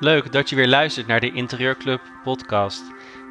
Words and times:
Leuk 0.00 0.32
dat 0.32 0.48
je 0.48 0.56
weer 0.56 0.68
luistert 0.68 1.06
naar 1.06 1.20
de 1.20 1.32
Interieurclub 1.32 2.00
podcast. 2.22 2.82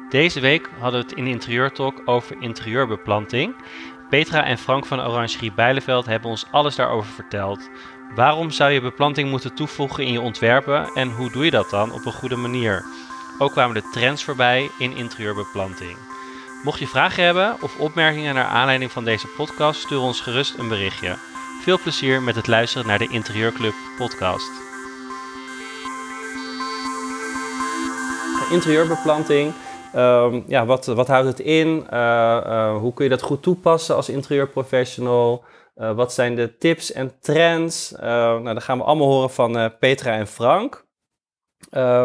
Deze 0.08 0.40
week 0.40 0.68
hadden 0.78 1.00
we 1.00 1.06
het 1.06 1.16
in 1.16 1.26
Interieur 1.26 1.72
Talk 1.72 2.02
over 2.04 2.36
interieurbeplanting. 2.40 3.54
Petra 4.10 4.44
en 4.44 4.58
Frank 4.58 4.86
van 4.86 5.00
Orangerie 5.00 5.52
Bijleveld 5.52 6.06
hebben 6.06 6.30
ons 6.30 6.46
alles 6.50 6.76
daarover 6.76 7.12
verteld. 7.12 7.68
Waarom 8.14 8.50
zou 8.50 8.70
je 8.70 8.80
beplanting 8.80 9.30
moeten 9.30 9.54
toevoegen 9.54 10.04
in 10.04 10.12
je 10.12 10.20
ontwerpen 10.20 10.90
en 10.94 11.10
hoe 11.10 11.30
doe 11.30 11.44
je 11.44 11.50
dat 11.50 11.70
dan 11.70 11.92
op 11.92 12.06
een 12.06 12.12
goede 12.12 12.36
manier? 12.36 12.84
Ook 13.38 13.52
kwamen 13.52 13.74
de 13.74 13.88
trends 13.92 14.24
voorbij 14.24 14.70
in 14.78 14.96
interieurbeplanting. 14.96 15.96
Mocht 16.62 16.78
je 16.78 16.88
vragen 16.88 17.24
hebben 17.24 17.56
of 17.62 17.78
opmerkingen 17.78 18.34
naar 18.34 18.44
aanleiding 18.44 18.92
van 18.92 19.04
deze 19.04 19.26
podcast, 19.26 19.80
stuur 19.80 20.00
ons 20.00 20.20
gerust 20.20 20.58
een 20.58 20.68
berichtje. 20.68 21.16
Veel 21.62 21.78
plezier 21.78 22.22
met 22.22 22.36
het 22.36 22.46
luisteren 22.46 22.86
naar 22.86 22.98
de 22.98 23.08
Interieurclub 23.08 23.74
podcast. 23.96 24.50
Interieurbeplanting, 28.50 29.52
um, 29.96 30.44
ja, 30.46 30.66
wat, 30.66 30.86
wat 30.86 31.06
houdt 31.06 31.26
het 31.26 31.40
in? 31.40 31.86
Uh, 31.92 32.40
uh, 32.46 32.76
hoe 32.76 32.92
kun 32.94 33.04
je 33.04 33.10
dat 33.10 33.22
goed 33.22 33.42
toepassen 33.42 33.94
als 33.94 34.08
interieurprofessional? 34.08 35.44
Uh, 35.76 35.92
wat 35.92 36.12
zijn 36.12 36.34
de 36.34 36.58
tips 36.58 36.92
en 36.92 37.20
trends? 37.20 37.90
nou, 37.90 38.54
dat 38.54 38.62
gaan 38.62 38.78
we 38.78 38.84
allemaal 38.84 39.08
horen 39.08 39.30
van 39.30 39.72
Petra 39.78 40.12
en 40.12 40.26
Frank. 40.26 40.86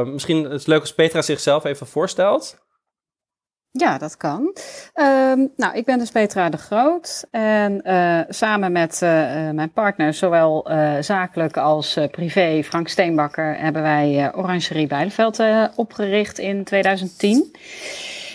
misschien 0.05 0.45
is 0.45 0.51
het 0.51 0.67
leuk 0.67 0.81
als 0.81 0.93
Petra 0.93 1.21
zichzelf 1.21 1.63
even 1.63 1.87
voorstelt. 1.87 2.59
Ja, 3.73 3.97
dat 3.97 4.17
kan. 4.17 4.41
Um, 4.95 5.51
nou, 5.55 5.75
ik 5.75 5.85
ben 5.85 5.99
dus 5.99 6.11
Petra 6.11 6.49
de 6.49 6.57
Groot 6.57 7.27
en 7.31 7.81
uh, 7.85 8.19
samen 8.29 8.71
met 8.71 8.93
uh, 9.03 9.09
mijn 9.49 9.71
partner, 9.71 10.13
zowel 10.13 10.71
uh, 10.71 10.97
zakelijk 10.99 11.57
als 11.57 11.99
privé, 12.11 12.63
Frank 12.63 12.87
Steenbakker, 12.87 13.57
hebben 13.57 13.81
wij 13.81 14.35
Orangerie 14.35 14.87
Bijleveld 14.87 15.39
opgericht 15.75 16.39
in 16.39 16.63
2010. 16.63 17.55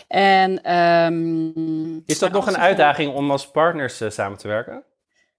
En, 0.09 0.73
um, 0.75 2.03
Is 2.07 2.19
dat 2.19 2.33
nog 2.33 2.47
een 2.47 2.59
uitdaging 2.59 3.15
om 3.15 3.31
als 3.31 3.51
partners 3.51 4.03
samen 4.09 4.39
te 4.39 4.49
werken? 4.49 4.85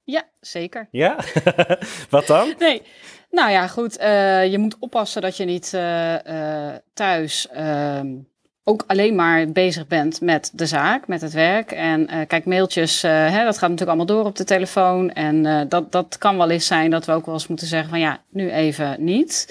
Ja, 0.04 0.24
zeker. 0.40 0.88
Ja? 0.92 1.16
Wat 2.10 2.28
dan? 2.28 2.54
Nee. 2.60 2.82
Nou 3.30 3.52
ja, 3.52 3.68
goed. 3.68 3.94
je 4.52 4.56
moet 4.58 4.76
oppassen 4.80 5.22
dat 5.22 5.38
je 5.38 5.46
niet 5.46 5.70
thuis 6.94 7.48
ehm, 7.48 8.08
ook 8.70 8.84
alleen 8.88 9.16
maar 9.16 9.48
bezig 9.48 9.88
bent 9.88 10.22
met 10.22 10.52
de 10.54 10.66
zaak, 10.66 11.08
met 11.08 11.22
het 11.22 11.34
werk. 11.34 11.72
En 11.72 12.02
uh, 12.02 12.22
kijk, 12.28 12.46
mailtjes, 12.46 13.04
uh, 13.04 13.12
hè, 13.12 13.44
dat 13.44 13.58
gaat 13.58 13.70
natuurlijk 13.70 13.88
allemaal 13.88 14.06
door 14.06 14.26
op 14.26 14.36
de 14.36 14.44
telefoon. 14.44 15.12
En 15.12 15.46
uh, 15.46 15.62
dat, 15.70 15.92
dat 15.92 16.18
kan 16.18 16.38
wel 16.38 16.50
eens 16.50 16.66
zijn 16.66 16.90
dat 16.92 17.06
we 17.06 17.12
ook 17.12 17.26
wel 17.26 17.34
eens 17.34 17.48
moeten 17.48 17.68
zeggen 17.68 17.90
van 17.90 18.00
ja, 18.00 18.20
nu 18.30 18.52
even 18.52 18.96
niet. 19.00 19.46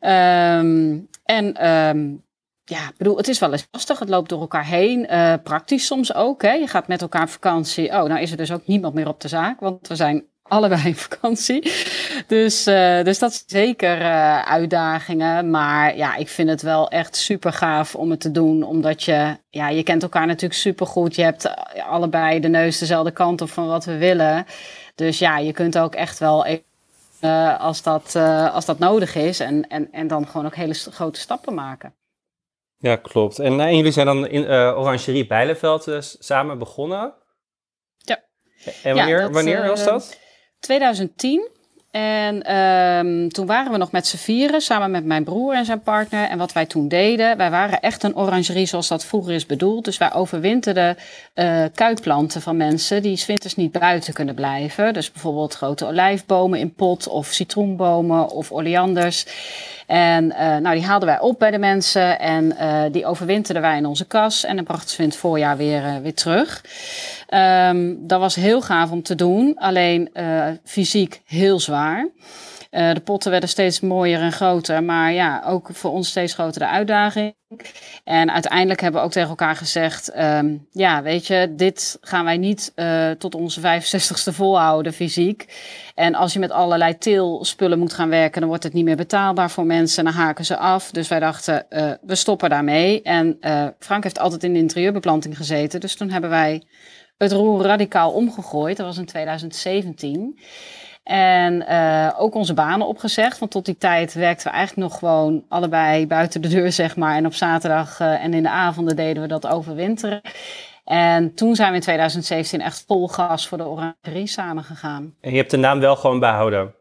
Um, 0.00 1.08
en 1.24 1.68
um, 1.70 2.22
ja, 2.64 2.92
bedoel, 2.96 3.16
het 3.16 3.28
is 3.28 3.38
wel 3.38 3.52
eens 3.52 3.68
lastig. 3.70 3.98
Het 3.98 4.08
loopt 4.08 4.28
door 4.28 4.40
elkaar 4.40 4.66
heen. 4.66 5.06
praktisch 5.42 5.86
soms 5.86 6.14
ook. 6.14 6.42
Hè. 6.42 6.52
Je 6.52 6.66
gaat 6.66 6.88
met 6.88 7.02
elkaar 7.02 7.22
op 7.22 7.28
vakantie. 7.28 7.88
Oh, 7.88 8.02
nou 8.02 8.20
is 8.20 8.30
er 8.30 8.36
dus 8.36 8.52
ook 8.52 8.66
niemand 8.66 8.94
meer 8.94 9.08
op 9.08 9.20
de 9.20 9.28
zaak. 9.28 9.60
Want 9.60 9.88
we 9.88 9.96
zijn 9.96 10.24
allebei 10.48 10.82
in 10.84 10.94
vakantie. 10.94 11.72
Dus, 12.26 12.66
uh, 12.66 13.02
dus 13.02 13.18
dat 13.18 13.30
is 13.30 13.44
zeker 13.46 14.00
uh, 14.00 14.42
uitdagingen. 14.42 15.50
Maar 15.50 15.96
ja, 15.96 16.16
ik 16.16 16.28
vind 16.28 16.48
het 16.48 16.62
wel 16.62 16.88
echt 16.88 17.16
super 17.16 17.52
gaaf 17.52 17.94
om 17.94 18.10
het 18.10 18.20
te 18.20 18.30
doen. 18.30 18.62
Omdat 18.62 19.02
je, 19.02 19.36
ja, 19.50 19.68
je 19.68 19.82
kent 19.82 20.02
elkaar 20.02 20.26
natuurlijk 20.26 20.60
super 20.60 20.86
goed. 20.86 21.14
Je 21.14 21.22
hebt 21.22 21.54
allebei 21.88 22.40
de 22.40 22.48
neus 22.48 22.78
dezelfde 22.78 23.10
kant 23.10 23.40
op 23.40 23.50
van 23.50 23.66
wat 23.66 23.84
we 23.84 23.96
willen. 23.96 24.46
Dus 24.94 25.18
ja, 25.18 25.38
je 25.38 25.52
kunt 25.52 25.78
ook 25.78 25.94
echt 25.94 26.18
wel 26.18 26.46
uh, 27.20 27.60
als, 27.60 27.82
dat, 27.82 28.16
als 28.52 28.64
dat 28.64 28.78
nodig 28.78 29.14
is. 29.14 29.40
En, 29.40 29.68
en, 29.68 29.92
en 29.92 30.06
dan 30.06 30.26
gewoon 30.26 30.46
ook 30.46 30.56
hele 30.56 30.74
grote 30.74 31.20
stappen 31.20 31.54
maken. 31.54 31.94
Ja, 32.78 32.96
klopt. 32.96 33.38
En, 33.38 33.60
en 33.60 33.76
jullie 33.76 33.92
zijn 33.92 34.06
dan 34.06 34.26
in 34.26 34.46
Orangerie 34.50 35.26
Bijleveld 35.26 36.16
samen 36.18 36.58
begonnen. 36.58 37.14
Ja. 37.98 38.22
En 38.82 38.96
wanneer, 38.96 39.16
ja, 39.16 39.22
dat, 39.22 39.32
wanneer 39.32 39.66
was 39.66 39.84
dat? 39.84 40.22
2010. 40.64 41.48
En 41.90 42.56
um, 42.56 43.28
toen 43.28 43.46
waren 43.46 43.72
we 43.72 43.78
nog 43.78 43.92
met 43.92 44.06
z'n 44.06 44.16
vieren, 44.16 44.60
samen 44.60 44.90
met 44.90 45.04
mijn 45.04 45.24
broer 45.24 45.54
en 45.54 45.64
zijn 45.64 45.82
partner. 45.82 46.28
En 46.28 46.38
wat 46.38 46.52
wij 46.52 46.66
toen 46.66 46.88
deden, 46.88 47.36
wij 47.36 47.50
waren 47.50 47.80
echt 47.80 48.02
een 48.02 48.16
orangerie 48.16 48.66
zoals 48.66 48.88
dat 48.88 49.04
vroeger 49.04 49.34
is 49.34 49.46
bedoeld. 49.46 49.84
Dus 49.84 49.98
wij 49.98 50.12
overwinterden 50.12 50.96
uh, 51.34 51.64
kuitplanten 51.74 52.42
van 52.42 52.56
mensen 52.56 53.02
die 53.02 53.24
winters 53.26 53.54
niet 53.54 53.72
buiten 53.72 54.12
kunnen 54.12 54.34
blijven. 54.34 54.92
Dus 54.92 55.12
bijvoorbeeld 55.12 55.54
grote 55.54 55.86
olijfbomen 55.86 56.58
in 56.58 56.74
pot 56.74 57.08
of 57.08 57.26
citroenbomen 57.26 58.30
of 58.30 58.52
oleanders. 58.52 59.26
En 59.86 60.24
uh, 60.24 60.56
nou, 60.56 60.74
die 60.74 60.84
haalden 60.84 61.08
wij 61.08 61.20
op 61.20 61.38
bij 61.38 61.50
de 61.50 61.58
mensen 61.58 62.18
en 62.18 62.44
uh, 62.44 62.82
die 62.90 63.06
overwinterden 63.06 63.62
wij 63.62 63.76
in 63.76 63.86
onze 63.86 64.06
kas. 64.06 64.44
En 64.44 64.56
dan 64.56 64.64
brachten 64.64 64.90
ze 64.90 65.02
in 65.02 65.08
het 65.08 65.16
voorjaar 65.16 65.56
weer, 65.56 65.84
uh, 65.84 65.96
weer 66.02 66.14
terug. 66.14 66.64
Um, 67.68 68.06
dat 68.06 68.20
was 68.20 68.34
heel 68.34 68.62
gaaf 68.62 68.90
om 68.90 69.02
te 69.02 69.14
doen, 69.14 69.54
alleen 69.58 70.10
fysiek 70.64 71.20
heel 71.26 71.60
zwaar. 71.60 72.08
Uh, 72.74 72.92
de 72.92 73.00
potten 73.00 73.30
werden 73.30 73.48
steeds 73.48 73.80
mooier 73.80 74.20
en 74.20 74.32
groter, 74.32 74.84
maar 74.84 75.12
ja, 75.12 75.42
ook 75.46 75.68
voor 75.72 75.90
ons 75.90 76.08
steeds 76.08 76.34
grotere 76.34 76.66
uitdaging. 76.66 77.34
En 78.04 78.32
uiteindelijk 78.32 78.80
hebben 78.80 79.00
we 79.00 79.06
ook 79.06 79.12
tegen 79.12 79.28
elkaar 79.28 79.56
gezegd: 79.56 80.16
um, 80.18 80.66
ja, 80.72 81.02
weet 81.02 81.26
je, 81.26 81.52
dit 81.56 81.98
gaan 82.00 82.24
wij 82.24 82.36
niet 82.36 82.72
uh, 82.76 83.10
tot 83.10 83.34
onze 83.34 83.60
65ste 83.60 84.34
volhouden 84.34 84.92
fysiek. 84.92 85.54
En 85.94 86.14
als 86.14 86.32
je 86.32 86.38
met 86.38 86.50
allerlei 86.50 86.98
teelspullen 86.98 87.78
moet 87.78 87.92
gaan 87.92 88.08
werken, 88.08 88.40
dan 88.40 88.48
wordt 88.48 88.64
het 88.64 88.72
niet 88.72 88.84
meer 88.84 88.96
betaalbaar 88.96 89.50
voor 89.50 89.66
mensen. 89.66 90.04
Dan 90.04 90.12
haken 90.12 90.44
ze 90.44 90.56
af. 90.56 90.90
Dus 90.90 91.08
wij 91.08 91.20
dachten: 91.20 91.66
uh, 91.70 91.90
we 92.02 92.14
stoppen 92.14 92.50
daarmee. 92.50 93.02
En 93.02 93.38
Frank 93.78 94.02
heeft 94.02 94.18
altijd 94.18 94.44
in 94.44 94.52
de 94.52 94.58
interieurbeplanting 94.58 95.36
gezeten, 95.36 95.80
dus 95.80 95.94
toen 95.94 96.10
hebben 96.10 96.30
wij 96.30 96.62
het 97.16 97.32
roer 97.32 97.62
radicaal 97.62 98.12
omgegooid. 98.12 98.76
Dat 98.76 98.86
was 98.86 98.98
in 98.98 99.06
2017. 99.06 100.38
En 101.04 101.64
uh, 101.68 102.10
ook 102.18 102.34
onze 102.34 102.54
banen 102.54 102.86
opgezegd. 102.86 103.38
Want 103.38 103.50
tot 103.50 103.64
die 103.64 103.76
tijd 103.76 104.14
werkten 104.14 104.46
we 104.46 104.56
eigenlijk 104.56 104.88
nog 104.88 104.98
gewoon 104.98 105.44
allebei 105.48 106.06
buiten 106.06 106.42
de 106.42 106.48
deur, 106.48 106.72
zeg 106.72 106.96
maar. 106.96 107.16
En 107.16 107.26
op 107.26 107.34
zaterdag 107.34 108.00
uh, 108.00 108.24
en 108.24 108.34
in 108.34 108.42
de 108.42 108.50
avonden 108.50 108.96
deden 108.96 109.22
we 109.22 109.28
dat 109.28 109.46
overwinteren. 109.46 110.20
En 110.84 111.34
toen 111.34 111.54
zijn 111.54 111.70
we 111.70 111.74
in 111.74 111.82
2017 111.82 112.60
echt 112.60 112.84
vol 112.86 113.08
gas 113.08 113.48
voor 113.48 113.58
de 113.58 113.66
Orangerie 113.66 114.26
samengegaan. 114.26 115.14
En 115.20 115.30
je 115.30 115.36
hebt 115.36 115.50
de 115.50 115.56
naam 115.56 115.80
wel 115.80 115.96
gewoon 115.96 116.20
behouden? 116.20 116.74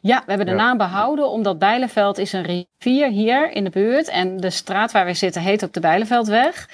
Ja, 0.00 0.18
we 0.18 0.24
hebben 0.26 0.46
de 0.46 0.52
ja. 0.52 0.58
naam 0.58 0.76
behouden 0.76 1.30
omdat 1.30 1.58
Bijleveld 1.58 2.18
is 2.18 2.32
een 2.32 2.42
rivier 2.78 3.08
hier 3.08 3.52
in 3.52 3.64
de 3.64 3.70
buurt. 3.70 4.08
En 4.08 4.36
de 4.36 4.50
straat 4.50 4.92
waar 4.92 5.06
we 5.06 5.14
zitten 5.14 5.42
heet 5.42 5.64
ook 5.64 5.72
de 5.72 5.80
Bijleveldweg. 5.80 6.68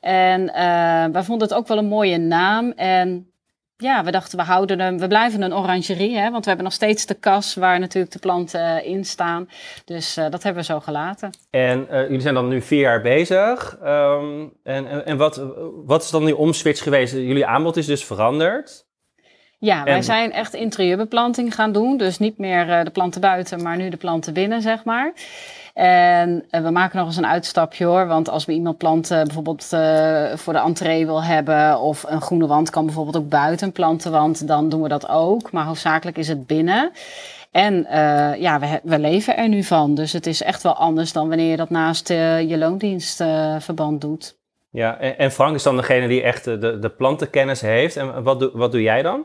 En 0.00 0.40
uh, 0.40 0.52
wij 1.12 1.22
vonden 1.22 1.48
het 1.48 1.56
ook 1.56 1.68
wel 1.68 1.78
een 1.78 1.88
mooie 1.88 2.18
naam. 2.18 2.70
En 2.70 3.32
ja, 3.82 4.04
we 4.04 4.10
dachten 4.10 4.38
we 4.38 4.44
houden 4.44 4.80
hem, 4.80 4.98
we 4.98 5.06
blijven 5.06 5.42
een 5.42 5.54
orangerie, 5.54 6.16
hè, 6.16 6.30
want 6.30 6.42
we 6.42 6.48
hebben 6.48 6.64
nog 6.64 6.74
steeds 6.74 7.06
de 7.06 7.14
kas 7.14 7.54
waar 7.54 7.78
natuurlijk 7.78 8.12
de 8.12 8.18
planten 8.18 8.84
in 8.84 9.04
staan. 9.04 9.48
Dus 9.84 10.18
uh, 10.18 10.30
dat 10.30 10.42
hebben 10.42 10.62
we 10.62 10.72
zo 10.72 10.80
gelaten. 10.80 11.30
En 11.50 11.86
uh, 11.90 12.00
jullie 12.00 12.20
zijn 12.20 12.34
dan 12.34 12.48
nu 12.48 12.62
vier 12.62 12.80
jaar 12.80 13.02
bezig. 13.02 13.78
Um, 13.84 14.52
en 14.62 14.86
en, 14.86 15.06
en 15.06 15.16
wat, 15.16 15.42
wat 15.84 16.02
is 16.02 16.10
dan 16.10 16.24
die 16.24 16.36
omswitch 16.36 16.82
geweest? 16.82 17.12
Jullie 17.12 17.46
aanbod 17.46 17.76
is 17.76 17.86
dus 17.86 18.04
veranderd. 18.04 18.86
Ja, 19.58 19.84
wij 19.84 19.94
en... 19.94 20.04
zijn 20.04 20.32
echt 20.32 20.54
interieurbeplanting 20.54 21.54
gaan 21.54 21.72
doen. 21.72 21.96
Dus 21.96 22.18
niet 22.18 22.38
meer 22.38 22.68
uh, 22.68 22.84
de 22.84 22.90
planten 22.90 23.20
buiten, 23.20 23.62
maar 23.62 23.76
nu 23.76 23.88
de 23.88 23.96
planten 23.96 24.32
binnen, 24.32 24.62
zeg 24.62 24.84
maar. 24.84 25.12
En 25.78 26.44
uh, 26.50 26.60
we 26.60 26.70
maken 26.70 26.98
nog 26.98 27.06
eens 27.06 27.16
een 27.16 27.26
uitstapje 27.26 27.84
hoor. 27.84 28.06
Want 28.06 28.28
als 28.28 28.44
we 28.44 28.52
iemand 28.52 28.78
planten 28.78 29.24
bijvoorbeeld 29.24 29.70
uh, 29.74 30.32
voor 30.34 30.52
de 30.52 30.58
entree 30.58 31.06
wil 31.06 31.22
hebben. 31.22 31.80
Of 31.80 32.04
een 32.08 32.20
groene 32.20 32.46
wand 32.46 32.70
kan 32.70 32.84
bijvoorbeeld 32.84 33.16
ook 33.16 33.28
buiten 33.28 33.72
plantenwand. 33.72 34.46
Dan 34.46 34.68
doen 34.68 34.82
we 34.82 34.88
dat 34.88 35.08
ook. 35.08 35.52
Maar 35.52 35.64
hoofdzakelijk 35.64 36.18
is 36.18 36.28
het 36.28 36.46
binnen. 36.46 36.90
En 37.50 37.74
uh, 37.74 38.34
ja, 38.40 38.60
we, 38.60 38.80
we, 38.82 38.98
leven 38.98 39.36
er 39.36 39.48
nu 39.48 39.62
van. 39.62 39.94
Dus 39.94 40.12
het 40.12 40.26
is 40.26 40.42
echt 40.42 40.62
wel 40.62 40.74
anders 40.74 41.12
dan 41.12 41.28
wanneer 41.28 41.50
je 41.50 41.56
dat 41.56 41.70
naast 41.70 42.08
je 42.08 42.56
loondienstverband 42.58 44.00
doet. 44.00 44.36
Ja, 44.70 44.98
en, 44.98 45.30
Frank 45.30 45.54
is 45.54 45.62
dan 45.62 45.76
degene 45.76 46.08
die 46.08 46.22
echt 46.22 46.44
de, 46.44 46.78
de 46.78 46.90
plantenkennis 46.96 47.60
heeft. 47.60 47.96
En 47.96 48.22
wat, 48.22 48.50
wat 48.52 48.72
doe 48.72 48.82
jij 48.82 49.02
dan? 49.02 49.24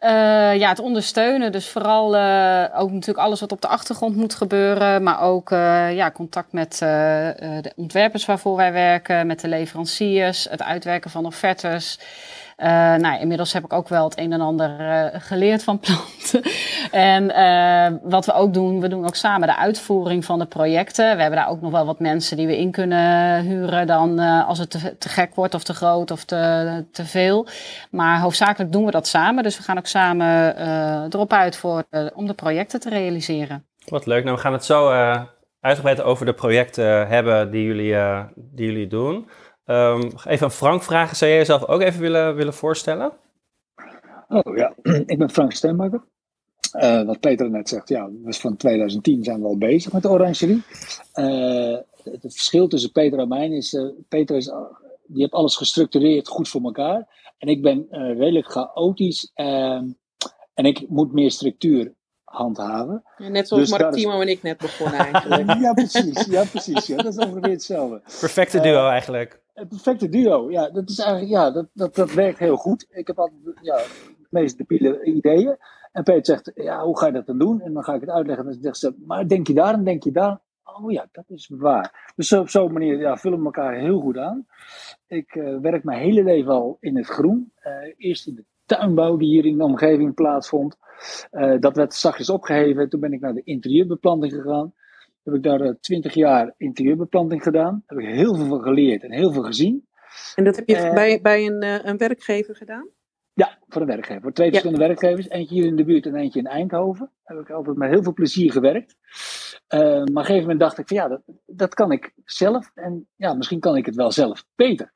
Uh, 0.00 0.10
ja, 0.56 0.68
het 0.68 0.80
ondersteunen. 0.80 1.52
Dus 1.52 1.68
vooral 1.68 2.16
uh, 2.16 2.64
ook 2.74 2.90
natuurlijk 2.90 3.26
alles 3.26 3.40
wat 3.40 3.52
op 3.52 3.60
de 3.60 3.68
achtergrond 3.68 4.16
moet 4.16 4.34
gebeuren. 4.34 5.02
Maar 5.02 5.20
ook 5.20 5.50
uh, 5.50 5.94
ja, 5.94 6.10
contact 6.10 6.52
met 6.52 6.78
de 6.78 7.72
ontwerpers 7.76 8.24
waarvoor 8.24 8.56
wij 8.56 8.72
werken, 8.72 9.26
met 9.26 9.40
de 9.40 9.48
leveranciers, 9.48 10.46
het 10.50 10.62
uitwerken 10.62 11.10
van 11.10 11.26
offertes. 11.26 11.98
Uh, 12.56 12.66
nou, 12.94 13.20
inmiddels 13.20 13.52
heb 13.52 13.64
ik 13.64 13.72
ook 13.72 13.88
wel 13.88 14.04
het 14.04 14.18
een 14.18 14.32
en 14.32 14.40
ander 14.40 14.80
uh, 14.80 15.06
geleerd 15.12 15.64
van 15.64 15.78
planten. 15.78 16.42
en 16.90 17.24
uh, 17.24 17.98
wat 18.10 18.26
we 18.26 18.32
ook 18.32 18.54
doen, 18.54 18.80
we 18.80 18.88
doen 18.88 19.06
ook 19.06 19.14
samen 19.14 19.48
de 19.48 19.56
uitvoering 19.56 20.24
van 20.24 20.38
de 20.38 20.46
projecten. 20.46 21.16
We 21.16 21.20
hebben 21.20 21.38
daar 21.38 21.48
ook 21.48 21.60
nog 21.60 21.70
wel 21.70 21.86
wat 21.86 22.00
mensen 22.00 22.36
die 22.36 22.46
we 22.46 22.58
in 22.58 22.70
kunnen 22.70 23.42
huren 23.44 23.86
dan 23.86 24.18
als 24.18 24.58
het 24.58 24.70
te, 24.70 25.08
gek 25.08 25.34
wordt 25.34 25.54
of 25.54 25.64
te 25.64 25.74
groot 25.74 26.10
of 26.10 26.24
te, 26.24 26.84
te 26.92 27.04
veel. 27.04 27.46
Maar 27.90 28.20
hoofdzakelijk 28.20 28.72
doen 28.72 28.84
we 28.84 28.90
dat 28.90 29.06
samen. 29.06 29.42
Dus 29.42 29.56
we 29.56 29.62
gaan 29.62 29.78
ook 29.78 29.86
samen 29.86 30.56
erop 31.12 31.32
uit 31.32 31.56
voor, 31.56 31.84
om 32.14 32.26
de 32.26 32.34
projecten 32.34 32.80
te 32.80 32.88
realiseren. 32.88 33.66
Wat 33.88 34.06
leuk. 34.06 34.24
Nou, 34.24 34.36
we 34.36 34.42
gaan 34.42 34.52
het 34.52 34.64
zo 34.64 34.90
uitgebreid 35.60 36.02
over 36.02 36.26
de 36.26 36.34
projecten 36.34 37.08
hebben 37.08 37.50
die 37.50 37.64
jullie, 37.64 37.96
die 38.34 38.66
jullie 38.66 38.86
doen. 38.86 39.28
Um, 39.66 40.10
even 40.24 40.46
aan 40.46 40.52
Frank 40.52 40.82
vragen. 40.82 41.16
Zou 41.16 41.30
jij 41.30 41.40
jezelf 41.40 41.66
ook 41.66 41.80
even 41.80 42.00
willen, 42.00 42.34
willen 42.34 42.54
voorstellen? 42.54 43.12
Oh 44.28 44.56
ja, 44.56 44.74
ik 45.06 45.18
ben 45.18 45.30
Frank 45.30 45.52
Steenbakker. 45.52 46.02
Uh, 46.72 47.02
wat 47.02 47.20
Peter 47.20 47.50
net 47.50 47.68
zegt, 47.68 47.88
ja, 47.88 48.08
dus 48.10 48.40
van 48.40 48.56
2010 48.56 49.24
zijn 49.24 49.40
we 49.40 49.46
al 49.46 49.58
bezig 49.58 49.92
met 49.92 50.02
de 50.02 50.10
orangerie. 50.10 50.62
Uh, 51.14 51.76
het 52.02 52.20
verschil 52.20 52.68
tussen 52.68 52.92
Peter 52.92 53.18
en 53.18 53.28
mij 53.28 53.48
is, 53.48 53.72
uh, 53.72 53.88
Peter 54.08 54.36
is, 54.36 54.44
die 55.06 55.20
heeft 55.20 55.32
alles 55.32 55.56
gestructureerd 55.56 56.28
goed 56.28 56.48
voor 56.48 56.62
elkaar. 56.62 57.08
En 57.38 57.48
ik 57.48 57.62
ben 57.62 57.86
redelijk 57.90 58.50
chaotisch 58.50 59.30
ehm, 59.34 59.84
en 60.54 60.64
ik 60.64 60.88
moet 60.88 61.12
meer 61.12 61.30
structuur 61.30 61.92
handhaven. 62.24 63.02
Ja, 63.18 63.28
net 63.28 63.48
zoals 63.48 63.70
dus 63.70 63.78
Mark 63.78 63.92
Timo 63.92 64.20
en 64.20 64.28
ik 64.28 64.42
net 64.42 64.58
begonnen 64.58 64.98
eigenlijk. 64.98 65.58
ja, 65.64 65.72
precies. 65.72 66.24
Ja, 66.24 66.44
precies. 66.44 66.86
Ja, 66.86 66.96
dat 66.96 67.18
is 67.18 67.24
ongeveer 67.24 67.50
hetzelfde. 67.50 68.00
Perfecte 68.20 68.60
duo 68.60 68.88
eigenlijk. 68.88 69.40
Een 69.56 69.68
perfecte 69.68 70.08
duo, 70.08 70.50
ja. 70.50 70.70
Dat, 70.70 70.90
is 70.90 70.98
eigenlijk, 70.98 71.30
ja, 71.30 71.50
dat, 71.50 71.66
dat, 71.72 71.94
dat 71.94 72.12
werkt 72.12 72.38
heel 72.38 72.56
goed. 72.56 72.86
Ik 72.90 73.06
heb 73.06 73.18
altijd 73.18 73.40
ja, 73.62 73.76
de 73.76 74.26
meest 74.30 74.58
debiele 74.58 75.04
ideeën. 75.04 75.56
En 75.92 76.02
Peter 76.02 76.24
zegt, 76.24 76.50
ja, 76.54 76.84
hoe 76.84 76.98
ga 76.98 77.06
je 77.06 77.12
dat 77.12 77.26
dan 77.26 77.38
doen? 77.38 77.60
En 77.60 77.72
dan 77.72 77.84
ga 77.84 77.94
ik 77.94 78.00
het 78.00 78.10
uitleggen. 78.10 78.44
En 78.46 78.52
dan 78.52 78.62
zegt 78.62 78.78
ze, 78.78 78.94
maar 79.06 79.28
denk 79.28 79.46
je 79.46 79.54
daar 79.54 79.74
en 79.74 79.84
denk 79.84 80.02
je 80.02 80.10
daar? 80.10 80.40
Oh 80.64 80.92
ja, 80.92 81.08
dat 81.12 81.24
is 81.28 81.50
waar. 81.54 82.12
Dus 82.16 82.32
op 82.32 82.48
zo'n 82.48 82.72
manier 82.72 82.98
ja, 82.98 83.16
vullen 83.16 83.38
we 83.38 83.44
elkaar 83.44 83.74
heel 83.74 84.00
goed 84.00 84.18
aan. 84.18 84.46
Ik 85.06 85.34
uh, 85.34 85.58
werk 85.58 85.84
mijn 85.84 86.00
hele 86.00 86.24
leven 86.24 86.52
al 86.52 86.76
in 86.80 86.96
het 86.96 87.06
groen. 87.06 87.52
Uh, 87.62 87.94
eerst 87.96 88.26
in 88.26 88.34
de 88.34 88.44
tuinbouw 88.64 89.16
die 89.16 89.28
hier 89.28 89.44
in 89.44 89.58
de 89.58 89.64
omgeving 89.64 90.14
plaatsvond. 90.14 90.76
Uh, 91.32 91.60
dat 91.60 91.76
werd 91.76 91.94
zachtjes 91.94 92.30
opgeheven. 92.30 92.88
Toen 92.88 93.00
ben 93.00 93.12
ik 93.12 93.20
naar 93.20 93.34
de 93.34 93.44
interieurbeplanting 93.44 94.32
gegaan. 94.32 94.74
Heb 95.26 95.34
ik 95.34 95.42
daar 95.42 95.76
twintig 95.80 96.14
jaar 96.14 96.54
interieurbeplanting 96.56 97.42
gedaan. 97.42 97.82
Heb 97.86 97.98
ik 97.98 98.06
heel 98.06 98.34
veel 98.34 98.46
van 98.46 98.62
geleerd 98.62 99.02
en 99.02 99.12
heel 99.12 99.32
veel 99.32 99.42
gezien. 99.42 99.88
En 100.34 100.44
dat 100.44 100.56
heb 100.56 100.68
je 100.68 100.90
bij, 100.94 101.20
bij 101.20 101.46
een, 101.46 101.88
een 101.88 101.96
werkgever 101.96 102.56
gedaan? 102.56 102.88
Ja, 103.32 103.58
voor 103.68 103.80
een 103.80 103.86
werkgever. 103.86 104.22
Voor 104.22 104.32
twee 104.32 104.48
verschillende 104.48 104.86
werkgevers. 104.86 105.28
Eentje 105.28 105.54
hier 105.54 105.64
in 105.64 105.76
de 105.76 105.84
buurt 105.84 106.06
en 106.06 106.14
eentje 106.14 106.38
in 106.38 106.46
Eindhoven. 106.46 107.10
Daar 107.24 107.36
heb 107.36 107.46
ik 107.46 107.54
altijd 107.54 107.76
met 107.76 107.90
heel 107.90 108.02
veel 108.02 108.12
plezier 108.12 108.52
gewerkt. 108.52 108.96
Uh, 109.74 109.80
maar 109.80 110.00
op 110.00 110.08
een 110.08 110.16
gegeven 110.16 110.40
moment 110.40 110.60
dacht 110.60 110.78
ik 110.78 110.88
van 110.88 110.96
ja, 110.96 111.08
dat, 111.08 111.22
dat 111.46 111.74
kan 111.74 111.92
ik 111.92 112.12
zelf. 112.24 112.70
En 112.74 113.08
ja, 113.16 113.34
misschien 113.34 113.60
kan 113.60 113.76
ik 113.76 113.86
het 113.86 113.94
wel 113.94 114.10
zelf 114.10 114.44
beter. 114.54 114.92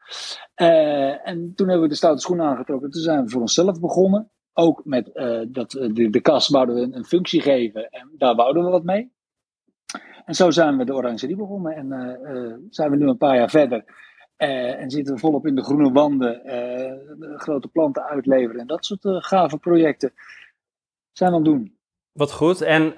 En 1.25 1.53
toen 1.55 1.69
hebben 1.69 1.83
we 1.83 1.89
de 1.89 1.95
stoute 1.95 2.21
schoenen 2.21 2.47
aangetrokken. 2.47 2.91
Toen 2.91 3.03
zijn 3.03 3.25
we 3.25 3.31
voor 3.31 3.41
onszelf 3.41 3.81
begonnen. 3.81 4.31
Ook 4.53 4.85
met 4.85 5.11
dat, 5.49 5.71
de, 5.71 6.11
de 6.11 6.21
kas 6.21 6.49
wouden 6.49 6.75
we 6.75 6.81
een, 6.81 6.97
een, 6.97 7.05
functie 7.05 7.41
geven. 7.41 7.89
En 7.91 8.11
daar 8.17 8.35
wouden 8.35 8.65
we 8.65 8.71
wat 8.71 8.85
mee. 8.85 9.13
En 10.31 10.37
zo 10.37 10.51
zijn 10.51 10.77
we 10.77 10.85
de 10.85 10.95
Orangerie 10.95 11.37
begonnen. 11.37 11.75
En 11.75 12.67
zijn 12.71 12.91
we 12.91 12.97
nu 12.97 13.09
een 13.09 13.17
paar 13.17 13.37
jaar 13.37 13.51
verder. 13.51 13.85
Uh, 14.39 14.81
en 14.81 14.91
zitten 14.91 15.15
we 15.15 15.21
volop 15.21 15.47
in 15.47 15.55
de 15.55 15.63
groene 15.63 15.93
wanden, 15.93 16.41
grote 17.37 17.69
planten 17.69 18.05
uitleveren 18.05 18.61
en 18.61 18.67
dat 18.67 18.85
soort 18.85 19.25
gave 19.25 19.59
projecten 19.59 20.13
zijn 21.13 21.31
we 21.31 21.37
aan 21.37 21.43
het 21.43 21.53
doen. 21.53 21.77
Wat 22.13 22.33
goed. 22.33 22.61
En 22.61 22.95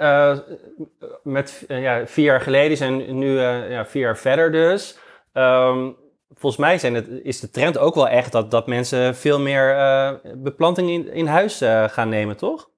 met 1.22 1.64
ja, 1.68 2.06
vier 2.06 2.24
jaar 2.24 2.40
geleden 2.40 2.76
zijn 2.76 3.18
nu 3.18 3.38
ja, 3.38 3.86
vier 3.86 4.02
jaar 4.02 4.18
verder 4.18 4.52
dus. 4.52 4.98
Um, 5.32 5.96
volgens 6.28 6.62
mij 6.62 6.78
zijn 6.78 6.94
het, 6.94 7.08
is 7.08 7.40
de 7.40 7.50
trend 7.50 7.78
ook 7.78 7.94
wel 7.94 8.08
echt 8.08 8.32
dat, 8.32 8.50
dat 8.50 8.66
mensen 8.66 9.14
veel 9.14 9.40
meer 9.40 10.20
beplanting 10.36 10.90
in, 10.90 11.12
in 11.12 11.26
huis 11.26 11.62
gaan 11.86 12.08
nemen, 12.08 12.36
toch? 12.36 12.70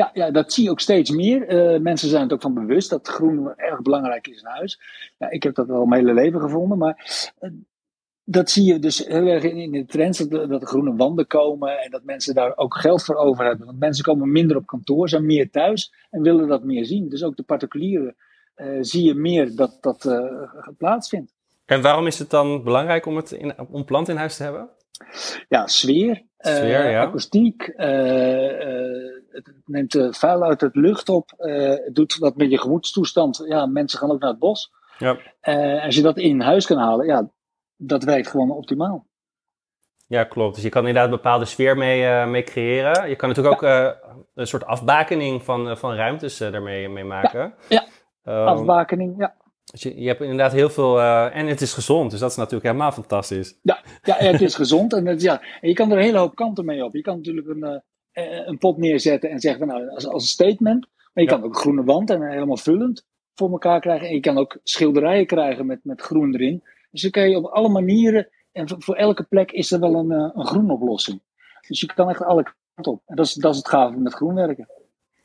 Ja, 0.00 0.10
ja, 0.12 0.30
dat 0.30 0.52
zie 0.52 0.64
je 0.64 0.70
ook 0.70 0.80
steeds 0.80 1.10
meer. 1.10 1.72
Uh, 1.74 1.80
mensen 1.80 2.08
zijn 2.08 2.22
het 2.22 2.32
ook 2.32 2.40
van 2.40 2.54
bewust 2.54 2.90
dat 2.90 3.08
groen 3.08 3.52
erg 3.56 3.82
belangrijk 3.82 4.26
is 4.26 4.40
in 4.40 4.48
huis. 4.48 4.80
Ja, 5.18 5.30
ik 5.30 5.42
heb 5.42 5.54
dat 5.54 5.70
al 5.70 5.84
mijn 5.84 6.00
hele 6.00 6.20
leven 6.20 6.40
gevonden, 6.40 6.78
maar 6.78 7.32
uh, 7.40 7.50
dat 8.24 8.50
zie 8.50 8.64
je 8.64 8.78
dus 8.78 9.06
heel 9.06 9.26
erg 9.26 9.42
in, 9.42 9.56
in 9.56 9.70
de 9.70 9.84
trends, 9.84 10.18
dat, 10.18 10.48
dat 10.48 10.64
groene 10.64 10.96
wanden 10.96 11.26
komen 11.26 11.80
en 11.80 11.90
dat 11.90 12.04
mensen 12.04 12.34
daar 12.34 12.56
ook 12.56 12.76
geld 12.76 13.04
voor 13.04 13.14
over 13.14 13.44
hebben. 13.44 13.66
Want 13.66 13.78
mensen 13.78 14.04
komen 14.04 14.32
minder 14.32 14.56
op 14.56 14.66
kantoor, 14.66 15.08
zijn 15.08 15.26
meer 15.26 15.50
thuis 15.50 15.92
en 16.10 16.22
willen 16.22 16.48
dat 16.48 16.64
meer 16.64 16.84
zien. 16.84 17.08
Dus 17.08 17.22
ook 17.22 17.36
de 17.36 17.42
particulieren 17.42 18.16
uh, 18.56 18.78
zie 18.80 19.04
je 19.04 19.14
meer 19.14 19.56
dat 19.56 19.78
dat 19.80 20.22
plaatsvindt. 20.78 21.32
En 21.66 21.82
waarom 21.82 22.06
is 22.06 22.18
het 22.18 22.30
dan 22.30 22.64
belangrijk 22.64 23.06
om, 23.06 23.16
het 23.16 23.30
in, 23.30 23.54
om 23.70 23.84
plant 23.84 24.08
in 24.08 24.16
huis 24.16 24.36
te 24.36 24.42
hebben? 24.42 24.68
Ja, 25.48 25.66
sfeer, 25.66 26.22
sfeer 26.38 26.90
ja. 26.90 27.02
akoestiek, 27.02 27.72
het 29.30 29.52
neemt 29.64 29.98
vuil 30.10 30.42
uit 30.42 30.60
het 30.60 30.76
lucht 30.76 31.08
op. 31.08 31.30
Het 31.36 31.94
doet 31.94 32.16
wat 32.18 32.36
met 32.36 32.50
je 32.50 32.58
gemoedstoestand. 32.58 33.44
Ja, 33.48 33.66
mensen 33.66 33.98
gaan 33.98 34.10
ook 34.10 34.20
naar 34.20 34.30
het 34.30 34.38
bos. 34.38 34.72
Ja. 34.98 35.16
Als 35.84 35.94
je 35.94 36.02
dat 36.02 36.18
in 36.18 36.40
huis 36.40 36.66
kan 36.66 36.78
halen, 36.78 37.06
ja, 37.06 37.30
dat 37.76 38.04
werkt 38.04 38.28
gewoon 38.28 38.50
optimaal. 38.50 39.06
Ja, 40.06 40.24
klopt. 40.24 40.54
Dus 40.54 40.64
je 40.64 40.70
kan 40.70 40.86
inderdaad 40.86 41.10
een 41.10 41.16
bepaalde 41.16 41.44
sfeer 41.44 41.76
mee, 41.76 42.26
mee 42.26 42.42
creëren. 42.42 43.08
Je 43.08 43.16
kan 43.16 43.28
natuurlijk 43.28 43.60
ja. 43.60 43.88
ook 43.88 43.96
een 44.34 44.46
soort 44.46 44.64
afbakening 44.64 45.42
van, 45.42 45.76
van 45.76 45.94
ruimtes 45.94 46.38
daarmee 46.38 46.88
mee 46.88 47.04
maken. 47.04 47.54
Ja, 47.68 47.84
ja. 48.24 48.40
Um, 48.40 48.46
afbakening, 48.46 49.18
ja. 49.18 49.34
Dus 49.70 49.82
je, 49.82 50.00
je, 50.00 50.08
hebt 50.08 50.20
inderdaad 50.20 50.52
heel 50.52 50.70
veel. 50.70 51.00
en 51.02 51.46
het 51.46 51.60
is 51.60 51.72
gezond, 51.72 52.10
dus 52.10 52.20
dat 52.20 52.30
is 52.30 52.36
natuurlijk 52.36 52.64
helemaal 52.64 52.92
fantastisch. 52.92 53.58
Ja, 53.62 53.82
ja 54.02 54.16
het 54.16 54.40
is 54.40 54.54
gezond. 54.54 54.92
En, 54.92 55.06
het, 55.06 55.22
ja, 55.22 55.42
en 55.60 55.68
je 55.68 55.74
kan 55.74 55.90
er 55.90 55.96
een 55.96 56.04
hele 56.04 56.18
hoop 56.18 56.34
kanten 56.34 56.64
mee 56.64 56.84
op. 56.84 56.94
Je 56.94 57.02
kan 57.02 57.16
natuurlijk 57.16 57.48
een, 57.48 57.82
eh, 58.12 58.46
een 58.46 58.58
pot 58.58 58.76
neerzetten 58.76 59.30
en 59.30 59.40
zeggen 59.40 59.66
nou, 59.66 59.88
als, 59.88 60.06
als 60.06 60.22
een 60.22 60.28
statement. 60.28 60.86
Maar 61.12 61.24
je 61.24 61.30
kan 61.30 61.42
ook 61.42 61.54
een 61.54 61.60
groene 61.60 61.84
wand 61.84 62.10
en 62.10 62.30
helemaal 62.30 62.56
vullend 62.56 63.04
voor 63.34 63.50
elkaar 63.50 63.80
krijgen. 63.80 64.08
En 64.08 64.14
je 64.14 64.20
kan 64.20 64.38
ook 64.38 64.58
schilderijen 64.62 65.26
krijgen 65.26 65.66
met, 65.66 65.80
met 65.82 66.00
groen 66.00 66.34
erin. 66.34 66.62
Dus 66.90 67.02
dan 67.02 67.10
kan 67.10 67.30
je 67.30 67.36
op 67.36 67.44
alle 67.44 67.68
manieren, 67.68 68.28
en 68.52 68.82
voor, 68.82 68.94
elke 68.94 69.22
plek 69.22 69.50
is 69.50 69.70
er 69.70 69.80
wel 69.80 69.94
een, 69.94 70.10
eh, 70.10 70.30
een 70.34 70.46
groen 70.46 70.70
oplossing. 70.70 71.20
Dus 71.68 71.80
je 71.80 71.86
kan 71.86 72.08
echt 72.08 72.22
alle 72.22 72.42
kanten 72.74 72.92
op. 72.92 73.02
En 73.06 73.16
dat 73.16 73.26
is, 73.26 73.34
dat 73.34 73.52
is 73.52 73.58
het 73.58 73.68
gave 73.68 73.98
met 73.98 74.14
groen 74.14 74.34
werken. 74.34 74.68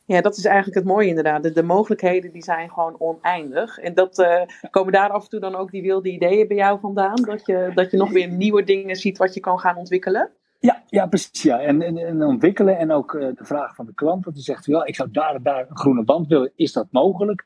Ja, 0.05 0.21
dat 0.21 0.37
is 0.37 0.45
eigenlijk 0.45 0.75
het 0.75 0.85
mooie 0.85 1.07
inderdaad. 1.07 1.43
De, 1.43 1.51
de 1.51 1.63
mogelijkheden 1.63 2.31
die 2.31 2.43
zijn 2.43 2.69
gewoon 2.69 2.95
oneindig. 2.99 3.77
En 3.77 3.93
dat 3.93 4.19
uh, 4.19 4.41
komen 4.69 4.93
daar 4.93 5.09
af 5.09 5.23
en 5.23 5.29
toe 5.29 5.39
dan 5.39 5.55
ook 5.55 5.71
die 5.71 5.81
wilde 5.81 6.09
ideeën 6.09 6.47
bij 6.47 6.57
jou 6.57 6.79
vandaan? 6.79 7.15
Dat 7.15 7.45
je, 7.45 7.71
dat 7.73 7.91
je 7.91 7.97
nog 7.97 8.11
weer 8.11 8.27
nieuwe 8.27 8.63
dingen 8.63 8.95
ziet 8.95 9.17
wat 9.17 9.33
je 9.33 9.39
kan 9.39 9.59
gaan 9.59 9.77
ontwikkelen? 9.77 10.31
Ja, 10.59 10.83
ja 10.87 11.07
precies. 11.07 11.43
Ja. 11.43 11.59
En, 11.59 11.81
en, 11.81 11.97
en 11.97 12.23
ontwikkelen 12.23 12.77
en 12.77 12.91
ook 12.91 13.13
uh, 13.13 13.21
de 13.21 13.45
vraag 13.45 13.75
van 13.75 13.85
de 13.85 13.93
klant. 13.93 14.23
Want 14.23 14.35
die 14.35 14.45
zegt, 14.45 14.65
ja, 14.65 14.85
ik 14.85 14.95
zou 14.95 15.11
daar 15.11 15.35
en 15.35 15.43
daar 15.43 15.65
een 15.69 15.77
groene 15.77 16.03
band 16.03 16.27
willen. 16.27 16.51
Is 16.55 16.73
dat 16.73 16.87
mogelijk? 16.91 17.45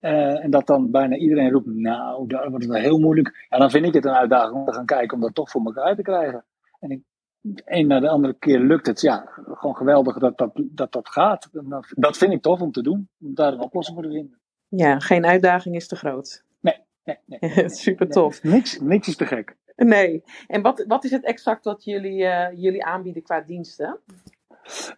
Uh, 0.00 0.44
en 0.44 0.50
dat 0.50 0.66
dan 0.66 0.90
bijna 0.90 1.16
iedereen 1.16 1.50
roept, 1.50 1.66
nou, 1.66 2.26
daar 2.26 2.50
wordt 2.50 2.64
het 2.64 2.72
wel 2.72 2.82
heel 2.82 2.98
moeilijk. 2.98 3.46
Ja, 3.50 3.58
dan 3.58 3.70
vind 3.70 3.86
ik 3.86 3.94
het 3.94 4.04
een 4.04 4.14
uitdaging 4.14 4.54
om 4.54 4.64
te 4.64 4.72
gaan 4.72 4.86
kijken 4.86 5.16
om 5.16 5.22
dat 5.22 5.34
toch 5.34 5.50
voor 5.50 5.64
elkaar 5.64 5.96
te 5.96 6.02
krijgen. 6.02 6.44
En 6.80 6.90
ik, 6.90 7.00
de 7.46 7.62
een 7.64 7.86
na 7.86 8.00
de 8.00 8.08
andere 8.08 8.34
keer 8.34 8.60
lukt 8.60 8.86
het. 8.86 9.00
Ja, 9.00 9.28
gewoon 9.34 9.76
geweldig 9.76 10.18
dat 10.18 10.38
dat, 10.38 10.50
dat, 10.54 10.92
dat 10.92 11.08
gaat. 11.08 11.48
Dat, 11.90 12.16
vind 12.16 12.32
ik 12.32 12.42
tof 12.42 12.60
om 12.60 12.72
te 12.72 12.82
doen. 12.82 13.08
Om 13.20 13.34
daar 13.34 13.52
een 13.52 13.60
oplossing 13.60 13.96
voor 13.96 14.06
te 14.06 14.12
vinden. 14.12 14.38
Ja, 14.68 14.98
geen 14.98 15.26
uitdaging 15.26 15.74
is 15.74 15.88
te 15.88 15.96
groot. 15.96 16.44
Nee, 16.60 16.78
nee, 17.04 17.18
nee. 17.26 17.68
Super 17.84 18.08
tof. 18.08 18.42
niks, 18.42 18.80
niks 18.80 19.08
is 19.08 19.16
te 19.16 19.26
gek. 19.26 19.56
Nee. 19.76 20.22
En 20.46 20.62
wat, 20.62 20.84
wat 20.88 21.04
is 21.04 21.10
het 21.10 21.24
exact 21.24 21.64
wat 21.64 21.84
jullie, 21.84 22.22
uh, 22.22 22.46
jullie 22.54 22.84
aanbieden 22.84 23.22
qua 23.22 23.40
diensten? 23.40 24.00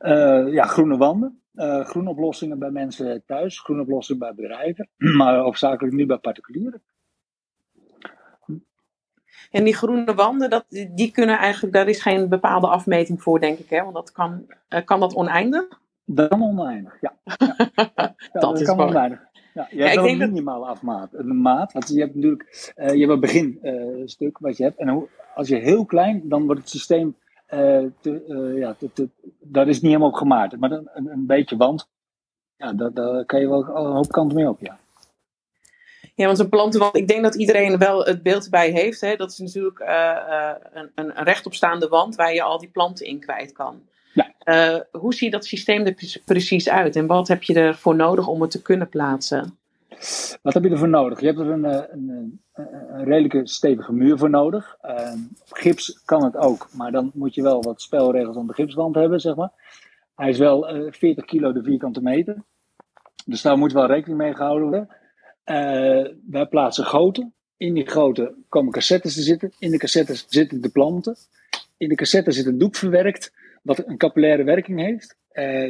Uh, 0.01 0.53
ja, 0.53 0.65
groene 0.65 0.97
wanden. 0.97 1.41
Uh, 1.55 1.85
groene 1.85 2.11
oplossingen 2.11 2.59
bij 2.59 2.71
mensen 2.71 3.23
thuis. 3.27 3.61
Groene 3.61 3.83
oplossingen 3.83 4.21
bij 4.21 4.35
bedrijven. 4.35 4.89
Maar 5.17 5.39
hoofdzakelijk 5.39 5.95
nu 5.95 6.07
bij 6.07 6.19
particulieren. 6.19 6.83
En 9.51 9.65
die 9.65 9.75
groene 9.75 10.15
wanden, 10.15 10.51
dat, 10.51 10.65
die 10.95 11.11
kunnen 11.11 11.39
eigenlijk, 11.39 11.75
daar 11.75 11.89
is 11.89 12.03
geen 12.03 12.29
bepaalde 12.29 12.67
afmeting 12.67 13.23
voor, 13.23 13.41
denk 13.41 13.59
ik. 13.59 13.71
Hè? 13.71 13.83
Want 13.83 13.95
dat 13.95 14.13
kan, 14.13 14.47
kan 14.85 15.01
dat 15.01 15.15
oneindig? 15.15 15.65
Dat 16.05 16.29
kan 16.29 16.43
oneindig, 16.43 17.01
ja. 17.01 17.15
dat, 17.75 18.15
dat, 18.33 18.61
is 18.61 18.67
kan 18.67 18.81
oneindig. 18.81 19.21
Ja, 19.55 19.67
je 19.71 19.83
hebt 19.83 19.97
een 19.97 20.19
minimale 20.19 20.67
afmaat. 20.67 21.09
Een 21.13 21.41
maat, 21.41 21.73
want 21.73 21.89
je 21.89 22.01
hebt 22.01 22.15
natuurlijk 22.15 22.73
uh, 22.77 22.93
je 22.93 22.99
hebt 22.99 23.13
een 23.13 23.21
beginstuk 23.21 24.37
uh, 24.37 24.41
wat 24.41 24.57
je 24.57 24.63
hebt. 24.63 24.79
En 24.79 25.09
als 25.35 25.49
je 25.49 25.57
heel 25.57 25.85
klein, 25.85 26.29
dan 26.29 26.47
wordt 26.47 26.61
het 26.61 26.71
systeem, 26.71 27.17
uh, 27.55 27.85
te, 28.01 28.55
ja, 28.57 28.75
te, 28.79 28.91
te, 28.93 29.09
daar 29.41 29.69
is 29.69 29.81
niet 29.81 29.91
helemaal 29.91 30.09
op 30.09 30.15
gemaakt. 30.15 30.57
Maar 30.57 30.71
een, 30.71 30.89
een, 30.95 31.11
een 31.11 31.27
beetje 31.27 31.57
wand, 31.57 31.89
ja, 32.57 32.73
daar, 32.73 32.93
daar 32.93 33.25
kan 33.25 33.41
je 33.41 33.49
wel 33.49 33.69
een 33.69 33.93
hoop 33.93 34.09
kanten 34.09 34.37
mee 34.37 34.49
op, 34.49 34.61
ja. 34.61 34.79
Ja, 36.17 36.27
want 36.27 36.39
een 36.39 36.49
plantenwand, 36.49 36.97
ik 36.97 37.09
denk 37.09 37.23
dat 37.23 37.35
iedereen 37.35 37.79
wel 37.79 38.05
het 38.05 38.23
beeld 38.23 38.51
bij 38.51 38.71
heeft. 38.71 39.01
Hè? 39.01 39.17
Dat 39.17 39.31
is 39.31 39.39
natuurlijk 39.39 39.81
een, 40.73 40.91
een 40.95 41.13
rechtopstaande 41.25 41.89
wand 41.89 42.15
waar 42.15 42.35
je 42.35 42.43
al 42.43 42.59
die 42.59 42.69
planten 42.69 43.07
in 43.07 43.21
kwijt 43.21 43.53
kan. 43.53 43.81
Ja. 44.17 44.33
Uh, 44.45 44.81
hoe 44.91 45.15
ziet 45.15 45.33
dat 45.33 45.45
systeem 45.45 45.87
er 45.87 46.21
precies 46.25 46.69
uit 46.69 46.97
en 46.97 47.07
wat 47.07 47.29
heb 47.29 47.43
je 47.43 47.55
ervoor 47.55 47.95
nodig 47.95 48.27
om 48.27 48.41
het 48.41 48.51
te 48.51 48.63
kunnen 48.63 48.89
plaatsen? 48.89 49.59
Wat 50.43 50.55
heb 50.55 50.65
je 50.65 50.71
ervoor 50.71 50.89
nodig? 50.89 51.21
Je 51.21 51.27
hebt 51.27 51.39
er 51.39 51.51
een, 51.51 51.65
eh, 51.65 51.83
een, 51.91 52.09
een, 52.09 52.41
een 52.89 53.05
redelijke 53.05 53.41
stevige 53.49 53.93
muur 53.93 54.19
voor 54.19 54.31
nodig. 54.31 54.77
Uh, 54.85 55.13
gips 55.47 56.01
kan 56.05 56.25
het 56.25 56.37
ook, 56.37 56.69
maar 56.73 56.93
dan 56.93 57.11
moet 57.15 57.35
je 57.35 57.43
wel 57.43 57.63
wat 57.63 57.83
spelregels 57.83 58.37
aan 58.37 58.47
de 58.47 58.55
gipswand 58.55 58.95
hebben, 58.95 59.21
zeg 59.21 59.35
maar. 59.35 59.51
Hij 60.15 60.29
is 60.29 60.39
wel 60.39 60.77
uh, 60.77 60.93
40 60.93 61.25
kilo 61.25 61.53
de 61.53 61.63
vierkante 61.63 62.03
meter. 62.03 62.37
Dus 63.25 63.43
daar 63.43 63.59
moet 63.59 63.73
wel 63.73 63.87
rekening 63.87 64.19
mee 64.19 64.35
gehouden 64.35 64.69
worden. 64.69 64.89
Wij 66.27 66.47
plaatsen 66.51 66.85
goten. 66.85 67.35
In 67.57 67.75
die 67.75 67.91
goten 67.91 68.45
komen 68.49 68.73
cassettes 68.73 69.15
te 69.15 69.23
zitten. 69.23 69.53
In 69.59 69.71
de 69.71 69.79
cassettes 69.79 70.27
zitten 70.29 70.61
de 70.61 70.69
planten. 70.69 71.17
In 71.77 71.89
de 71.89 71.95
cassette 71.95 72.33
zit 72.33 72.47
een 72.47 72.59
doek 72.59 72.77
verwerkt, 72.77 73.33
wat 73.63 73.87
een 73.87 73.97
capillaire 73.97 74.45
werking 74.45 74.81
heeft. 74.81 75.17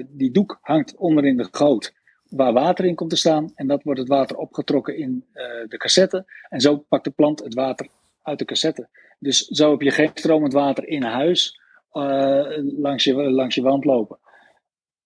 die 0.09 0.31
doek 0.31 0.59
hangt 0.61 0.97
onderin 0.97 1.37
de 1.37 1.49
goot 1.51 1.95
waar 2.29 2.53
water 2.53 2.85
in 2.85 2.95
komt 2.95 3.11
te 3.11 3.17
staan. 3.17 3.53
En 3.55 3.67
dat 3.67 3.83
wordt 3.83 4.01
het 4.01 4.09
water 4.09 4.37
opgetrokken 4.37 4.97
in 4.97 5.25
de 5.69 5.77
cassette. 5.77 6.25
En 6.49 6.61
zo 6.61 6.77
pakt 6.77 7.05
de 7.05 7.11
plant 7.11 7.45
het 7.45 7.55
water 7.55 7.89
uit 8.23 8.39
de 8.39 8.45
cassette. 8.45 8.89
Dus 9.19 9.47
zo 9.47 9.71
heb 9.71 9.81
je 9.81 9.91
geen 9.91 10.11
stromend 10.15 10.53
water 10.53 10.89
in 10.89 11.03
huis 11.03 11.61
uh, 11.93 12.59
langs, 12.79 13.05
je, 13.05 13.15
langs 13.15 13.55
je 13.55 13.63
wand 13.63 13.85
lopen. 13.85 14.19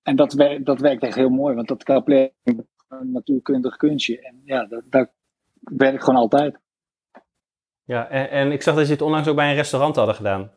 En 0.02 0.16
dat, 0.16 0.34
dat 0.60 0.80
werkt 0.80 1.02
echt 1.02 1.14
heel 1.14 1.28
mooi, 1.28 1.54
want 1.54 1.68
dat 1.68 1.84
capillaire 1.84 2.32
een 2.90 3.10
natuurkundig 3.10 3.76
kunstje. 3.76 4.20
En 4.20 4.40
ja, 4.44 4.64
dat, 4.64 4.82
dat 4.90 5.08
werkt 5.60 6.04
gewoon 6.04 6.20
altijd. 6.20 6.58
Ja, 7.84 8.08
en, 8.08 8.30
en, 8.30 8.52
ik 8.52 8.62
zag 8.62 8.74
dat 8.74 8.86
je 8.86 8.92
het 8.92 9.02
onlangs 9.02 9.28
ook 9.28 9.36
bij 9.36 9.50
een 9.50 9.56
restaurant 9.56 9.96
hadden 9.96 10.14
gedaan. 10.14 10.50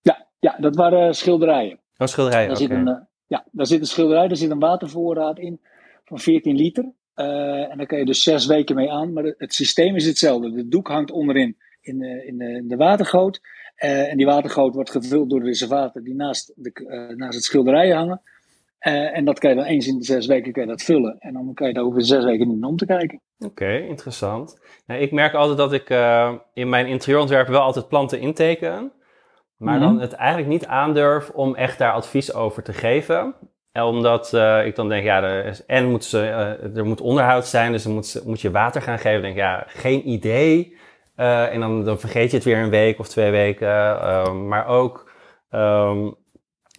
Ja, 0.00 0.26
ja 0.38 0.56
dat 0.58 0.76
waren 0.76 1.14
schilderijen. 1.14 1.80
Oh, 1.96 2.06
schilderijen, 2.06 2.48
daar 2.48 2.56
zit 2.56 2.70
een, 2.70 2.88
uh, 2.88 2.96
Ja, 3.26 3.46
daar 3.52 3.66
zit 3.66 3.80
een 3.80 3.86
schilderij, 3.86 4.28
daar 4.28 4.36
zit 4.36 4.50
een 4.50 4.58
watervoorraad 4.58 5.38
in 5.38 5.60
van 6.04 6.18
14 6.18 6.56
liter. 6.56 6.92
Uh, 7.16 7.70
en 7.70 7.76
daar 7.76 7.86
kan 7.86 7.98
je 7.98 8.04
dus 8.04 8.22
zes 8.22 8.46
weken 8.46 8.76
mee 8.76 8.90
aan. 8.90 9.12
Maar 9.12 9.24
het 9.24 9.54
systeem 9.54 9.96
is 9.96 10.06
hetzelfde. 10.06 10.52
De 10.52 10.68
doek 10.68 10.88
hangt 10.88 11.10
onderin 11.10 11.56
in 11.80 11.98
de, 11.98 12.26
in 12.26 12.38
de, 12.38 12.44
in 12.44 12.68
de 12.68 12.76
watergoot. 12.76 13.40
Uh, 13.84 14.10
en 14.10 14.16
die 14.16 14.26
watergoot 14.26 14.74
wordt 14.74 14.90
gevuld 14.90 15.30
door 15.30 15.40
de 15.40 15.46
reservaten 15.46 16.04
die 16.04 16.14
naast, 16.14 16.52
de, 16.56 16.70
uh, 16.74 17.16
naast 17.16 17.34
het 17.34 17.44
schilderij 17.44 17.90
hangen. 17.90 18.20
Uh, 18.86 19.16
en 19.16 19.24
dat 19.24 19.38
kan 19.38 19.50
je 19.50 19.56
dan 19.56 19.64
eens 19.64 19.86
in 19.86 19.98
de 19.98 20.04
zes 20.04 20.26
weken 20.26 20.52
kan 20.52 20.62
je 20.62 20.68
dat 20.68 20.82
vullen. 20.82 21.16
En 21.18 21.32
dan 21.32 21.54
kan 21.54 21.68
je 21.68 21.74
daar 21.74 21.84
over 21.84 22.04
zes 22.04 22.24
weken 22.24 22.48
niet 22.48 22.64
om 22.64 22.76
te 22.76 22.86
kijken. 22.86 23.20
Oké, 23.38 23.50
okay, 23.50 23.86
interessant. 23.86 24.60
Nou, 24.86 25.00
ik 25.00 25.12
merk 25.12 25.34
altijd 25.34 25.58
dat 25.58 25.72
ik 25.72 25.90
in 26.54 26.68
mijn 26.68 26.86
interieurontwerp 26.86 27.48
wel 27.48 27.60
altijd 27.60 27.88
planten 27.88 28.20
inteken. 28.20 28.92
Maar 29.56 29.76
mm 29.76 29.82
-hmm. 29.82 29.92
dan 29.92 30.00
het 30.00 30.12
eigenlijk 30.12 30.48
niet 30.48 30.66
aandurf 30.66 31.30
om 31.30 31.54
echt 31.54 31.78
daar 31.78 31.92
advies 31.92 32.34
over 32.34 32.62
te 32.62 32.72
geven. 32.72 33.34
Omdat 33.72 34.32
ik 34.64 34.76
dan 34.76 34.88
denk, 34.88 35.04
ja, 35.04 35.22
er, 35.22 35.44
is, 35.44 35.66
en 35.66 35.90
moet 35.90 36.04
ze, 36.04 36.26
er 36.74 36.86
moet 36.86 37.00
onderhoud 37.00 37.46
zijn, 37.46 37.72
dus 37.72 37.82
dan 37.82 37.92
moet, 37.92 38.22
moet 38.24 38.40
je 38.40 38.50
water 38.50 38.82
gaan 38.82 38.98
geven. 38.98 39.12
Dan 39.12 39.22
denk 39.22 39.34
ik, 39.34 39.42
ja, 39.42 39.64
geen 39.66 40.08
idee. 40.08 40.76
En 41.16 41.60
dan, 41.60 41.84
dan, 41.84 41.98
vergeet 41.98 42.30
je 42.30 42.36
het 42.36 42.46
weer 42.46 42.58
een 42.58 42.70
week 42.70 42.98
of 42.98 43.08
twee 43.08 43.30
weken. 43.30 43.68
Maar 44.48 44.66
ook. 44.66 45.10
Um, 45.50 46.18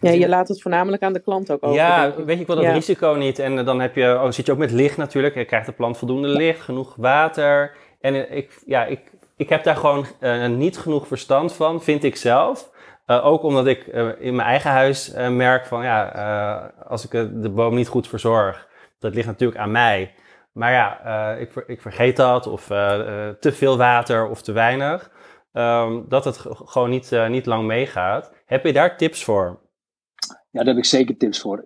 ja, 0.02 0.10
je 0.10 0.28
laat 0.28 0.48
het 0.48 0.62
voornamelijk 0.62 1.02
aan 1.02 1.12
de 1.12 1.22
klant 1.22 1.52
ook 1.52 1.62
over. 1.62 1.76
Ja, 1.76 2.14
weet 2.16 2.34
je, 2.34 2.40
ik 2.40 2.46
wil 2.46 2.56
dat 2.56 2.64
ja. 2.64 2.72
risico 2.72 3.14
niet. 3.14 3.38
En 3.38 3.64
dan 3.64 3.80
heb 3.80 3.94
je, 3.94 4.20
oh, 4.22 4.30
zit 4.30 4.46
je 4.46 4.52
ook 4.52 4.58
met 4.58 4.70
licht 4.70 4.96
natuurlijk. 4.96 5.34
Je 5.34 5.44
krijgt 5.44 5.66
de 5.66 5.72
plant 5.72 5.98
voldoende 5.98 6.28
licht, 6.28 6.60
genoeg 6.60 6.94
water. 6.96 7.76
En 8.00 8.36
ik, 8.36 8.62
ja, 8.66 8.84
ik, 8.84 9.00
ik 9.36 9.48
heb 9.48 9.64
daar 9.64 9.76
gewoon 9.76 10.06
uh, 10.20 10.46
niet 10.46 10.78
genoeg 10.78 11.06
verstand 11.06 11.52
van, 11.52 11.82
vind 11.82 12.04
ik 12.04 12.16
zelf. 12.16 12.70
ook 13.06 13.42
omdat 13.42 13.66
ik 13.66 13.86
in 14.18 14.34
mijn 14.34 14.48
eigen 14.48 14.70
huis 14.70 15.12
merk 15.30 15.66
van, 15.66 15.82
ja, 15.82 16.72
als 16.88 17.04
ik 17.04 17.10
de 17.42 17.50
boom 17.50 17.74
niet 17.74 17.88
goed 17.88 18.08
verzorg, 18.08 18.68
dat 18.98 19.14
ligt 19.14 19.26
natuurlijk 19.26 19.60
aan 19.60 19.70
mij. 19.70 20.14
Maar 20.52 20.72
ja, 20.72 21.32
ik, 21.34 21.64
ik, 21.66 21.80
vergeet 21.80 22.16
dat, 22.16 22.46
of 22.46 22.66
te 22.66 23.52
veel 23.52 23.76
water 23.76 24.28
of 24.28 24.42
te 24.42 24.52
weinig. 24.52 25.10
Um, 25.52 26.04
dat 26.08 26.24
het 26.24 26.38
gewoon 26.64 26.90
niet, 26.90 27.16
niet 27.28 27.46
lang 27.46 27.66
meegaat. 27.66 28.32
Heb 28.46 28.64
je 28.64 28.72
daar 28.72 28.96
tips 28.96 29.24
voor? 29.24 29.60
Ja, 30.52 30.58
daar 30.58 30.74
heb 30.74 30.76
ik 30.76 30.84
zeker 30.84 31.16
tips 31.16 31.40
voor. 31.40 31.64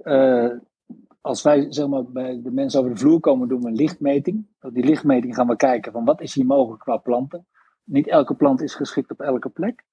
als 1.20 1.42
wij 1.42 1.66
zeg 1.68 1.86
maar, 1.86 2.04
bij 2.04 2.40
de 2.42 2.50
mensen 2.50 2.80
over 2.80 2.92
de 2.92 3.00
vloer 3.00 3.20
komen, 3.20 3.48
doen 3.48 3.60
we 3.60 3.68
een 3.68 3.74
lichtmeting. 3.74 4.46
Op 4.60 4.74
die 4.74 4.84
lichtmeting 4.84 5.34
gaan 5.34 5.46
we 5.46 5.56
kijken 5.56 5.92
van 5.92 6.04
wat 6.04 6.20
is 6.20 6.34
hier 6.34 6.46
mogelijk 6.46 6.82
qua 6.82 6.96
planten. 6.96 7.46
Niet 7.84 8.08
elke 8.08 8.34
plant 8.34 8.62
is 8.62 8.74
geschikt 8.74 9.10
op 9.10 9.20
elke 9.20 9.48
plek. 9.48 9.84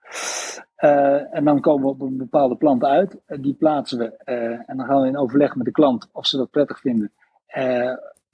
en 1.31 1.43
dan 1.43 1.61
komen 1.61 1.83
we 1.83 1.89
op 1.89 2.01
een 2.01 2.17
bepaalde 2.17 2.55
plant 2.55 2.83
uit. 2.83 3.21
die 3.25 3.53
plaatsen 3.53 3.97
we. 3.97 4.05
en 4.65 4.77
dan 4.77 4.85
gaan 4.85 5.01
we 5.01 5.07
in 5.07 5.17
overleg 5.17 5.55
met 5.55 5.65
de 5.65 5.71
klant 5.71 6.09
of 6.11 6.27
ze 6.27 6.37
dat 6.37 6.49
prettig 6.49 6.79
vinden 6.79 7.11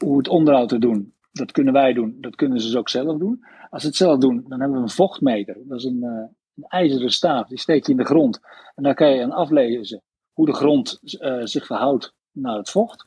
hoe 0.06 0.18
het 0.18 0.28
onderhoud 0.28 0.70
te 0.70 0.80
doen, 0.80 1.14
dat 1.32 1.52
kunnen 1.52 1.74
wij 1.74 1.94
doen. 1.94 2.18
Dat 2.20 2.36
kunnen 2.36 2.60
ze 2.60 2.68
dus 2.68 2.76
ook 2.76 2.90
zelf 2.90 3.18
doen. 3.18 3.46
Als 3.70 3.82
ze 3.82 3.88
het 3.88 3.98
zelf 3.98 4.20
doen, 4.20 4.46
dan 4.48 4.60
hebben 4.60 4.78
we 4.78 4.84
een 4.84 4.90
vochtmeter. 4.90 5.58
Dat 5.64 5.78
is 5.78 5.84
een, 5.84 6.04
een 6.04 6.66
ijzeren 6.68 7.10
staaf. 7.10 7.48
Die 7.48 7.60
steek 7.60 7.86
je 7.86 7.92
in 7.92 7.98
de 7.98 8.06
grond. 8.06 8.40
En 8.76 8.84
dan 8.84 8.94
kan 8.94 9.12
je 9.12 9.24
aan 9.24 9.32
aflezen 9.32 10.02
hoe 10.40 10.48
de 10.48 10.54
grond 10.54 11.00
uh, 11.02 11.42
zich 11.44 11.66
verhoudt 11.66 12.14
naar 12.32 12.58
het 12.58 12.70
vocht. 12.70 13.06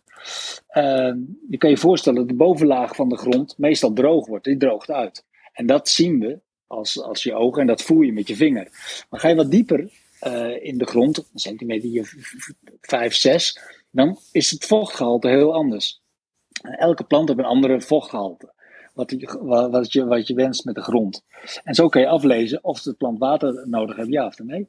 Uh, 0.72 1.14
je 1.48 1.56
kan 1.58 1.70
je 1.70 1.76
voorstellen 1.76 2.18
dat 2.18 2.28
de 2.28 2.34
bovenlaag 2.34 2.94
van 2.94 3.08
de 3.08 3.16
grond 3.16 3.58
meestal 3.58 3.92
droog 3.92 4.26
wordt. 4.26 4.44
Die 4.44 4.56
droogt 4.56 4.90
uit. 4.90 5.24
En 5.52 5.66
dat 5.66 5.88
zien 5.88 6.18
we 6.18 6.40
als, 6.66 7.02
als 7.02 7.22
je 7.22 7.34
ogen 7.34 7.60
en 7.60 7.66
dat 7.66 7.82
voel 7.82 8.00
je 8.00 8.12
met 8.12 8.28
je 8.28 8.36
vinger. 8.36 8.68
Maar 9.10 9.20
ga 9.20 9.28
je 9.28 9.34
wat 9.34 9.50
dieper 9.50 9.90
uh, 10.26 10.64
in 10.64 10.78
de 10.78 10.86
grond, 10.86 11.18
een 11.18 11.38
centimeter 11.38 12.14
5, 12.80 13.14
6, 13.14 13.60
dan 13.90 14.18
is 14.32 14.50
het 14.50 14.64
vochtgehalte 14.64 15.28
heel 15.28 15.54
anders. 15.54 16.02
Elke 16.62 17.04
plant 17.04 17.28
heeft 17.28 17.40
een 17.40 17.46
andere 17.46 17.80
vochtgehalte. 17.80 18.52
Wat 18.94 19.10
je, 19.10 19.38
wat, 19.70 19.92
je, 19.92 20.04
wat 20.04 20.26
je 20.26 20.34
wenst 20.34 20.64
met 20.64 20.74
de 20.74 20.82
grond. 20.82 21.24
En 21.64 21.74
zo 21.74 21.88
kan 21.88 22.00
je 22.00 22.08
aflezen 22.08 22.64
of 22.64 22.82
de 22.82 22.94
plant 22.94 23.18
water 23.18 23.68
nodig 23.68 23.96
heeft, 23.96 24.12
ja 24.12 24.26
of 24.26 24.38
nee. 24.38 24.68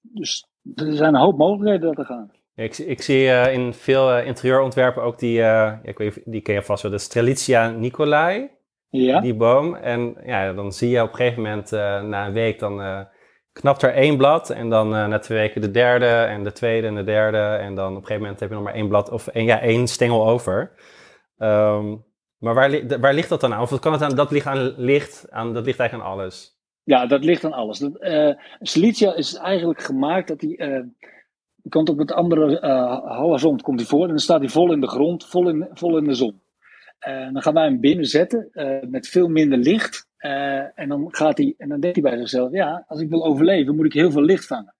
Dus 0.00 0.46
er 0.74 0.92
zijn 0.92 1.14
een 1.14 1.20
hoop 1.20 1.38
mogelijkheden 1.38 1.86
dat 1.86 1.96
te 1.96 2.12
gaan. 2.12 2.30
ik, 2.54 2.78
ik, 2.78 3.02
zie 3.02 3.24
uh, 3.24 3.52
in 3.52 3.74
veel 3.74 4.18
uh, 4.18 4.26
interieurontwerpen 4.26 5.02
ook 5.02 5.18
die, 5.18 5.38
uh, 5.38 5.72
ik 5.82 5.98
weet, 5.98 6.22
die 6.24 6.40
ken 6.40 6.54
je 6.54 6.62
vast 6.62 6.82
wel, 6.82 6.92
de 6.92 6.98
Strelitzia 6.98 7.70
nicolai. 7.70 8.50
Ja. 8.88 9.20
Die 9.20 9.34
boom. 9.34 9.74
En 9.74 10.16
ja, 10.24 10.52
dan 10.52 10.72
zie 10.72 10.90
je 10.90 11.02
op 11.02 11.08
een 11.08 11.14
gegeven 11.14 11.42
moment 11.42 11.70
na 12.10 12.26
een 12.26 12.32
week, 12.32 12.58
dan 12.58 13.06
knapt 13.52 13.82
er 13.82 13.94
één 13.94 14.16
blad. 14.16 14.50
En 14.50 14.68
dan 14.68 14.88
na 14.88 15.18
twee 15.18 15.38
weken 15.38 15.60
de 15.60 15.70
derde 15.70 16.06
en 16.06 16.44
de 16.44 16.52
tweede 16.52 16.86
en 16.86 16.94
de 16.94 17.04
derde. 17.04 17.38
En 17.38 17.74
dan 17.74 17.90
op 17.90 17.96
een 17.96 18.06
gegeven 18.06 18.22
moment 18.22 18.40
heb 18.40 18.48
je 18.48 18.54
nog 18.54 18.64
maar 18.64 18.74
één 18.74 18.88
blad 18.88 19.10
of 19.10 19.26
één, 19.26 19.44
ja, 19.44 19.60
één 19.60 19.86
stengel 19.86 20.28
over. 20.28 20.72
Um, 21.38 22.04
maar 22.42 22.54
waar, 22.54 22.98
waar, 23.00 23.14
ligt 23.14 23.28
dat 23.28 23.40
dan 23.40 23.54
aan? 23.54 23.60
Of 23.60 23.78
kan 23.78 23.92
het 23.92 24.02
aan, 24.02 24.14
dat 24.14 24.30
ligt 24.30 24.46
aan 24.46 24.74
licht, 24.76 25.26
aan, 25.30 25.54
dat 25.54 25.64
ligt 25.64 25.78
eigenlijk 25.78 26.10
aan 26.10 26.14
alles? 26.14 26.61
Ja, 26.84 27.06
dat 27.06 27.24
ligt 27.24 27.44
aan 27.44 27.52
alles. 27.52 27.78
Dat, 27.78 28.02
uh, 28.02 29.16
is 29.16 29.34
eigenlijk 29.34 29.82
gemaakt 29.82 30.28
dat 30.28 30.40
die, 30.40 30.58
uh, 30.58 30.80
komt 31.68 31.88
op 31.88 31.98
het 31.98 32.12
andere 32.12 32.60
uh, 32.60 33.16
horizont 33.18 33.62
komt 33.62 33.78
die 33.78 33.86
voor 33.86 34.02
en 34.02 34.08
dan 34.08 34.18
staat 34.18 34.40
hij 34.40 34.48
vol 34.48 34.72
in 34.72 34.80
de 34.80 34.88
grond, 34.88 35.26
vol 35.26 35.48
in, 35.48 35.68
vol 35.72 35.96
in 35.96 36.04
de 36.04 36.14
zon. 36.14 36.40
dan 37.32 37.42
gaan 37.42 37.54
wij 37.54 37.64
hem 37.64 37.80
binnen 37.80 38.06
zetten 38.06 38.50
met 38.90 39.08
veel 39.08 39.28
minder 39.28 39.58
licht. 39.58 40.08
en 40.74 40.88
dan 40.88 41.08
gaat 41.10 41.38
hij, 41.38 41.54
en 41.58 41.68
dan 41.68 41.80
denkt 41.80 41.96
hij 41.96 42.10
bij 42.10 42.18
zichzelf, 42.18 42.52
ja, 42.52 42.84
als 42.86 43.00
ik 43.00 43.08
wil 43.08 43.24
overleven 43.24 43.76
moet 43.76 43.86
ik 43.86 43.92
heel 43.92 44.10
veel 44.10 44.22
licht 44.22 44.46
vangen. 44.46 44.74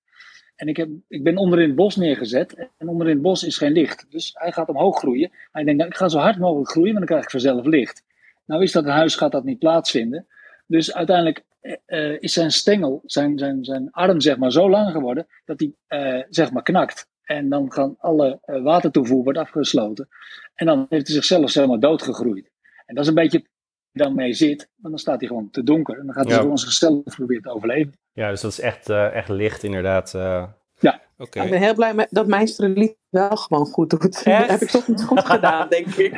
En 0.63 0.69
ik, 0.69 0.77
heb, 0.77 0.89
ik 1.09 1.23
ben 1.23 1.37
onder 1.37 1.61
in 1.61 1.67
het 1.67 1.77
bos 1.77 1.97
neergezet. 1.97 2.69
En 2.79 2.89
onder 2.89 3.07
in 3.07 3.13
het 3.13 3.23
bos 3.23 3.45
is 3.45 3.59
geen 3.59 3.73
licht. 3.73 4.07
Dus 4.11 4.31
hij 4.35 4.53
gaat 4.53 4.69
omhoog 4.69 4.99
groeien. 4.99 5.31
Hij 5.53 5.65
denkt, 5.65 5.79
nou, 5.79 5.91
ik 5.91 5.97
ga 5.97 6.09
zo 6.09 6.19
hard 6.19 6.39
mogelijk 6.39 6.71
groeien, 6.71 6.95
want 6.95 7.07
dan 7.07 7.09
krijg 7.09 7.25
ik 7.25 7.31
vanzelf 7.31 7.67
licht. 7.67 8.05
Nou 8.47 8.63
is 8.63 8.73
dat 8.73 8.85
een 8.85 8.91
huis, 8.91 9.15
gaat 9.15 9.33
dat 9.33 9.45
niet 9.45 9.59
plaatsvinden. 9.59 10.27
Dus 10.73 10.95
uiteindelijk 10.95 11.45
uh, 11.87 12.21
is 12.21 12.33
zijn 12.33 12.51
stengel, 12.51 13.03
zijn, 13.05 13.39
zijn, 13.39 13.65
zijn 13.65 13.91
arm 13.91 14.21
zeg 14.21 14.37
maar 14.37 14.53
zo 14.53 14.71
lang 14.71 14.91
geworden, 14.93 15.27
dat 15.45 15.61
hij 15.61 15.73
uh, 16.01 16.25
zeg 16.29 16.51
maar 16.51 16.63
knakt. 16.63 17.09
En 17.23 17.49
dan 17.49 17.73
gaan 17.73 17.95
alle 17.99 18.41
uh, 18.47 18.63
watertoevoer 18.63 19.23
wordt 19.23 19.39
afgesloten. 19.39 20.09
En 20.55 20.67
dan 20.67 20.87
heeft 20.89 21.07
hij 21.07 21.17
zichzelf 21.17 21.51
zeg 21.51 21.67
maar 21.67 21.81
doodgegroeid. 21.81 22.51
En 22.87 22.95
dat 22.95 23.05
is 23.05 23.09
een 23.09 23.23
beetje 23.23 23.47
dan 23.93 24.15
mee 24.15 24.33
zit, 24.33 24.69
want 24.77 24.95
dan 24.95 24.99
staat 24.99 25.21
hij 25.21 25.29
gewoon 25.29 25.51
te 25.51 25.63
donker. 25.63 25.99
En 25.99 26.07
dan 26.07 26.15
gaat 26.15 26.25
hij 26.25 26.35
ja. 26.35 26.41
gewoon 26.41 26.59
zichzelf 26.59 27.03
proberen 27.05 27.43
te 27.43 27.51
overleven. 27.51 27.93
Ja, 28.13 28.31
dus 28.31 28.41
dat 28.41 28.51
is 28.51 28.61
echt, 28.61 28.91
echt 28.91 29.29
licht 29.29 29.63
inderdaad. 29.63 30.15
Okay. 31.23 31.45
Ik 31.45 31.51
ben 31.51 31.61
heel 31.61 31.75
blij 31.75 31.95
met, 31.95 32.09
dat 32.11 32.27
mijn 32.27 32.49
streliet 32.49 32.97
wel 33.09 33.37
gewoon 33.37 33.67
goed 33.67 33.91
doet. 33.91 34.25
Dat 34.25 34.51
heb 34.51 34.61
ik 34.61 34.69
toch 34.69 34.89
niet 34.89 35.03
goed 35.03 35.25
gedaan, 35.25 35.69
denk 35.69 35.87
ik. 36.07 36.13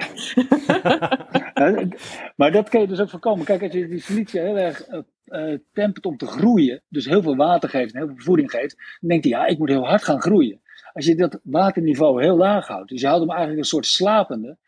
maar 2.37 2.53
dat 2.53 2.69
kan 2.69 2.81
je 2.81 2.87
dus 2.87 3.01
ook 3.01 3.11
voorkomen. 3.11 3.45
Kijk, 3.45 3.63
als 3.63 3.73
je 3.73 3.89
die 3.89 4.01
silicia 4.01 4.43
heel 4.43 4.57
erg 4.57 4.89
uh, 4.89 5.59
tempert 5.73 6.07
om 6.07 6.17
te 6.17 6.27
groeien, 6.27 6.83
dus 6.89 7.05
heel 7.05 7.23
veel 7.23 7.37
water 7.37 7.69
geeft 7.69 7.93
en 7.93 7.99
heel 7.99 8.07
veel 8.07 8.25
voeding 8.25 8.51
geeft, 8.51 8.77
dan 9.01 9.09
denkt 9.09 9.25
hij, 9.25 9.33
ja, 9.33 9.47
ik 9.47 9.59
moet 9.59 9.69
heel 9.69 9.87
hard 9.87 10.05
gaan 10.05 10.21
groeien. 10.21 10.61
Als 10.93 11.07
je 11.07 11.15
dat 11.15 11.41
waterniveau 11.43 12.23
heel 12.23 12.37
laag 12.37 12.67
houdt, 12.67 12.89
dus 12.89 13.01
je 13.01 13.07
houdt 13.07 13.21
hem 13.21 13.31
eigenlijk 13.31 13.61
een 13.61 13.69
soort 13.69 13.87
slapende, 13.87 14.59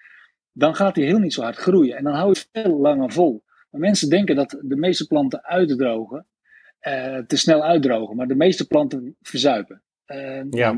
dan 0.52 0.74
gaat 0.74 0.96
hij 0.96 1.04
heel 1.04 1.18
niet 1.18 1.34
zo 1.34 1.42
hard 1.42 1.56
groeien. 1.56 1.96
En 1.96 2.04
dan 2.04 2.14
hou 2.14 2.28
je 2.28 2.44
veel 2.52 2.80
langer 2.80 3.12
vol. 3.12 3.44
Maar 3.70 3.80
mensen 3.80 4.08
denken 4.08 4.36
dat 4.36 4.58
de 4.62 4.76
meeste 4.76 5.06
planten 5.06 5.44
uitdrogen, 5.44 6.26
uh, 6.82 7.18
te 7.18 7.36
snel 7.36 7.62
uitdrogen. 7.62 8.16
Maar 8.16 8.26
de 8.26 8.34
meeste 8.34 8.66
planten 8.66 9.16
verzuipen. 9.20 9.82
Uh, 10.06 10.42
ja. 10.50 10.74
90% 10.74 10.76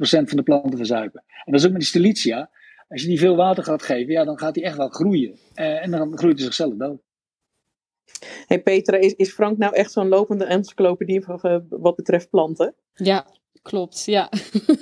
van 0.00 0.36
de 0.36 0.42
planten 0.42 0.76
verzuipen. 0.76 1.24
En 1.44 1.52
dat 1.52 1.60
is 1.60 1.66
ook 1.66 1.72
met 1.72 1.80
die 1.80 1.90
Stelicia. 1.90 2.50
Als 2.88 3.02
je 3.02 3.08
die 3.08 3.18
veel 3.18 3.36
water 3.36 3.64
gaat 3.64 3.82
geven, 3.82 4.12
ja, 4.12 4.24
dan 4.24 4.38
gaat 4.38 4.54
die 4.54 4.62
echt 4.62 4.76
wel 4.76 4.88
groeien. 4.88 5.38
Uh, 5.54 5.84
en 5.84 5.90
dan 5.90 6.18
groeit 6.18 6.34
hij 6.34 6.44
zichzelf 6.44 6.74
dood. 6.74 7.00
Hey 8.46 8.62
Petra, 8.62 8.96
is, 8.96 9.14
is 9.14 9.32
Frank 9.32 9.58
nou 9.58 9.74
echt 9.74 9.92
zo'n 9.92 10.08
lopende 10.08 10.44
encyclopedie 10.44 11.24
wat 11.68 11.96
betreft 11.96 12.30
planten? 12.30 12.74
Ja, 12.94 13.26
Klopt, 13.62 14.04
ja. 14.04 14.28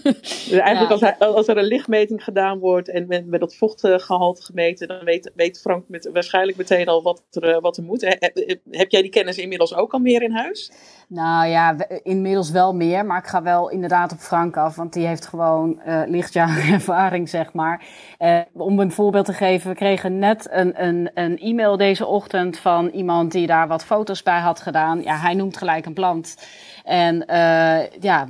Dus 0.03 0.51
eigenlijk 0.69 0.91
als, 0.91 1.01
hij, 1.01 1.19
als, 1.19 1.49
er 1.49 1.57
een 1.57 1.65
lichtmeting 1.65 2.25
gedaan 2.25 2.59
wordt 2.59 2.89
en 2.89 3.07
met, 3.07 3.27
met 3.27 3.41
dat 3.41 3.55
vochtgehalte 3.55 4.43
gemeten, 4.43 4.89
dan 4.89 5.05
weet, 5.05 5.33
weet 5.35 5.61
Frank 5.61 5.89
met, 5.89 6.11
waarschijnlijk 6.13 6.59
meteen 6.59 6.89
al 6.89 7.03
wat 7.03 7.23
er, 7.31 7.55
eh, 7.55 7.61
wat 7.61 7.77
er 7.77 7.83
moet. 7.83 8.01
Heb, 8.71 8.91
jij 8.91 9.03
die 9.03 9.11
kennis 9.11 9.39
inmiddels 9.39 9.75
ook 9.75 9.93
al 9.93 9.99
meer 9.99 10.23
in 10.23 10.33
huis? 10.33 10.73
Nou 11.09 11.47
ja, 11.47 11.77
inmiddels 12.03 12.51
wel 12.51 12.75
meer, 12.75 13.07
maar 13.07 13.19
ik 13.19 13.27
ga 13.27 13.43
wel 13.43 13.71
inderdaad 13.71 14.13
op 14.13 14.19
Frank 14.19 14.57
af, 14.57 14.77
want 14.77 14.93
die 14.93 15.07
heeft 15.07 15.27
gewoon 15.27 15.81
uh, 15.87 16.03
lichtjaren 16.07 16.73
ervaring, 16.75 17.29
zeg 17.29 17.53
maar. 17.53 17.85
Uh, 18.19 18.41
om 18.53 18.79
een 18.79 18.93
voorbeeld 18.93 19.25
te 19.25 19.33
geven, 19.33 19.71
we 19.71 19.77
kregen 19.77 20.19
net 20.19 20.49
een, 20.51 20.85
een, 20.85 21.11
een 21.15 21.39
e-mail 21.39 21.77
deze 21.77 22.07
ochtend 22.07 22.59
van 22.59 22.89
iemand 22.89 23.33
die 23.33 23.47
daar 23.47 23.69
wat 23.69 23.85
foto's 23.85 24.23
bij 24.23 24.41
had 24.41 24.61
gedaan. 24.61 25.03
Ja, 25.03 25.17
hij 25.17 25.35
noemt 25.35 25.57
gelijk 25.57 25.87
een 25.87 25.95
plant. 25.95 26.37
En 26.85 27.25
uh, 27.31 28.01
ja, 28.01 28.29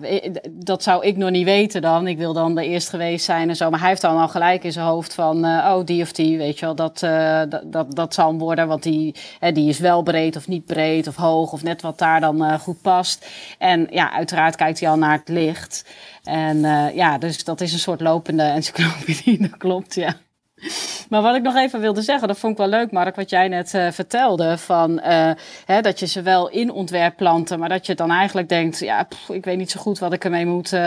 dat 0.50 0.82
zou 0.82 1.06
ik 1.06 1.16
nog 1.16 1.30
niet 1.30 1.44
weten 1.44 1.82
dan. 1.82 2.06
Ik 2.06 2.18
wil 2.18 2.32
dan 2.32 2.54
de 2.54 2.66
eerst 2.66 2.88
geweest 2.88 3.24
zijn 3.24 3.48
en 3.48 3.56
zo. 3.56 3.70
Maar 3.70 3.80
hij 3.80 3.88
heeft 3.88 4.00
dan 4.00 4.16
al 4.16 4.28
gelijk 4.28 4.64
in 4.64 4.72
zijn 4.72 4.86
hoofd 4.86 5.14
van, 5.14 5.44
uh, 5.44 5.74
oh, 5.74 5.84
die 5.84 6.02
of 6.02 6.12
die, 6.12 6.38
weet 6.38 6.58
je 6.58 6.64
wel, 6.64 6.74
dat, 6.74 7.02
uh, 7.02 7.42
dat, 7.64 7.94
dat, 7.94 8.14
zal 8.14 8.28
hem 8.28 8.38
worden. 8.38 8.68
Want 8.68 8.82
die, 8.82 9.14
die 9.52 9.68
is 9.68 9.78
wel 9.78 10.02
breed 10.02 10.36
of 10.36 10.48
niet 10.48 10.64
breed 10.64 11.06
of 11.06 11.16
hoog 11.16 11.52
of 11.52 11.62
net 11.62 11.82
wat 11.82 11.98
daar 11.98 12.20
dan 12.20 12.58
goed 12.60 12.82
past. 12.82 13.26
En 13.58 13.86
ja, 13.90 14.12
uiteraard 14.12 14.56
kijkt 14.56 14.80
hij 14.80 14.88
al 14.88 14.98
naar 14.98 15.18
het 15.18 15.28
licht. 15.28 15.84
En 16.24 16.60
ja, 16.94 17.18
dus 17.18 17.44
dat 17.44 17.60
is 17.60 17.72
een 17.72 17.78
soort 17.78 18.00
lopende 18.00 18.42
encyclopedie, 18.42 19.40
dat 19.48 19.56
klopt, 19.56 19.94
ja. 19.94 20.14
Maar 21.10 21.22
wat 21.22 21.34
ik 21.34 21.42
nog 21.42 21.56
even 21.56 21.80
wilde 21.80 22.02
zeggen, 22.02 22.28
dat 22.28 22.38
vond 22.38 22.52
ik 22.52 22.58
wel 22.58 22.68
leuk, 22.68 22.90
Mark, 22.90 23.16
wat 23.16 23.30
jij 23.30 23.48
net 23.48 23.74
uh, 23.74 23.90
vertelde. 23.90 24.58
Van, 24.58 24.90
uh, 24.90 25.30
hè, 25.64 25.80
dat 25.80 25.98
je 25.98 26.06
ze 26.06 26.22
wel 26.22 26.48
in 26.48 26.70
ontwerp 26.70 27.16
planten, 27.16 27.58
maar 27.58 27.68
dat 27.68 27.86
je 27.86 27.94
dan 27.94 28.10
eigenlijk 28.10 28.48
denkt: 28.48 28.78
ja, 28.78 29.02
pff, 29.02 29.28
ik 29.28 29.44
weet 29.44 29.56
niet 29.56 29.70
zo 29.70 29.80
goed 29.80 29.98
wat 29.98 30.12
ik 30.12 30.24
ermee 30.24 30.46
moet, 30.46 30.72
uh, 30.72 30.80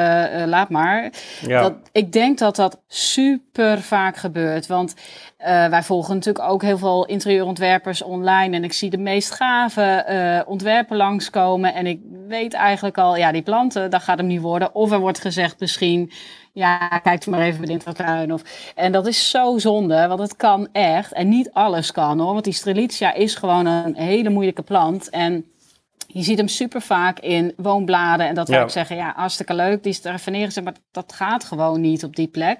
laat 0.45 0.69
maar. 0.69 1.11
Ja. 1.41 1.61
Dat, 1.61 1.73
ik 1.91 2.11
denk 2.11 2.37
dat 2.37 2.55
dat 2.55 2.79
super 2.87 3.81
vaak 3.81 4.17
gebeurt. 4.17 4.67
Want 4.67 4.93
wij 5.45 5.83
volgen 5.83 6.15
natuurlijk 6.15 6.49
ook 6.49 6.61
heel 6.61 6.77
veel 6.77 7.05
interieurontwerpers 7.05 8.01
online. 8.01 8.55
En 8.55 8.63
ik 8.63 8.73
zie 8.73 8.89
de 8.89 8.97
meest 8.97 9.31
gave 9.31 10.43
ontwerpen 10.47 10.97
langskomen. 10.97 11.73
En 11.73 11.87
ik 11.87 11.99
weet 12.27 12.53
eigenlijk 12.53 12.97
al, 12.97 13.17
ja, 13.17 13.31
die 13.31 13.41
planten, 13.41 13.89
dat 13.89 14.03
gaat 14.03 14.17
hem 14.17 14.27
niet 14.27 14.41
worden. 14.41 14.75
Of 14.75 14.91
er 14.91 14.99
wordt 14.99 15.19
gezegd 15.19 15.59
misschien 15.59 16.11
ja, 16.53 16.87
kijk 16.87 17.25
maar 17.25 17.41
even 17.41 17.65
bij 17.65 17.77
de 17.77 17.93
tuin. 17.93 18.33
Of, 18.33 18.71
en 18.75 18.91
dat 18.91 19.07
is 19.07 19.29
zo 19.29 19.57
zonde, 19.57 20.07
want 20.07 20.19
het 20.19 20.35
kan 20.35 20.67
echt. 20.71 21.11
En 21.13 21.29
niet 21.29 21.51
alles 21.51 21.91
kan 21.91 22.19
hoor, 22.19 22.33
want 22.33 22.43
die 22.43 22.53
Strelitzia 22.53 23.13
is 23.13 23.35
gewoon 23.35 23.65
een 23.65 23.95
hele 23.95 24.29
moeilijke 24.29 24.61
plant. 24.61 25.09
En 25.09 25.45
je 26.07 26.23
ziet 26.23 26.37
hem 26.37 26.47
super 26.47 26.81
vaak 26.81 27.19
in 27.19 27.53
woonbladen. 27.57 28.27
En 28.27 28.35
dat 28.35 28.49
wil 28.49 28.61
ik 28.61 28.69
zeggen, 28.69 28.95
ja, 28.95 29.13
hartstikke 29.15 29.53
leuk. 29.53 29.83
Die 29.83 29.91
is 29.91 30.05
er 30.05 30.31
neergezet, 30.31 30.63
maar 30.63 30.75
dat 30.91 31.13
gaat 31.13 31.43
gewoon 31.43 31.81
niet 31.81 32.03
op 32.03 32.15
die 32.15 32.27
plek. 32.27 32.59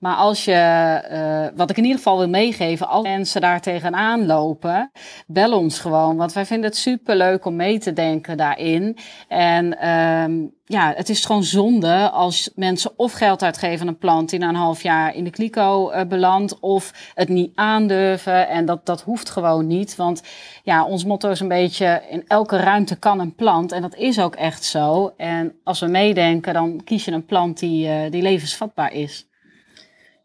Maar 0.00 0.16
als 0.16 0.44
je, 0.44 1.02
uh, 1.12 1.58
wat 1.58 1.70
ik 1.70 1.76
in 1.76 1.82
ieder 1.82 1.98
geval 1.98 2.18
wil 2.18 2.28
meegeven, 2.28 2.88
als 2.88 3.02
mensen 3.02 3.40
daar 3.40 3.60
tegenaan 3.60 4.26
lopen, 4.26 4.90
bel 5.26 5.58
ons 5.58 5.78
gewoon. 5.78 6.16
Want 6.16 6.32
wij 6.32 6.46
vinden 6.46 6.70
het 6.70 6.78
super 6.78 7.16
leuk 7.16 7.44
om 7.44 7.56
mee 7.56 7.78
te 7.78 7.92
denken 7.92 8.36
daarin. 8.36 8.96
En 9.28 9.88
um, 9.88 10.54
ja, 10.64 10.92
het 10.96 11.08
is 11.08 11.24
gewoon 11.24 11.44
zonde 11.44 12.10
als 12.10 12.50
mensen 12.54 12.90
of 12.96 13.12
geld 13.12 13.42
uitgeven 13.42 13.80
aan 13.80 13.88
een 13.88 13.98
plant 13.98 14.30
die 14.30 14.38
na 14.38 14.48
een 14.48 14.54
half 14.54 14.82
jaar 14.82 15.14
in 15.14 15.24
de 15.24 15.30
kliko 15.30 15.92
uh, 15.92 16.00
belandt, 16.04 16.60
of 16.60 17.12
het 17.14 17.28
niet 17.28 17.52
aandurven. 17.54 18.48
En 18.48 18.64
dat, 18.64 18.86
dat 18.86 19.02
hoeft 19.02 19.30
gewoon 19.30 19.66
niet. 19.66 19.96
Want 19.96 20.22
ja, 20.62 20.84
ons 20.84 21.04
motto 21.04 21.30
is 21.30 21.40
een 21.40 21.48
beetje: 21.48 22.02
in 22.10 22.24
elke 22.26 22.56
ruimte 22.56 22.96
kan 22.98 23.20
een 23.20 23.34
plant. 23.34 23.72
En 23.72 23.82
dat 23.82 23.96
is 23.96 24.20
ook 24.20 24.34
echt 24.34 24.64
zo. 24.64 25.12
En 25.16 25.52
als 25.64 25.80
we 25.80 25.86
meedenken, 25.86 26.54
dan 26.54 26.80
kies 26.84 27.04
je 27.04 27.12
een 27.12 27.26
plant 27.26 27.58
die, 27.58 27.88
uh, 27.88 28.10
die 28.10 28.22
levensvatbaar 28.22 28.92
is. 28.92 29.28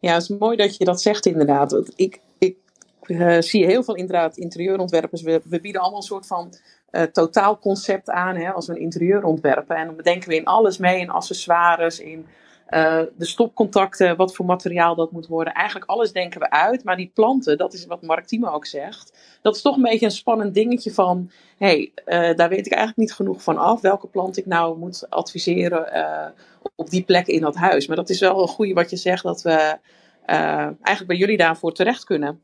Ja, 0.05 0.13
het 0.13 0.21
is 0.21 0.37
mooi 0.37 0.57
dat 0.57 0.77
je 0.77 0.85
dat 0.85 1.01
zegt 1.01 1.25
inderdaad. 1.25 1.91
Ik, 1.95 2.19
ik 2.37 2.57
uh, 3.05 3.41
zie 3.41 3.65
heel 3.65 3.83
veel 3.83 3.95
inderdaad 3.95 4.37
interieurontwerpers. 4.37 5.21
We, 5.21 5.41
we 5.43 5.59
bieden 5.61 5.81
allemaal 5.81 5.99
een 5.99 6.05
soort 6.05 6.27
van 6.27 6.53
uh, 6.91 7.01
totaalconcept 7.01 8.09
aan 8.09 8.35
hè, 8.35 8.51
als 8.51 8.67
we 8.67 8.73
een 8.73 8.81
interieur 8.81 9.23
ontwerpen. 9.23 9.75
En 9.75 9.85
dan 9.85 9.95
bedenken 9.95 10.29
we 10.29 10.35
in 10.35 10.45
alles 10.45 10.77
mee, 10.77 10.99
in 10.99 11.09
accessoires, 11.09 11.99
in 11.99 12.25
uh, 12.69 13.01
de 13.17 13.25
stopcontacten, 13.25 14.15
wat 14.15 14.35
voor 14.35 14.45
materiaal 14.45 14.95
dat 14.95 15.11
moet 15.11 15.27
worden. 15.27 15.53
Eigenlijk 15.53 15.89
alles 15.89 16.11
denken 16.11 16.39
we 16.39 16.49
uit. 16.49 16.83
Maar 16.83 16.95
die 16.95 17.11
planten, 17.13 17.57
dat 17.57 17.73
is 17.73 17.85
wat 17.85 18.01
Mark 18.01 18.25
Thieme 18.25 18.51
ook 18.51 18.65
zegt. 18.65 19.17
Dat 19.41 19.55
is 19.55 19.61
toch 19.61 19.75
een 19.75 19.81
beetje 19.81 20.05
een 20.05 20.11
spannend 20.11 20.53
dingetje 20.53 20.93
van... 20.93 21.31
hé, 21.57 21.91
hey, 22.05 22.29
uh, 22.29 22.37
daar 22.37 22.49
weet 22.49 22.65
ik 22.65 22.71
eigenlijk 22.71 22.97
niet 22.97 23.13
genoeg 23.13 23.43
van 23.43 23.57
af. 23.57 23.81
Welke 23.81 24.07
plant 24.07 24.37
ik 24.37 24.45
nou 24.45 24.77
moet 24.77 25.09
adviseren 25.09 26.33
op 26.75 26.89
die 26.89 27.03
plek 27.03 27.27
in 27.27 27.41
dat 27.41 27.55
huis. 27.55 27.87
Maar 27.87 27.95
dat 27.95 28.09
is 28.09 28.19
wel 28.19 28.41
een 28.41 28.47
goede 28.47 28.73
wat 28.73 28.89
je 28.89 28.95
zegt, 28.95 29.23
dat 29.23 29.41
we 29.41 29.77
eigenlijk 30.25 31.07
bij 31.07 31.17
jullie 31.17 31.37
daarvoor 31.37 31.71
terecht 31.73 32.03
kunnen. 32.03 32.43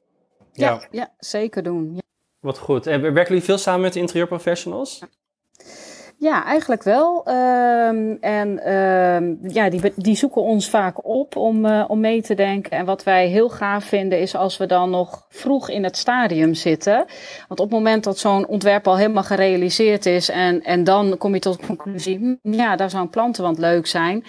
Ja, 0.53 0.69
ja, 0.69 0.87
ja 0.91 1.11
zeker 1.17 1.63
doen. 1.63 1.91
Ja. 1.95 2.01
Wat 2.39 2.57
goed. 2.57 2.87
En 2.87 3.01
werken 3.01 3.27
jullie 3.27 3.43
veel 3.43 3.57
samen 3.57 3.81
met 3.81 3.95
interieurprofessionals? 3.95 4.99
Ja, 4.99 5.07
eigenlijk 6.29 6.83
wel. 6.83 7.27
Um, 7.27 8.17
en 8.19 8.73
um, 8.73 9.39
ja, 9.43 9.69
die, 9.69 9.93
die 9.95 10.15
zoeken 10.15 10.41
ons 10.41 10.69
vaak 10.69 11.07
op 11.07 11.35
om, 11.35 11.65
uh, 11.65 11.83
om 11.87 11.99
mee 11.99 12.21
te 12.21 12.33
denken. 12.33 12.71
En 12.71 12.85
wat 12.85 13.03
wij 13.03 13.27
heel 13.27 13.49
gaaf 13.49 13.83
vinden 13.83 14.19
is 14.19 14.35
als 14.35 14.57
we 14.57 14.65
dan 14.65 14.89
nog 14.89 15.25
vroeg 15.29 15.69
in 15.69 15.83
het 15.83 15.97
stadium 15.97 16.53
zitten. 16.53 17.05
Want 17.47 17.59
op 17.59 17.69
het 17.69 17.69
moment 17.69 18.03
dat 18.03 18.17
zo'n 18.17 18.47
ontwerp 18.47 18.87
al 18.87 18.97
helemaal 18.97 19.23
gerealiseerd 19.23 20.05
is 20.05 20.29
en, 20.29 20.63
en 20.63 20.83
dan 20.83 21.17
kom 21.17 21.33
je 21.33 21.39
tot 21.39 21.59
de 21.59 21.65
conclusie, 21.65 22.37
hm, 22.41 22.53
ja, 22.53 22.75
daar 22.75 22.89
zou 22.89 23.03
een 23.03 23.09
plantenwand 23.09 23.57
leuk 23.57 23.87
zijn. 23.87 24.23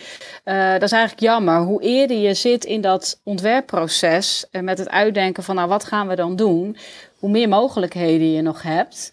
Uh, 0.45 0.73
dat 0.73 0.83
is 0.83 0.93
eigenlijk 0.93 1.23
jammer. 1.23 1.61
Hoe 1.61 1.83
eerder 1.83 2.17
je 2.17 2.35
zit 2.35 2.65
in 2.65 2.81
dat 2.81 3.21
ontwerpproces 3.25 4.47
en 4.51 4.65
met 4.65 4.79
het 4.79 4.89
uitdenken 4.89 5.43
van, 5.43 5.55
nou, 5.55 5.69
wat 5.69 5.85
gaan 5.85 6.09
we 6.09 6.15
dan 6.15 6.37
doen? 6.37 6.77
hoe 7.23 7.31
meer 7.31 7.49
mogelijkheden 7.49 8.33
je 8.33 8.43
nog 8.43 8.63
hebt. 8.63 9.13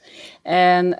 En 0.49 0.85
uh, 0.85 0.99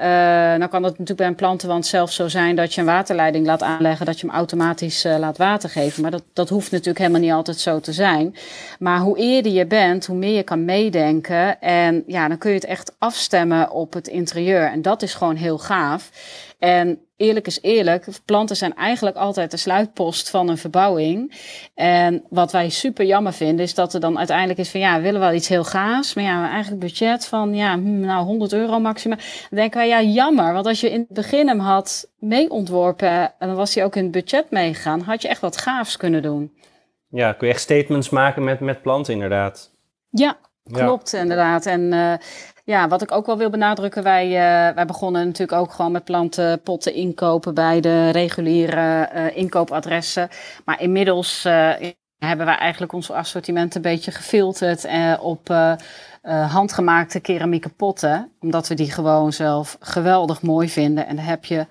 nou 0.58 0.68
kan 0.68 0.84
het 0.84 0.92
natuurlijk 0.92 1.18
bij 1.18 1.28
een 1.28 1.36
plantenwand 1.36 1.86
zelf 1.86 2.12
zo 2.12 2.28
zijn 2.28 2.56
dat 2.56 2.74
je 2.74 2.82
een 2.82 2.88
waterleiding 2.88 3.46
laat 3.46 3.64
aanleggen, 3.64 4.06
dat 4.06 4.20
je 4.20 4.28
hem 4.28 4.36
automatisch 4.36 5.06
uh, 5.06 5.18
laat 5.18 5.38
water 5.38 5.70
geven. 5.70 6.02
Maar 6.02 6.12
dat, 6.12 6.24
dat 6.34 6.50
hoeft 6.50 6.72
natuurlijk 6.72 6.98
helemaal 6.98 7.22
niet 7.22 7.32
altijd 7.32 7.60
zo 7.60 7.80
te 7.80 7.94
zijn. 7.94 8.36
Maar 8.80 9.00
hoe 9.00 9.18
eerder 9.18 9.52
je 9.52 9.66
bent, 9.66 10.06
hoe 10.06 10.18
meer 10.18 10.36
je 10.36 10.44
kan 10.44 10.66
meedenken. 10.66 11.62
En 11.62 12.04
ja, 12.08 12.28
dan 12.28 12.38
kun 12.38 12.50
je 12.50 12.56
het 12.56 12.66
echt 12.66 12.96
afstemmen 12.98 13.72
op 13.72 13.94
het 13.94 14.08
interieur. 14.08 14.72
En 14.72 14.82
dat 14.82 15.02
is 15.02 15.14
gewoon 15.14 15.36
heel 15.36 15.58
gaaf. 15.58 16.10
En 16.60 17.00
eerlijk 17.20 17.48
is 17.48 17.62
eerlijk, 17.62 18.06
planten 18.26 18.56
zijn 18.56 18.76
eigenlijk 18.76 19.16
altijd 19.16 19.52
de 19.52 19.58
sluitpost 19.58 20.30
van 20.30 20.50
een 20.50 20.58
verbouwing. 20.58 21.34
En 21.76 22.24
wat 22.30 22.52
wij 22.52 22.70
super 22.70 23.06
jammer 23.06 23.34
vinden, 23.34 23.66
is 23.66 23.74
dat 23.74 23.94
er 23.94 24.00
dan 24.00 24.18
uiteindelijk 24.18 24.60
is 24.60 24.70
van 24.70 24.80
ja, 24.80 24.96
we 24.96 25.02
willen 25.02 25.20
wel 25.20 25.34
iets 25.34 25.48
heel 25.48 25.64
gaas, 25.64 26.14
maar 26.14 26.24
ja, 26.24 26.50
eigenlijk 26.50 26.82
budget 26.82 27.26
van 27.26 27.56
ja, 27.56 27.74
hm, 27.74 28.00
nou 28.00 28.26
100 28.26 28.54
euro 28.54 28.80
maximaal. 28.80 29.18
Dan 29.18 29.60
denken 29.60 29.78
wij 29.78 29.88
ja, 29.88 30.02
jammer, 30.02 30.54
want 30.54 30.66
als 30.66 30.82
je 30.82 30.92
in 30.92 31.00
het 31.00 31.14
begin 31.14 31.48
hem 31.48 31.60
had 31.60 32.10
mee 32.20 32.50
ontworpen 32.50 33.40
en 33.40 33.48
dan 33.48 33.56
was 33.56 33.76
hij 33.76 33.84
ook 33.84 33.96
in 33.96 34.04
het 34.04 34.12
budget 34.12 34.52
meegegaan, 34.52 35.02
had 35.02 35.22
je 35.22 35.28
echt 35.28 35.42
wat 35.42 35.58
gaafs 35.58 35.98
kunnen 35.98 36.22
doen. 36.22 36.54
Ja, 37.10 37.34
kun 37.34 37.48
je 37.48 37.54
echt 37.54 37.62
statements 37.62 38.10
maken 38.10 38.44
met, 38.44 38.60
met 38.60 38.82
planten 38.82 39.14
inderdaad. 39.14 39.72
Ja, 40.10 40.38
Klopt, 40.72 41.12
ja. 41.12 41.20
inderdaad. 41.20 41.66
En 41.66 41.82
uh, 41.82 42.14
ja, 42.70 42.88
wat 42.88 43.02
ik 43.02 43.12
ook 43.12 43.26
wel 43.26 43.38
wil 43.38 43.50
benadrukken, 43.50 44.04
wij, 44.04 44.28
uh, 44.28 44.76
wij 44.76 44.86
begonnen 44.86 45.26
natuurlijk 45.26 45.62
ook 45.62 45.72
gewoon 45.72 45.92
met 45.92 46.04
plantenpotten 46.04 46.94
inkopen 46.94 47.54
bij 47.54 47.82
de 47.82 48.10
reguliere 48.10 49.10
uh, 49.16 49.38
inkoopadressen. 49.38 50.30
Maar 50.66 50.82
inmiddels 50.82 51.44
hebben 52.18 52.46
wij 52.46 52.58
eigenlijk 52.58 52.94
ons 52.94 53.12
assortiment 53.12 53.76
een 53.76 53.82
beetje 53.82 54.12
gefilterd 54.12 54.88
op 55.20 55.56
handgemaakte 56.48 57.20
keramieke 57.20 57.70
potten. 57.70 58.32
Omdat 58.40 58.68
we 58.68 58.76
die 58.76 58.92
gewoon 58.92 59.34
zelf 59.34 59.78
geweldig 59.80 60.42
mooi 60.42 60.70
vinden. 60.70 61.08
En 61.08 61.16
daar 61.16 61.26
heb 61.26 61.46
je 61.46 61.66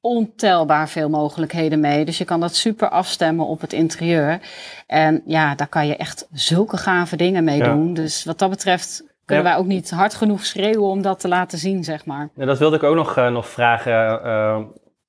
ontelbaar 0.00 0.88
veel 0.88 1.08
mogelijkheden 1.08 1.80
mee. 1.80 2.04
Dus 2.04 2.18
je 2.18 2.24
kan 2.24 2.40
dat 2.40 2.54
super 2.54 2.88
afstemmen 2.88 3.46
op 3.46 3.60
het 3.60 3.72
interieur. 3.72 4.40
En 4.86 5.22
ja, 5.26 5.54
daar 5.54 5.68
kan 5.68 5.86
je 5.86 5.96
echt 5.96 6.28
zulke 6.32 6.76
gave 6.76 7.16
dingen 7.16 7.44
mee 7.44 7.58
ja. 7.58 7.72
doen. 7.72 7.94
Dus 7.94 8.24
wat 8.24 8.38
dat 8.38 8.50
betreft 8.50 9.11
kunnen 9.34 9.50
ja. 9.50 9.56
wij 9.56 9.64
ook 9.64 9.72
niet 9.72 9.90
hard 9.90 10.14
genoeg 10.14 10.44
schreeuwen 10.44 10.88
om 10.88 11.02
dat 11.02 11.20
te 11.20 11.28
laten 11.28 11.58
zien, 11.58 11.84
zeg 11.84 12.06
maar. 12.06 12.30
Ja, 12.34 12.44
dat 12.44 12.58
wilde 12.58 12.76
ik 12.76 12.82
ook 12.82 12.94
nog, 12.94 13.18
uh, 13.18 13.28
nog 13.28 13.48
vragen, 13.48 14.20
uh, 14.26 14.58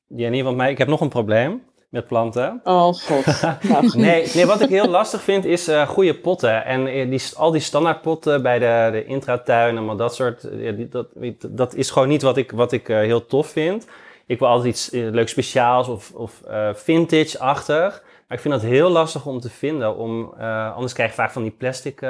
Jenny. 0.07 0.43
Want 0.43 0.57
mij, 0.57 0.71
ik 0.71 0.77
heb 0.77 0.87
nog 0.87 1.01
een 1.01 1.09
probleem 1.09 1.63
met 1.89 2.07
planten. 2.07 2.61
Oh 2.63 2.93
god. 2.93 3.25
nee, 3.95 4.31
nee, 4.33 4.45
wat 4.45 4.61
ik 4.61 4.69
heel 4.69 4.87
lastig 4.89 5.21
vind 5.21 5.45
is 5.45 5.69
uh, 5.69 5.87
goede 5.87 6.15
potten. 6.15 6.65
En 6.65 7.09
die, 7.09 7.21
al 7.35 7.51
die 7.51 7.61
standaardpotten 7.61 8.41
bij 8.41 8.59
de, 8.59 8.89
de 8.91 9.05
intratuin 9.05 9.77
en 9.77 9.97
dat 9.97 10.15
soort... 10.15 10.47
Ja, 10.51 10.71
die, 10.71 10.87
dat, 10.87 11.07
dat 11.49 11.75
is 11.75 11.89
gewoon 11.89 12.07
niet 12.07 12.21
wat 12.21 12.37
ik, 12.37 12.51
wat 12.51 12.71
ik 12.71 12.87
heel 12.87 13.25
tof 13.25 13.47
vind 13.47 13.87
ik 14.25 14.39
wil 14.39 14.47
altijd 14.47 14.73
iets 14.73 14.93
uh, 14.93 15.09
leuk 15.11 15.29
speciaals 15.29 15.87
of, 15.87 16.11
of 16.11 16.41
uh, 16.47 16.73
vintage-achtig. 16.73 18.03
Maar 18.27 18.37
ik 18.37 18.39
vind 18.39 18.53
dat 18.53 18.63
heel 18.63 18.89
lastig 18.89 19.25
om 19.25 19.39
te 19.39 19.49
vinden. 19.49 19.95
Om, 19.97 20.33
uh, 20.39 20.73
anders 20.73 20.93
krijg 20.93 21.09
je 21.09 21.15
vaak 21.15 21.31
van 21.31 21.41
die 21.41 21.51
plastic 21.51 22.01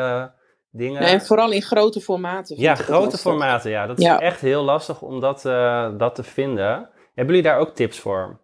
dingen. 0.73 1.01
Nee, 1.01 1.12
en 1.12 1.21
vooral 1.21 1.51
in 1.51 1.62
grote 1.62 2.01
formaten. 2.01 2.59
Ja, 2.59 2.75
grote 2.75 3.17
formaten. 3.17 3.71
Ja, 3.71 3.88
dat 3.88 3.97
is 3.97 4.05
ja. 4.05 4.19
echt 4.19 4.41
heel 4.41 4.63
lastig 4.63 5.01
om 5.01 5.19
dat, 5.19 5.41
dat 5.97 6.15
te 6.15 6.23
vinden. 6.23 6.89
Hebben 7.13 7.36
jullie 7.36 7.49
daar 7.49 7.59
ook 7.59 7.75
tips 7.75 7.99
voor? 7.99 8.41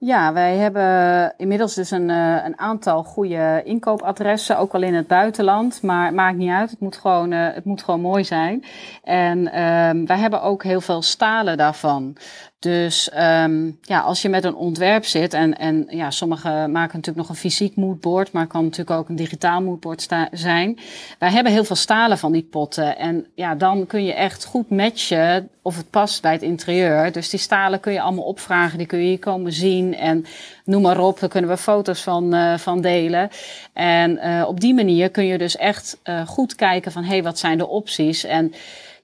Ja, 0.00 0.32
wij 0.32 0.56
hebben 0.56 1.34
inmiddels 1.36 1.74
dus 1.74 1.90
een, 1.90 2.08
uh, 2.08 2.44
een 2.44 2.58
aantal 2.58 3.02
goede 3.02 3.62
inkoopadressen, 3.64 4.58
ook 4.58 4.74
al 4.74 4.82
in 4.82 4.94
het 4.94 5.06
buitenland. 5.06 5.82
Maar 5.82 6.14
maakt 6.14 6.36
niet 6.36 6.50
uit, 6.50 6.70
het 6.70 6.80
moet 6.80 6.96
gewoon, 6.96 7.32
uh, 7.32 7.54
het 7.54 7.64
moet 7.64 7.82
gewoon 7.82 8.00
mooi 8.00 8.24
zijn. 8.24 8.64
En 9.02 9.38
uh, 9.38 10.06
wij 10.06 10.18
hebben 10.18 10.42
ook 10.42 10.62
heel 10.62 10.80
veel 10.80 11.02
stalen 11.02 11.56
daarvan. 11.56 12.16
Dus 12.58 13.10
um, 13.18 13.78
ja, 13.82 14.00
als 14.00 14.22
je 14.22 14.28
met 14.28 14.44
een 14.44 14.54
ontwerp 14.54 15.04
zit, 15.04 15.34
en, 15.34 15.58
en 15.58 15.86
ja, 15.88 16.10
sommigen 16.10 16.52
maken 16.52 16.96
natuurlijk 16.96 17.16
nog 17.16 17.28
een 17.28 17.42
fysiek 17.42 17.76
moodboard, 17.76 18.32
maar 18.32 18.46
kan 18.46 18.62
natuurlijk 18.62 18.90
ook 18.90 19.08
een 19.08 19.16
digitaal 19.16 19.62
moodboard 19.62 20.08
zijn. 20.32 20.78
Wij 21.18 21.30
hebben 21.30 21.52
heel 21.52 21.64
veel 21.64 21.76
stalen 21.76 22.18
van 22.18 22.32
die 22.32 22.42
potten. 22.42 22.98
En 22.98 23.26
ja, 23.34 23.54
dan 23.54 23.86
kun 23.86 24.04
je 24.04 24.14
echt 24.14 24.44
goed 24.44 24.70
matchen 24.70 25.48
of 25.62 25.76
het 25.76 25.90
past 25.90 26.22
bij 26.22 26.32
het 26.32 26.42
interieur. 26.42 27.12
Dus 27.12 27.30
die 27.30 27.40
stalen 27.40 27.80
kun 27.80 27.92
je 27.92 28.00
allemaal 28.00 28.24
opvragen, 28.24 28.78
die 28.78 28.86
kun 28.86 28.98
je 28.98 29.04
hier 29.04 29.18
komen 29.18 29.52
zien. 29.52 29.96
En 29.96 30.26
noem 30.64 30.82
maar 30.82 31.00
op, 31.00 31.20
daar 31.20 31.28
kunnen 31.28 31.50
we 31.50 31.56
foto's 31.56 32.02
van, 32.02 32.34
uh, 32.34 32.58
van 32.58 32.80
delen. 32.80 33.30
En 33.72 34.10
uh, 34.10 34.44
op 34.48 34.60
die 34.60 34.74
manier 34.74 35.10
kun 35.10 35.26
je 35.26 35.38
dus 35.38 35.56
echt 35.56 35.98
uh, 36.04 36.26
goed 36.26 36.54
kijken 36.54 36.92
van 36.92 37.02
hé, 37.02 37.08
hey, 37.08 37.22
wat 37.22 37.38
zijn 37.38 37.58
de 37.58 37.68
opties? 37.68 38.24
En 38.24 38.52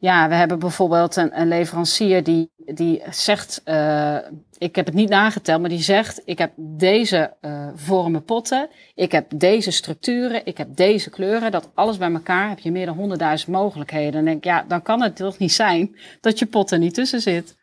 ja, 0.05 0.29
we 0.29 0.35
hebben 0.35 0.59
bijvoorbeeld 0.59 1.17
een, 1.17 1.41
een 1.41 1.49
leverancier 1.49 2.23
die, 2.23 2.51
die 2.57 3.03
zegt, 3.11 3.63
uh, 3.65 4.17
ik 4.59 4.77
heb 4.77 4.87
het 4.87 4.95
niet 4.95 5.09
nageteld, 5.09 5.61
maar 5.61 5.71
die 5.71 5.83
zegt, 5.83 6.23
ik 6.25 6.39
heb 6.39 6.53
deze 6.57 7.33
uh, 7.41 7.69
vormen 7.75 8.25
potten, 8.25 8.69
ik 8.95 9.13
heb 9.13 9.27
deze 9.35 9.71
structuren, 9.71 10.47
ik 10.47 10.59
heb 10.59 10.77
deze 10.77 11.11
kleuren, 11.11 11.51
dat 11.51 11.71
alles 11.75 11.99
bij 11.99 12.13
elkaar 12.13 12.49
heb 12.49 12.59
je 12.59 12.71
meer 12.71 12.87
dan 12.87 12.97
honderdduizend 12.97 13.53
mogelijkheden. 13.53 14.07
En 14.07 14.13
dan 14.13 14.25
denk 14.25 14.37
ik, 14.37 14.45
ja, 14.45 14.65
dan 14.69 14.83
kan 14.83 15.03
het 15.03 15.17
toch 15.17 15.39
niet 15.39 15.53
zijn 15.53 15.97
dat 16.21 16.39
je 16.39 16.47
pot 16.47 16.71
er 16.71 16.79
niet 16.79 16.95
tussen 16.95 17.21
zit. 17.21 17.57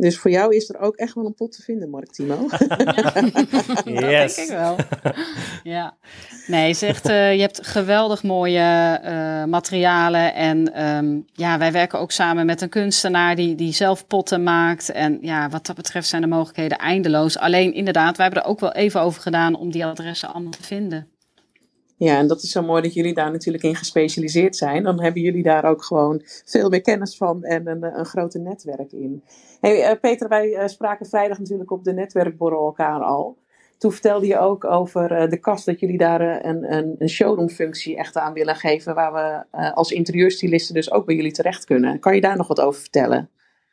Dus 0.00 0.18
voor 0.18 0.30
jou 0.30 0.54
is 0.54 0.68
er 0.68 0.78
ook 0.78 0.96
echt 0.96 1.14
wel 1.14 1.26
een 1.26 1.34
pot 1.34 1.52
te 1.52 1.62
vinden, 1.62 1.90
Mark 1.90 2.12
Timo. 2.12 2.46
yes. 2.48 2.58
Dat 3.84 4.34
denk 4.34 4.36
ik 4.36 4.48
wel. 4.48 4.76
Ja. 5.62 5.96
Nee, 6.46 6.74
zegt, 6.74 7.08
uh, 7.08 7.34
je 7.34 7.40
hebt 7.40 7.66
geweldig 7.66 8.22
mooie 8.22 9.00
uh, 9.04 9.44
materialen. 9.44 10.34
En 10.34 10.86
um, 10.86 11.24
ja, 11.32 11.58
wij 11.58 11.72
werken 11.72 11.98
ook 11.98 12.10
samen 12.10 12.46
met 12.46 12.60
een 12.60 12.68
kunstenaar 12.68 13.36
die, 13.36 13.54
die 13.54 13.72
zelf 13.72 14.06
potten 14.06 14.42
maakt. 14.42 14.90
En 14.90 15.18
ja, 15.20 15.48
wat 15.48 15.66
dat 15.66 15.76
betreft 15.76 16.08
zijn 16.08 16.22
de 16.22 16.28
mogelijkheden 16.28 16.78
eindeloos. 16.78 17.38
Alleen 17.38 17.74
inderdaad, 17.74 18.16
wij 18.16 18.26
hebben 18.26 18.44
er 18.44 18.50
ook 18.50 18.60
wel 18.60 18.72
even 18.72 19.00
over 19.00 19.22
gedaan 19.22 19.54
om 19.54 19.70
die 19.70 19.84
adressen 19.84 20.32
allemaal 20.32 20.52
te 20.52 20.62
vinden. 20.62 21.08
Ja, 21.98 22.18
en 22.18 22.26
dat 22.26 22.42
is 22.42 22.50
zo 22.50 22.62
mooi 22.62 22.82
dat 22.82 22.94
jullie 22.94 23.14
daar 23.14 23.30
natuurlijk 23.30 23.64
in 23.64 23.74
gespecialiseerd 23.74 24.56
zijn. 24.56 24.82
Dan 24.82 25.02
hebben 25.02 25.22
jullie 25.22 25.42
daar 25.42 25.64
ook 25.64 25.84
gewoon 25.84 26.22
veel 26.44 26.68
meer 26.68 26.80
kennis 26.80 27.16
van 27.16 27.42
en 27.42 27.66
een, 27.66 27.98
een 27.98 28.04
grote 28.04 28.38
netwerk 28.38 28.92
in. 28.92 29.22
Hey, 29.60 29.90
uh, 29.90 30.00
Peter, 30.00 30.28
wij 30.28 30.48
uh, 30.48 30.66
spraken 30.66 31.06
vrijdag 31.06 31.38
natuurlijk 31.38 31.70
op 31.70 31.84
de 31.84 31.92
netwerkborrel 31.92 32.64
elkaar 32.64 33.00
al. 33.02 33.36
Toen 33.78 33.92
vertelde 33.92 34.26
je 34.26 34.38
ook 34.38 34.64
over 34.64 35.30
de 35.30 35.36
kast 35.36 35.66
dat 35.66 35.80
jullie 35.80 35.98
daar 35.98 36.44
een, 36.44 36.72
een, 36.72 36.94
een 36.98 37.08
showroomfunctie 37.08 37.96
echt 37.96 38.16
aan 38.16 38.32
willen 38.32 38.56
geven. 38.56 38.94
Waar 38.94 39.12
we 39.12 39.58
als 39.74 39.90
interieurstylisten 39.90 40.74
dus 40.74 40.92
ook 40.92 41.06
bij 41.06 41.14
jullie 41.14 41.32
terecht 41.32 41.64
kunnen. 41.64 42.00
Kan 42.00 42.14
je 42.14 42.20
daar 42.20 42.36
nog 42.36 42.48
wat 42.48 42.60
over 42.60 42.80
vertellen? 42.80 43.30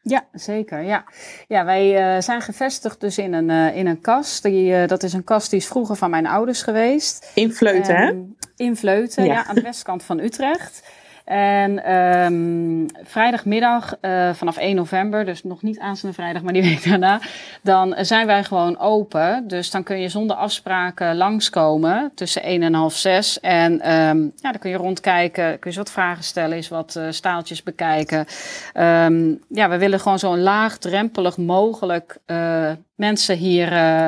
Ja, 0.08 0.26
zeker. 0.32 0.82
Ja, 0.82 1.04
ja 1.48 1.66
wij 1.66 2.16
uh, 2.16 2.22
zijn 2.22 2.42
gevestigd 2.42 3.02
dus 3.02 3.18
in 3.18 3.34
een, 3.34 3.50
uh, 3.50 3.78
in 3.78 3.88
een 3.88 4.02
kast. 4.02 4.44
Die, 4.44 4.72
uh, 4.72 4.88
dat 4.88 5.04
is 5.04 5.14
een 5.14 5.24
kast 5.24 5.50
die 5.50 5.60
is 5.60 5.68
vroeger 5.68 5.96
van 5.96 6.10
mijn 6.10 6.28
ouders 6.28 6.62
geweest. 6.62 7.32
In 7.34 7.54
Vleuten, 7.54 7.96
hè? 7.96 8.14
In 8.56 8.76
Vleuten, 8.76 9.26
ja. 9.26 9.34
ja. 9.34 9.46
aan 9.46 9.56
de 9.56 9.62
westkant 9.62 10.04
van 10.04 10.20
Utrecht. 10.20 10.84
En 11.26 11.94
um, 11.94 12.86
vrijdagmiddag 13.04 13.96
uh, 14.02 14.34
vanaf 14.34 14.58
1 14.58 14.76
november, 14.76 15.26
dus 15.26 15.44
nog 15.44 15.62
niet 15.62 15.80
aanstaande 15.80 16.16
vrijdag, 16.16 16.42
maar 16.42 16.54
die 16.54 16.62
week 16.70 16.90
daarna, 16.90 17.20
dan 17.62 17.96
zijn 18.00 18.28
wij 18.28 18.44
gewoon 18.44 18.80
open. 18.80 19.48
Dus 19.48 19.72
dan 19.72 19.84
kun 19.84 20.00
je 20.00 20.10
zonder 20.10 20.36
afspraken 20.36 21.18
langskomen 21.18 22.12
tussen 22.16 22.44
1 22.44 22.64
en 22.64 22.74
half 22.74 22.94
6. 22.94 23.40
En 23.40 23.72
um, 23.74 24.32
ja, 24.36 24.52
dan 24.52 24.60
kun 24.60 24.70
je 24.70 24.78
rondkijken, 24.78 25.60
kun 25.60 25.72
je 25.72 25.78
wat 25.78 25.92
vragen 25.92 26.24
stellen, 26.24 26.56
eens 26.56 26.68
wat 26.68 26.96
uh, 26.98 27.06
staaltjes 27.10 27.64
bekijken. 27.64 28.26
Um, 28.74 29.44
ja, 29.50 29.70
we 29.70 29.78
willen 29.78 30.00
gewoon 30.00 30.20
zo 30.20 30.38
laagdrempelig 30.38 31.38
mogelijk 31.38 32.18
uh, 32.28 32.72
mensen 32.96 33.38
hier 33.38 33.68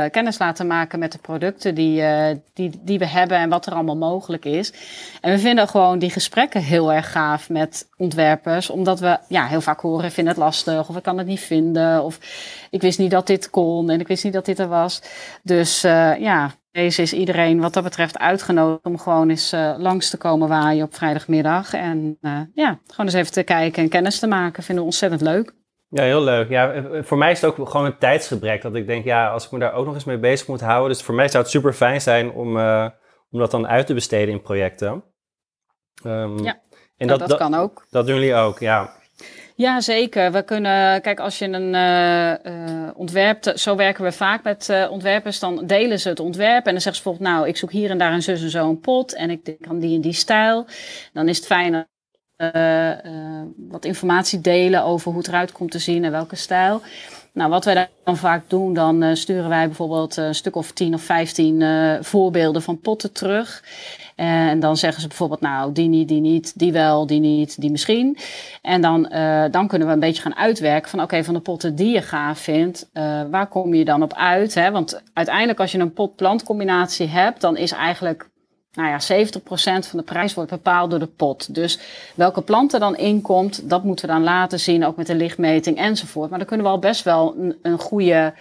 kennis 0.10 0.38
laten 0.38 0.68
maken 0.68 1.00
met 1.00 1.12
de 1.12 1.18
producten 1.18 1.76
die, 1.76 2.04
die, 2.54 2.72
die 2.82 3.00
we 3.00 3.08
hebben 3.08 3.38
en 3.38 3.50
wat 3.50 3.66
er 3.66 3.74
allemaal 3.74 3.98
mogelijk 3.98 4.46
is. 4.46 4.74
En 5.22 5.32
we 5.32 5.40
vinden 5.40 5.68
gewoon 5.68 6.00
die 6.00 6.10
gesprekken 6.10 6.62
heel 6.62 6.94
erg 6.94 7.07
gaaf 7.08 7.50
met 7.50 7.90
ontwerpers, 7.98 8.70
omdat 8.70 9.00
we 9.00 9.18
ja, 9.28 9.46
heel 9.46 9.62
vaak 9.62 9.80
horen, 9.80 10.06
ik 10.06 10.12
vind 10.12 10.28
het 10.28 10.38
lastig 10.38 10.90
of 10.90 10.96
ik 10.96 11.04
kan 11.04 11.18
het 11.18 11.28
niet 11.28 11.40
vinden 11.40 12.04
of 12.04 12.20
ik 12.70 12.82
wist 12.82 13.00
niet 13.00 13.12
dat 13.12 13.28
dit 13.28 13.50
kon 13.50 13.90
en 13.90 14.00
ik 14.00 14.08
wist 14.08 14.24
niet 14.24 14.34
dat 14.34 14.46
dit 14.46 14.60
er 14.60 14.68
was. 14.68 15.02
Dus 15.44 15.86
uh, 15.86 16.20
ja, 16.20 16.52
deze 16.72 17.02
is 17.02 17.14
iedereen 17.14 17.60
wat 17.60 17.74
dat 17.74 17.84
betreft 17.84 18.18
uitgenodigd 18.18 18.86
om 18.86 18.98
gewoon 18.98 19.30
eens 19.30 19.52
langs 19.78 20.10
te 20.10 20.18
komen 20.18 20.48
waaien 20.48 20.84
op 20.84 20.96
vrijdagmiddag. 20.96 21.74
En 21.74 22.18
ja, 22.54 22.80
gewoon 22.88 23.06
eens 23.06 23.14
even 23.14 23.32
te 23.32 23.44
kijken 23.44 23.84
en 23.84 23.90
kennis 23.90 24.20
te 24.20 24.28
maken. 24.28 24.64
Vinden 24.64 24.84
we 24.84 24.90
ontzettend 24.90 25.22
leuk. 25.22 25.56
Ja, 25.90 26.04
heel 26.04 26.24
leuk. 26.24 26.50
Ja, 26.50 26.72
eh, 26.72 27.04
voor 27.04 27.18
mij 27.18 27.32
is 27.32 27.42
het 27.42 27.50
ook 27.50 27.70
gewoon 27.70 27.86
een 27.86 27.98
tijdsgebrek. 27.98 28.62
Dat 28.62 28.76
ik 28.76 28.88
denk, 28.88 29.06
ja, 29.06 29.30
als 29.30 29.46
ik 29.46 29.52
me 29.52 29.60
daar 29.60 29.74
ook 29.74 29.86
nog 29.86 29.94
eens 29.94 30.04
mee 30.04 30.18
bezig 30.18 30.48
moet 30.48 30.62
houden. 30.62 30.90
Dus 30.90 31.04
voor 31.04 31.16
mij 31.16 31.28
zou 31.28 31.44
het 31.44 31.52
super 31.52 31.74
fijn 31.74 32.02
zijn 32.02 32.32
om, 32.32 32.58
uh, 32.58 32.90
om 33.30 33.40
dat 33.40 33.52
dan 33.52 33.68
uit 33.68 33.88
te 33.88 33.94
besteden 33.94 34.34
in 34.34 34.42
projecten. 34.42 35.04
Um, 36.06 36.44
ja, 36.44 36.60
en 36.98 37.08
dat, 37.08 37.20
dat, 37.20 37.38
kan 37.38 37.54
ook. 37.54 37.86
Dat 37.90 38.06
doen 38.06 38.16
jullie 38.16 38.34
ook, 38.34 38.60
ja. 38.60 38.96
Ja, 39.58 39.82
zeker. 39.82 40.32
We 40.32 40.42
kunnen, 40.42 41.02
kijk, 41.02 41.20
als 41.20 41.40
je 41.40 41.46
een 41.46 41.74
uh, 41.74 42.54
uh, 42.54 42.90
ontwerp, 42.94 43.52
zo 43.56 43.76
werken 43.76 44.04
we 44.04 44.12
vaak 44.12 44.44
met 44.44 44.68
uh, 44.72 44.92
ontwerpers, 44.92 45.40
dan 45.40 45.66
delen 45.66 46.00
ze 46.00 46.10
het 46.10 46.20
ontwerp 46.20 46.66
en 46.66 46.72
dan 46.72 46.82
zeggen 46.82 46.96
ze 46.96 47.04
bijvoorbeeld, 47.04 47.36
nou, 47.36 47.48
ik 47.48 47.58
zoek 47.58 47.72
hier 47.72 47.90
en 47.90 47.98
daar 47.98 48.14
een 48.14 48.24
zus 48.24 48.42
en 48.42 48.50
zo 48.50 48.70
een 48.70 48.80
pot 48.80 49.14
en 49.14 49.30
ik 49.30 49.46
denk 49.46 49.68
aan 49.68 49.80
die 49.80 49.96
en 49.96 50.02
die 50.02 50.14
stijl. 50.14 50.66
Dan 51.14 51.28
is 51.28 51.38
het 51.38 51.46
fijn 51.46 51.74
uh, 51.74 52.92
wat 53.70 53.86
informatie 53.86 54.42
delen 54.42 54.84
over 54.84 55.12
hoe 55.12 55.20
het 55.20 55.28
eruit 55.28 55.52
komt 55.52 55.72
te 55.72 55.80
zien 55.80 56.04
en 56.04 56.12
welke 56.12 56.36
stijl. 56.36 56.82
Nou, 57.32 57.50
wat 57.50 57.66
wij 57.66 57.90
dan 58.04 58.18
vaak 58.18 58.50
doen, 58.50 58.74
dan 58.74 59.18
sturen 59.18 59.50
wij 59.50 59.66
bijvoorbeeld 59.66 60.18
een 60.18 60.36
stuk 60.36 60.56
of 60.56 60.72
10 60.72 60.94
of 60.94 61.02
15 61.02 62.04
voorbeelden 62.04 62.62
van 62.62 62.80
potten 62.80 63.12
terug. 63.12 63.64
En 64.18 64.60
dan 64.60 64.78
zeggen 64.78 65.02
ze 65.02 65.08
bijvoorbeeld, 65.08 65.42
nou, 65.42 65.72
die 65.72 65.88
niet, 65.88 66.08
die 66.08 66.22
niet, 66.22 66.60
die 66.60 66.72
wel, 66.72 67.08
die 67.08 67.20
niet, 67.20 67.62
die 67.62 67.72
misschien. 67.72 68.18
En 68.62 68.82
dan, 68.82 69.02
dan 69.52 69.68
kunnen 69.68 69.88
we 69.88 69.94
een 69.94 70.00
beetje 70.00 70.22
gaan 70.22 70.36
uitwerken 70.36 70.90
van, 70.90 71.02
oké, 71.02 71.24
van 71.24 71.34
de 71.34 71.40
potten 71.40 71.76
die 71.76 71.94
je 71.94 72.02
gaaf 72.02 72.40
vindt, 72.40 72.90
waar 73.32 73.48
kom 73.48 73.74
je 73.74 73.86
dan 73.86 74.04
op 74.04 74.14
uit? 74.14 74.54
Hè? 74.54 74.72
Want 74.72 75.02
uiteindelijk 75.14 75.60
als 75.60 75.72
je 75.72 75.80
een 75.80 75.94
pot-plant 75.94 76.44
combinatie 76.44 77.08
hebt, 77.08 77.42
dan 77.42 77.58
is 77.58 77.72
eigenlijk 77.72 78.30
nou 78.78 78.90
ja, 78.90 79.26
70% 79.26 79.88
van 79.88 80.00
de 80.00 80.04
prijs 80.06 80.34
wordt 80.34 80.50
bepaald 80.50 80.90
door 80.90 81.00
de 81.00 81.06
pot. 81.06 81.56
Dus 81.56 81.80
welke 82.16 82.42
plant 82.42 82.74
er 82.74 82.80
dan 82.80 82.98
inkomt, 82.98 83.70
dat 83.70 83.84
moeten 83.84 84.06
we 84.06 84.12
dan 84.12 84.24
laten 84.24 84.60
zien, 84.60 84.86
ook 84.86 84.96
met 84.96 85.08
de 85.08 85.16
lichtmeting 85.16 85.78
enzovoort. 85.78 86.30
Maar 86.30 86.40
dan 86.40 86.48
kunnen 86.48 86.66
we 86.66 86.72
al 86.72 86.80
best 86.80 87.04
wel 87.04 87.36
een, 87.38 87.56
een 87.62 87.80
goede 87.80 88.34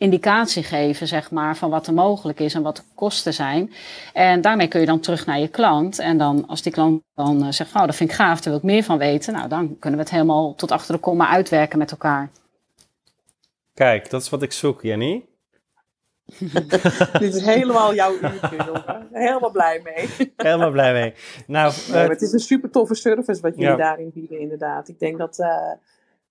indicatie 0.00 0.62
geven, 0.62 1.06
zeg 1.06 1.30
maar, 1.30 1.56
van 1.56 1.70
wat 1.70 1.86
er 1.86 1.94
mogelijk 1.94 2.40
is 2.40 2.54
en 2.54 2.62
wat 2.62 2.76
de 2.76 2.82
kosten 2.94 3.34
zijn. 3.34 3.72
En 4.12 4.40
daarmee 4.40 4.68
kun 4.68 4.80
je 4.80 4.86
dan 4.86 5.00
terug 5.00 5.26
naar 5.26 5.38
je 5.38 5.48
klant. 5.48 5.98
En 5.98 6.18
dan, 6.18 6.46
als 6.46 6.62
die 6.62 6.72
klant 6.72 7.02
dan 7.14 7.44
uh, 7.44 7.50
zegt, 7.50 7.72
nou, 7.72 7.86
dat 7.86 7.96
vind 7.96 8.10
ik 8.10 8.16
gaaf, 8.16 8.40
daar 8.40 8.52
wil 8.52 8.62
ik 8.62 8.62
meer 8.62 8.82
van 8.82 8.98
weten. 8.98 9.32
Nou, 9.32 9.48
dan 9.48 9.78
kunnen 9.78 9.98
we 9.98 10.04
het 10.04 10.14
helemaal 10.14 10.54
tot 10.54 10.70
achter 10.70 10.94
de 10.94 11.00
komma 11.00 11.28
uitwerken 11.28 11.78
met 11.78 11.90
elkaar. 11.90 12.30
Kijk, 13.74 14.10
dat 14.10 14.22
is 14.22 14.28
wat 14.28 14.42
ik 14.42 14.52
zoek, 14.52 14.82
Jenny. 14.82 15.24
Dit 17.18 17.34
is 17.34 17.44
helemaal 17.44 17.94
jouw 17.94 18.12
uurtje, 18.12 18.56
jongen. 18.66 19.08
Helemaal 19.12 19.50
blij 19.50 19.80
mee. 19.84 20.32
helemaal 20.36 20.70
blij 20.70 20.92
mee. 20.92 21.14
Nou, 21.46 21.72
uh, 21.90 22.08
het 22.08 22.22
is 22.22 22.32
een 22.32 22.38
super 22.38 22.70
toffe 22.70 22.94
service 22.94 23.40
wat 23.40 23.56
jullie 23.56 23.76
daarin 23.76 24.10
bieden, 24.14 24.40
inderdaad. 24.40 24.88
Ik 24.88 24.98
denk 24.98 25.18
dat, 25.18 25.38
uh, 25.38 25.72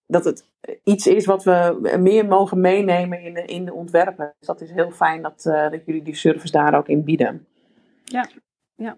dat 0.09 0.25
het 0.25 0.45
iets 0.83 1.07
is 1.07 1.25
wat 1.25 1.43
we 1.43 1.95
meer 1.99 2.25
mogen 2.25 2.61
meenemen 2.61 3.21
in 3.21 3.33
de, 3.33 3.45
in 3.45 3.65
de 3.65 3.73
ontwerpen. 3.73 4.33
Dus 4.39 4.47
dat 4.47 4.61
is 4.61 4.71
heel 4.71 4.91
fijn 4.91 5.21
dat, 5.21 5.45
uh, 5.47 5.69
dat 5.69 5.85
jullie 5.85 6.03
die 6.03 6.15
service 6.15 6.51
daar 6.51 6.77
ook 6.77 6.87
in 6.87 7.03
bieden. 7.03 7.47
Ja, 8.03 8.29
ja. 8.75 8.97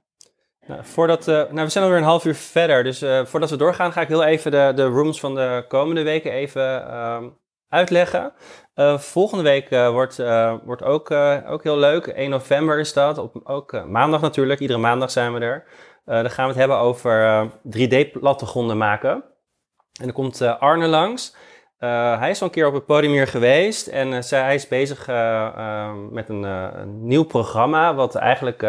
Nou, 0.68 0.86
voordat, 0.86 1.26
nou, 1.26 1.54
we 1.54 1.70
zijn 1.70 1.84
alweer 1.84 2.00
een 2.00 2.06
half 2.06 2.26
uur 2.26 2.36
verder, 2.36 2.84
dus 2.84 3.00
voordat 3.24 3.50
we 3.50 3.56
doorgaan 3.56 3.92
ga 3.92 4.02
ik 4.02 4.08
heel 4.08 4.24
even 4.24 4.52
de, 4.52 4.72
de 4.76 4.86
rooms 4.86 5.20
van 5.20 5.36
de 5.36 5.66
komende 5.68 6.04
weken 6.04 6.32
even 6.32 6.88
ehm, 6.88 7.30
uitleggen. 7.72 8.34
Uh, 8.76 8.98
volgende 8.98 9.44
week 9.44 9.72
uh, 9.72 9.90
wordt, 9.90 10.20
uh, 10.20 10.56
wordt 10.64 10.84
ook, 10.84 11.12
ook 11.48 11.64
heel 11.64 11.78
leuk. 11.78 12.08
1 12.08 12.30
november 12.30 12.80
is 12.80 12.94
dat. 12.94 13.18
Op, 13.18 13.40
ook 13.44 13.86
maandag 13.86 14.22
natuurlijk. 14.22 14.60
Iedere 14.60 14.80
maandag 14.80 15.12
zijn 15.12 15.34
we 15.34 15.40
er. 15.40 15.64
dan 16.06 16.30
gaan 16.30 16.44
we 16.44 16.52
het 16.52 16.60
hebben 16.60 16.78
over 16.78 17.50
3D-plattegronden 17.78 18.78
maken. 18.78 19.24
En 20.02 20.08
dan 20.08 20.16
komt 20.16 20.42
Arne 20.42 20.88
langs. 20.88 21.36
hij 21.78 22.30
is 22.30 22.42
al 22.42 22.48
een 22.48 22.54
keer 22.54 22.68
op 22.68 22.74
het 22.74 22.86
podium 22.86 23.12
hier 23.12 23.28
geweest. 23.28 23.88
En 23.88 24.24
zij, 24.24 24.42
hij 24.42 24.56
is 24.56 24.68
bezig 24.68 25.08
met 26.10 26.30
een, 26.30 26.44
een, 26.44 27.08
nieuw 27.08 27.24
programma. 27.24 27.96
Wat 27.96 28.16
eigenlijk, 28.16 28.60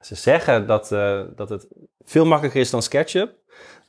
ze 0.00 0.14
zeggen 0.14 0.66
dat, 0.66 0.88
dat 1.36 1.48
het 1.48 1.66
veel 2.04 2.26
makkelijker 2.26 2.60
is 2.60 2.70
dan 2.70 2.82
SketchUp. 2.82 3.32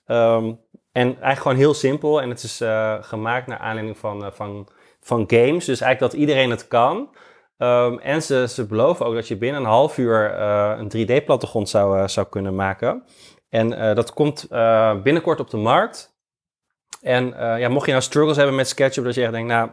Um, 0.07 0.59
en 0.91 1.05
eigenlijk 1.05 1.41
gewoon 1.41 1.57
heel 1.57 1.73
simpel. 1.73 2.21
En 2.21 2.29
het 2.29 2.43
is 2.43 2.61
gemaakt 3.01 3.47
naar 3.47 3.57
aanleiding 3.57 3.97
van, 3.97 4.31
van 4.33 4.69
van 5.01 5.23
games. 5.27 5.65
Dus 5.65 5.81
eigenlijk 5.81 6.11
dat 6.11 6.21
iedereen 6.21 6.49
het 6.49 6.67
kan. 6.67 7.09
Ehm, 7.57 7.97
en 7.97 8.23
ze, 8.23 8.45
ze 8.47 8.65
beloven 8.65 9.05
ook 9.05 9.13
dat 9.13 9.27
je 9.27 9.37
binnen 9.37 9.61
een 9.61 9.67
half 9.67 9.97
uur 9.97 10.33
een 10.79 10.89
3D-plattegrond 10.89 11.69
zou, 11.69 12.07
zou 12.07 12.27
kunnen 12.29 12.55
maken. 12.55 13.03
En 13.49 13.95
dat 13.95 14.13
komt 14.13 14.47
binnenkort 15.03 15.39
op 15.39 15.49
de 15.49 15.57
markt. 15.57 16.17
En 17.01 17.33
ja, 17.37 17.69
mocht 17.69 17.85
je 17.85 17.91
nou 17.91 18.03
struggles 18.03 18.37
hebben 18.37 18.55
met 18.55 18.67
SketchUp, 18.67 19.03
dat 19.03 19.15
je 19.15 19.21
echt 19.21 19.31
denkt, 19.31 19.47
nou, 19.47 19.69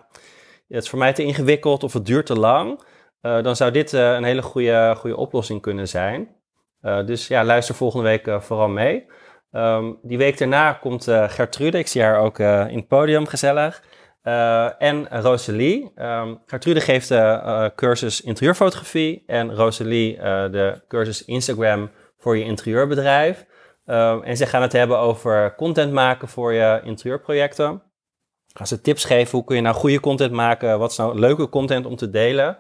het 0.69 0.83
is 0.83 0.89
voor 0.89 0.99
mij 0.99 1.13
te 1.13 1.23
ingewikkeld 1.25 1.83
of 1.83 1.93
het 1.93 2.07
duurt 2.07 2.27
te 2.27 2.39
lang, 2.39 2.81
dan 3.21 3.57
zou 3.57 3.71
dit 3.71 3.93
een 3.93 4.25
hele 4.25 4.43
goede, 4.43 4.95
goede 4.97 5.17
oplossing 5.17 5.61
kunnen 5.61 5.89
zijn. 5.89 6.29
dus 6.81 7.29
ja, 7.29 7.45
luister 7.45 7.75
volgende 7.75 8.05
week 8.05 8.43
vooral 8.43 8.69
mee. 8.69 9.07
Ehm, 9.53 9.93
die 10.03 10.19
week 10.19 10.39
daarna 10.39 10.73
komt 10.73 11.05
Gertrude, 11.27 11.79
ik 11.79 11.87
zie 11.87 12.03
haar 12.03 12.19
ook 12.19 12.39
in 12.39 12.77
het 12.77 12.89
podium, 12.89 13.27
gezellig. 13.27 13.83
En 14.79 15.09
Rosalie. 15.11 15.93
Um, 15.97 16.43
Gertrude 16.47 16.81
geeft 16.81 17.09
de 17.09 17.73
cursus 17.75 18.21
interieurfotografie 18.21 19.23
en 19.27 19.55
Rosalie 19.55 20.17
de 20.51 20.83
cursus 20.89 21.25
Instagram 21.25 21.91
voor 22.19 22.37
je 22.37 22.45
interieurbedrijf. 22.45 23.47
Um, 23.87 24.23
en 24.23 24.37
ze 24.37 24.47
gaan 24.47 24.63
het 24.63 24.73
hebben 24.73 24.99
over 24.99 25.55
content 25.55 25.93
maken 25.93 26.29
voor 26.29 26.53
je 26.53 26.81
interieurprojecten. 26.85 27.83
Gaan 28.55 28.67
ze 28.67 28.81
tips 28.81 29.05
geven, 29.05 29.31
hoe 29.31 29.45
kun 29.45 29.57
je 29.57 29.63
nou 29.63 29.75
goede 29.75 30.01
content 30.01 30.33
maken, 30.33 30.79
wat 30.79 30.91
is 30.91 30.97
nou 30.97 31.19
leuke 31.19 31.49
content 31.49 31.87
om 31.87 31.97
te 31.97 32.11
delen. 32.11 32.59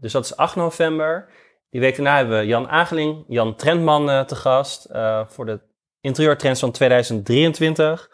dus 0.00 0.12
dat 0.12 0.24
is 0.24 0.36
8 0.36 0.56
november. 0.56 1.28
Die 1.70 1.80
week 1.80 1.96
daarna 1.96 2.16
hebben 2.16 2.38
we 2.38 2.46
Jan 2.46 2.68
Ageling, 2.68 3.24
Jan 3.28 3.56
Trendman 3.56 4.08
uh, 4.08 4.20
te 4.20 4.36
gast 4.36 4.88
uh, 4.92 5.26
voor 5.26 5.46
de 5.46 5.60
interieurtrends 6.00 6.60
van 6.60 6.70
2023. 6.70 8.10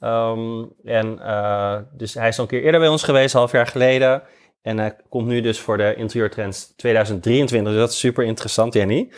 Um, 0.00 0.72
en 0.84 1.18
dus 1.92 2.14
hij 2.14 2.28
is 2.28 2.36
al 2.36 2.42
een 2.44 2.50
keer 2.50 2.62
eerder 2.62 2.80
bij 2.80 2.88
ons 2.88 3.02
geweest, 3.02 3.34
half 3.34 3.52
jaar 3.52 3.66
geleden. 3.66 4.22
En 4.62 4.78
hij 4.78 4.96
komt 5.08 5.26
nu 5.26 5.40
dus 5.40 5.60
voor 5.60 5.76
de 5.76 5.94
interieurtrends 5.94 6.74
2023. 6.76 7.72
Dus 7.72 7.80
dat 7.80 7.90
is 7.90 7.98
super 7.98 8.24
interessant, 8.24 8.74
Jenny. 8.74 9.12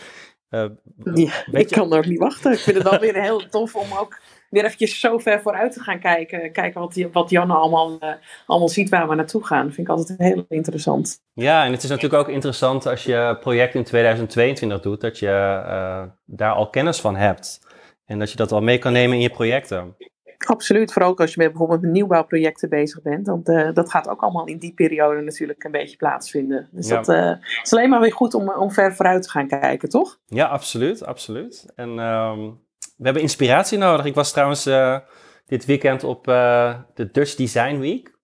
Ja, 0.51 1.31
ik 1.51 1.69
kan 1.69 1.93
er 1.93 2.09
niet 2.09 2.19
wachten. 2.19 2.53
Ik 2.53 2.59
vind 2.59 2.77
het 2.77 2.91
wel 2.91 3.01
weer 3.01 3.23
heel 3.23 3.49
tof 3.49 3.75
om 3.75 3.93
ook 4.01 4.21
weer 4.51 4.65
eventjes 4.65 5.01
zo 5.01 5.19
ver 5.19 5.41
vooruit 5.41 5.73
te 5.73 5.81
gaan 5.81 6.01
kijken. 6.01 6.53
Kijken 6.53 6.81
wat, 6.81 6.95
wat 7.13 7.31
Janne 7.31 7.55
allemaal, 7.55 7.99
uh, 8.01 8.11
allemaal 8.47 8.69
ziet 8.69 8.89
waar 8.89 9.09
we 9.09 9.15
naartoe 9.15 9.47
gaan. 9.47 9.65
Dat 9.65 9.75
vind 9.75 9.89
ik 9.89 9.95
altijd 9.95 10.19
heel 10.19 10.45
interessant. 10.49 11.21
Ja, 11.33 11.65
en 11.65 11.73
het 11.73 11.83
is 11.83 11.89
natuurlijk 11.89 12.23
ook 12.23 12.35
interessant 12.35 12.87
als 12.87 13.05
je 13.05 13.37
project 13.41 13.75
in 13.75 13.85
2022 13.85 14.81
doet, 14.81 15.01
dat 15.01 15.19
je 15.19 15.63
uh, 15.67 16.03
daar 16.25 16.53
al 16.53 16.71
kennis 16.71 17.01
van 17.01 17.17
hebt. 17.17 17.67
En 18.05 18.19
dat 18.19 18.31
je 18.31 18.37
dat 18.37 18.53
al 18.53 18.61
mee 18.61 18.79
kan 18.79 18.93
nemen 18.93 19.17
in 19.17 19.23
je 19.23 19.31
projecten. 19.31 19.97
Absoluut, 20.47 20.93
vooral 20.93 21.11
ook 21.11 21.21
als 21.21 21.35
je 21.35 21.41
met 21.41 21.49
bijvoorbeeld 21.49 21.83
nieuwbouwprojecten 21.83 22.69
bezig 22.69 23.03
bent. 23.03 23.27
Want 23.27 23.49
uh, 23.49 23.73
dat 23.73 23.91
gaat 23.91 24.09
ook 24.09 24.21
allemaal 24.21 24.47
in 24.47 24.59
die 24.59 24.75
periode 24.75 25.21
natuurlijk 25.21 25.65
een 25.65 25.71
beetje 25.71 25.97
plaatsvinden. 25.97 26.69
Dus 26.71 26.89
ja. 26.89 27.03
dat 27.03 27.39
is 27.63 27.73
alleen 27.73 27.91
maar 27.91 28.01
weer 28.01 28.13
goed 28.13 28.35
om, 28.35 28.51
om 28.51 28.71
ver 28.71 28.95
vooruit 28.95 29.23
te 29.23 29.31
gaan 29.31 29.49
kijken, 29.49 29.89
toch? 29.89 30.19
Ja, 30.27 30.47
absoluut, 30.47 31.05
absoluut. 31.05 31.73
En 31.75 31.89
um, 31.89 32.61
we 32.97 33.05
hebben 33.05 33.23
inspiratie 33.23 33.79
nodig. 33.79 34.05
Ik 34.07 34.15
was 34.15 34.33
trouwens 34.33 34.67
uh, 34.67 34.99
dit 35.47 35.65
weekend 35.65 36.05
op 36.05 36.25
de 36.25 37.09
Dutch 37.13 37.35
Design 37.35 37.79
Week. 37.79 38.17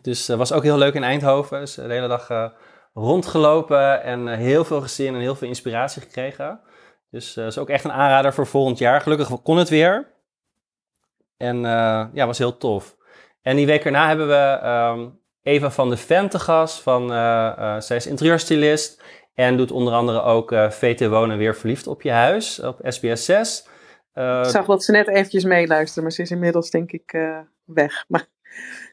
Dus 0.00 0.26
dat 0.26 0.38
was 0.38 0.52
ook 0.52 0.62
heel 0.62 0.78
leuk 0.78 0.94
in 0.94 1.04
Eindhoven. 1.04 1.60
Dus 1.60 1.74
de 1.74 1.82
hele 1.82 2.08
dag 2.08 2.52
rondgelopen 2.94 4.02
en 4.02 4.28
heel 4.28 4.64
veel 4.64 4.80
gezien 4.80 5.14
en 5.14 5.20
heel 5.20 5.34
veel 5.34 5.48
inspiratie 5.48 6.02
gekregen. 6.02 6.60
Dus 7.10 7.34
dat 7.34 7.46
is 7.46 7.58
ook 7.58 7.68
echt 7.68 7.84
een 7.84 7.92
aanrader 7.92 8.34
voor 8.34 8.46
volgend 8.46 8.78
jaar. 8.78 9.00
Gelukkig 9.00 9.42
kon 9.42 9.56
het 9.56 9.68
weer. 9.68 10.11
En 11.42 11.60
ja, 12.14 12.26
was 12.26 12.38
heel 12.38 12.56
tof. 12.56 12.96
En 13.42 13.56
die 13.56 13.66
week 13.66 13.84
erna 13.84 14.08
hebben 14.08 14.28
we 14.28 14.66
um, 14.68 15.20
Eva 15.42 15.70
van 15.70 15.90
de 15.90 15.96
Ven 15.96 16.28
te 16.28 16.38
gast. 16.38 16.82
Van, 16.82 17.08
zij 17.82 17.96
is 17.96 18.06
interieurstylist. 18.06 19.02
En 19.34 19.56
doet 19.56 19.70
onder 19.70 19.92
andere 19.92 20.22
ook 20.22 20.54
VT 20.70 21.06
Wonen 21.06 21.38
weer 21.38 21.56
verliefd 21.56 21.86
op 21.86 22.02
je 22.02 22.10
huis 22.10 22.60
op 22.60 22.78
SBS 22.82 23.24
6. 23.24 23.66
Uh, 24.14 24.40
ik 24.44 24.50
zag 24.50 24.66
dat 24.66 24.84
ze 24.84 24.92
net 24.92 25.08
eventjes 25.08 25.44
meeluisteren, 25.44 26.02
maar 26.02 26.12
ze 26.12 26.22
is 26.22 26.30
inmiddels 26.30 26.70
denk 26.70 26.92
ik 26.92 27.16
weg. 27.64 28.04
Maar 28.08 28.26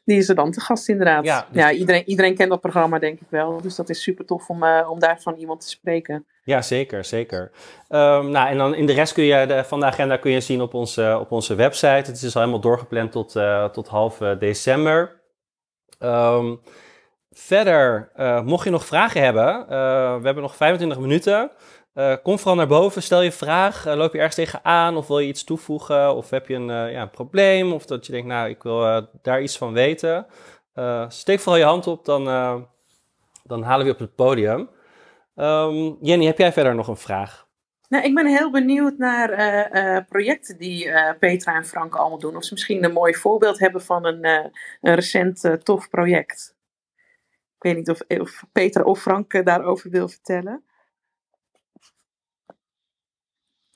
die 0.05 0.17
is 0.17 0.29
er 0.29 0.35
dan 0.35 0.51
te 0.51 0.61
gast 0.61 0.89
inderdaad. 0.89 1.25
Ja, 1.25 1.47
dus 1.51 1.61
ja 1.61 1.71
iedereen, 1.71 2.03
iedereen 2.05 2.35
kent 2.35 2.49
dat 2.49 2.61
programma 2.61 2.99
denk 2.99 3.19
ik 3.19 3.27
wel. 3.29 3.61
Dus 3.61 3.75
dat 3.75 3.89
is 3.89 4.01
super 4.01 4.25
tof 4.25 4.49
om, 4.49 4.63
uh, 4.63 4.87
om 4.91 4.99
daarvan 4.99 5.35
iemand 5.35 5.61
te 5.61 5.69
spreken. 5.69 6.25
Ja, 6.43 6.61
zeker, 6.61 7.05
zeker. 7.05 7.51
Um, 7.89 8.29
nou, 8.29 8.49
en 8.49 8.57
dan 8.57 8.75
in 8.75 8.85
de 8.85 8.93
rest 8.93 9.13
kun 9.13 9.23
je 9.23 9.45
de, 9.45 9.63
van 9.63 9.79
de 9.79 9.85
agenda 9.85 10.17
kun 10.17 10.31
je 10.31 10.41
zien 10.41 10.61
op 10.61 10.73
onze, 10.73 11.17
op 11.19 11.31
onze 11.31 11.55
website. 11.55 12.11
Het 12.11 12.21
is 12.21 12.35
al 12.35 12.41
helemaal 12.41 12.61
doorgepland 12.61 13.11
tot, 13.11 13.39
tot 13.73 13.87
half 13.87 14.17
december. 14.17 15.21
Um, 15.99 16.59
Verder, 17.31 18.11
uh, 18.17 18.41
mocht 18.41 18.63
je 18.63 18.69
nog 18.69 18.85
vragen 18.85 19.23
hebben, 19.23 19.67
we 20.19 20.25
hebben 20.25 20.41
nog 20.43 20.55
25 20.55 20.99
minuten. 20.99 21.51
Uh, 21.93 22.15
kom 22.23 22.37
vooral 22.37 22.55
naar 22.55 22.67
boven, 22.67 23.03
stel 23.03 23.21
je 23.21 23.31
vraag. 23.31 23.85
loop 23.85 24.11
je 24.13 24.17
ergens 24.17 24.35
tegenaan 24.35 24.97
of 24.97 25.07
wil 25.07 25.19
je 25.19 25.27
iets 25.27 25.43
toevoegen? 25.43 26.15
Of 26.15 26.29
heb 26.29 26.47
je 26.47 26.55
een, 26.55 26.91
ja, 26.91 27.01
een 27.01 27.09
probleem? 27.09 27.73
Of 27.73 27.85
dat 27.85 28.05
je 28.05 28.11
denkt, 28.11 28.27
nou, 28.27 28.49
ik 28.49 28.63
wil 28.63 29.07
daar 29.21 29.41
iets 29.41 29.57
van 29.57 29.73
weten. 29.73 30.25
steek 31.07 31.39
vooral 31.39 31.61
je 31.61 31.65
hand 31.65 31.87
op, 31.87 32.05
dan, 32.05 32.23
dan 33.43 33.63
halen 33.63 33.79
we 33.79 33.85
je 33.85 33.93
op 33.93 33.99
het 33.99 34.15
podium. 34.15 34.69
Um, 35.35 35.97
Jenny, 36.01 36.25
heb 36.25 36.37
jij 36.37 36.53
verder 36.53 36.75
nog 36.75 36.87
een 36.87 36.97
vraag? 36.97 37.47
Nou, 37.89 38.03
ik 38.03 38.15
ben 38.15 38.27
heel 38.27 38.51
benieuwd 38.51 38.97
naar 38.97 40.05
projecten 40.09 40.57
die 40.57 40.91
Petra 41.19 41.55
en 41.55 41.65
Frank 41.65 41.95
allemaal 41.95 42.19
doen. 42.19 42.35
Of 42.35 42.43
ze 42.43 42.53
misschien 42.53 42.83
een 42.83 42.93
mooi 42.93 43.13
voorbeeld 43.15 43.59
hebben 43.59 43.81
van 43.81 44.05
een, 44.05 44.25
een 44.81 44.95
recent 44.95 45.59
tof 45.63 45.89
project. 45.89 46.57
Ik 47.59 47.65
weet 47.65 47.75
niet 47.75 47.89
of, 47.89 48.01
of 48.21 48.43
Peter 48.51 48.83
of 48.83 49.01
Frank 49.01 49.33
eh, 49.33 49.45
daarover 49.45 49.89
wil 49.89 50.07
vertellen. 50.07 50.63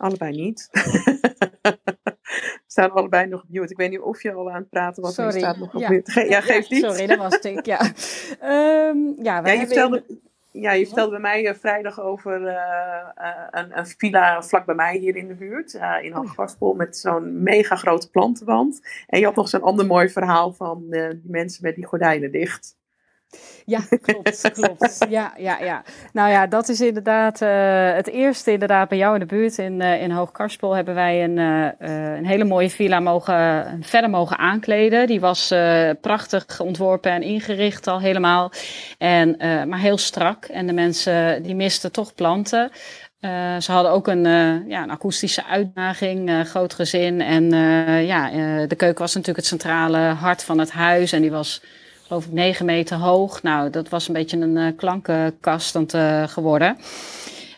Allebei 0.03 0.31
niet. 0.31 0.69
We 0.71 1.77
staan 2.67 2.91
allebei 2.91 3.27
nog 3.27 3.41
op 3.41 3.49
mute. 3.49 3.71
Ik 3.71 3.77
weet 3.77 3.89
niet 3.89 3.99
of 3.99 4.21
je 4.21 4.33
al 4.33 4.51
aan 4.51 4.61
het 4.61 4.69
praten 4.69 5.03
was. 5.03 5.13
Sorry. 5.13 5.39
staat 5.39 5.57
nog 5.57 5.73
op 5.73 5.81
ja. 5.81 5.89
mute. 5.89 6.25
ja, 6.29 6.41
niet. 6.69 6.83
Sorry, 6.83 7.07
dat 7.07 7.17
was 7.17 7.39
ik. 7.39 7.65
Ja, 7.65 7.81
um, 8.89 9.15
ja, 9.23 9.45
ja, 9.45 9.51
je 9.51 9.65
vertelde, 9.65 10.03
ja, 10.51 10.71
je 10.71 10.85
vertelde 10.85 11.11
bij 11.11 11.19
mij 11.19 11.47
uh, 11.47 11.53
vrijdag 11.53 11.99
over 11.99 12.41
uh, 12.41 12.47
uh, 12.47 13.47
een, 13.51 13.77
een, 13.77 13.87
villa 13.87 14.41
vlak 14.41 14.65
bij 14.65 14.75
mij 14.75 14.97
hier 14.97 15.15
in 15.15 15.27
de 15.27 15.35
buurt. 15.35 15.79
in 16.01 16.11
Hoogvaspel 16.11 16.73
met 16.73 16.97
zo'n 16.97 17.43
mega 17.43 17.75
grote 17.75 18.09
plantenwand. 18.09 18.81
En 19.07 19.19
je 19.19 19.25
had 19.25 19.35
nog 19.35 19.49
zo'n 19.49 19.63
ander 19.63 19.85
mooi 19.85 20.09
verhaal 20.09 20.53
van 20.53 20.89
die 20.89 21.21
mensen 21.23 21.63
met 21.63 21.75
die 21.75 21.85
gordijnen 21.85 22.31
dicht. 22.31 22.77
Ja, 23.65 23.79
klopt, 24.01 24.51
klopt. 24.53 25.05
Ja, 25.09 25.33
ja, 25.37 25.59
ja. 25.59 25.83
Nou 26.13 26.29
ja, 26.29 26.47
dat 26.47 26.69
is 26.69 26.81
inderdaad 26.81 27.41
uh, 27.41 27.93
het 27.93 28.07
eerste 28.07 28.51
inderdaad 28.51 28.89
bij 28.89 28.97
jou 28.97 29.13
in 29.13 29.19
de 29.19 29.25
buurt 29.25 29.57
in, 29.57 29.81
uh, 29.81 30.01
in 30.01 30.11
Hoogkarspel 30.11 30.75
hebben 30.75 30.95
wij 30.95 31.23
een, 31.23 31.37
uh, 31.37 32.17
een 32.17 32.25
hele 32.25 32.43
mooie 32.43 32.69
villa 32.69 32.99
mogen, 32.99 33.79
verder 33.81 34.09
mogen 34.09 34.37
aankleden. 34.37 35.07
Die 35.07 35.19
was 35.19 35.53
prachtig 36.01 36.59
ontworpen 36.59 37.11
en 37.11 37.21
ingericht 37.21 37.87
al 37.87 37.99
helemaal. 37.99 38.51
En, 38.97 39.35
maar 39.69 39.79
heel 39.79 39.97
strak. 39.97 40.45
En 40.45 40.67
de 40.67 40.73
mensen 40.73 41.43
die 41.43 41.55
misten 41.55 41.91
toch 41.91 42.15
planten. 42.15 42.71
Uh, 43.25 43.59
ze 43.59 43.71
hadden 43.71 43.91
ook 43.91 44.07
een, 44.07 44.25
uh, 44.25 44.69
ja, 44.69 44.83
een 44.83 44.89
akoestische 44.89 45.45
uitdaging, 45.45 46.29
uh, 46.29 46.41
groot 46.41 46.73
gezin. 46.73 47.21
En 47.21 47.49
ja, 48.05 48.29
de 48.67 48.75
keuken 48.75 49.01
was 49.01 49.13
natuurlijk 49.13 49.37
het 49.37 49.45
centrale 49.45 49.97
hart 49.97 50.43
van 50.43 50.57
het 50.57 50.71
huis. 50.71 51.11
En 51.11 51.21
die 51.21 51.31
was 51.31 51.61
geloof 52.13 52.31
9 52.31 52.65
meter 52.65 52.97
hoog. 52.97 53.41
Nou, 53.43 53.69
dat 53.69 53.89
was 53.89 54.07
een 54.07 54.13
beetje 54.13 54.37
een 54.37 54.57
uh, 54.57 54.67
klankenkast 54.75 55.75
uh, 55.75 56.23
geworden. 56.27 56.77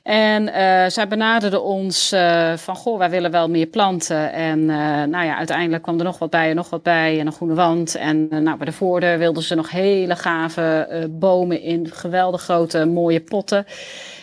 En 0.04 0.48
uh, 0.48 0.86
zij 0.88 1.08
benaderden 1.08 1.64
ons 1.64 2.10
van, 2.56 2.76
goh, 2.76 2.98
wij 2.98 3.10
willen 3.10 3.32
wel 3.32 3.50
meer 3.50 3.66
planten. 3.66 4.34
En 4.34 4.66
nou 5.10 5.26
ja, 5.26 5.38
uiteindelijk 5.38 5.84
kwam 5.84 5.98
er 5.98 6.04
nog 6.04 6.20
wat 6.20 6.30
bij 6.30 6.50
en 6.50 6.56
nog 6.56 6.70
wat 6.70 6.84
bij 6.84 7.20
en 7.20 7.28
een 7.28 7.34
groene 7.34 7.54
wand. 7.54 7.96
En 7.96 8.28
nou, 8.28 8.58
bij 8.58 8.66
de 8.66 8.72
voordeur 8.72 9.18
wilden 9.18 9.44
ze 9.44 9.56
nog 9.56 9.70
hele 9.70 10.16
gave 10.16 11.08
bomen 11.12 11.62
in 11.62 11.92
geweldig 11.92 12.42
grote 12.42 12.86
mooie 12.86 13.22
potten. 13.22 13.66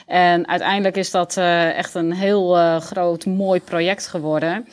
En 0.07 0.49
uiteindelijk 0.49 0.97
is 0.97 1.11
dat 1.11 1.37
echt 1.77 1.95
een 1.95 2.13
heel 2.13 2.81
groot 2.81 3.27
mooi 3.27 3.61
project 3.61 4.07
geworden. 4.07 4.69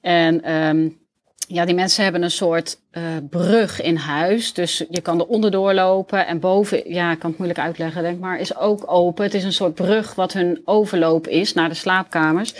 En 0.00 0.52
um, 0.52 1.03
ja, 1.48 1.64
die 1.64 1.74
mensen 1.74 2.02
hebben 2.02 2.22
een 2.22 2.30
soort 2.30 2.78
uh, 2.92 3.02
brug 3.30 3.82
in 3.82 3.96
huis. 3.96 4.52
Dus 4.52 4.84
je 4.90 5.00
kan 5.00 5.20
er 5.20 5.26
onderdoor 5.26 5.74
lopen. 5.74 6.26
En 6.26 6.40
boven, 6.40 6.92
ja, 6.92 7.10
ik 7.10 7.18
kan 7.18 7.30
het 7.30 7.38
moeilijk 7.38 7.64
uitleggen, 7.66 8.02
denk 8.02 8.20
maar, 8.20 8.38
is 8.38 8.56
ook 8.56 8.82
open. 8.86 9.24
Het 9.24 9.34
is 9.34 9.44
een 9.44 9.52
soort 9.52 9.74
brug 9.74 10.14
wat 10.14 10.32
hun 10.32 10.62
overloop 10.64 11.28
is 11.28 11.52
naar 11.52 11.68
de 11.68 11.74
slaapkamers. 11.74 12.54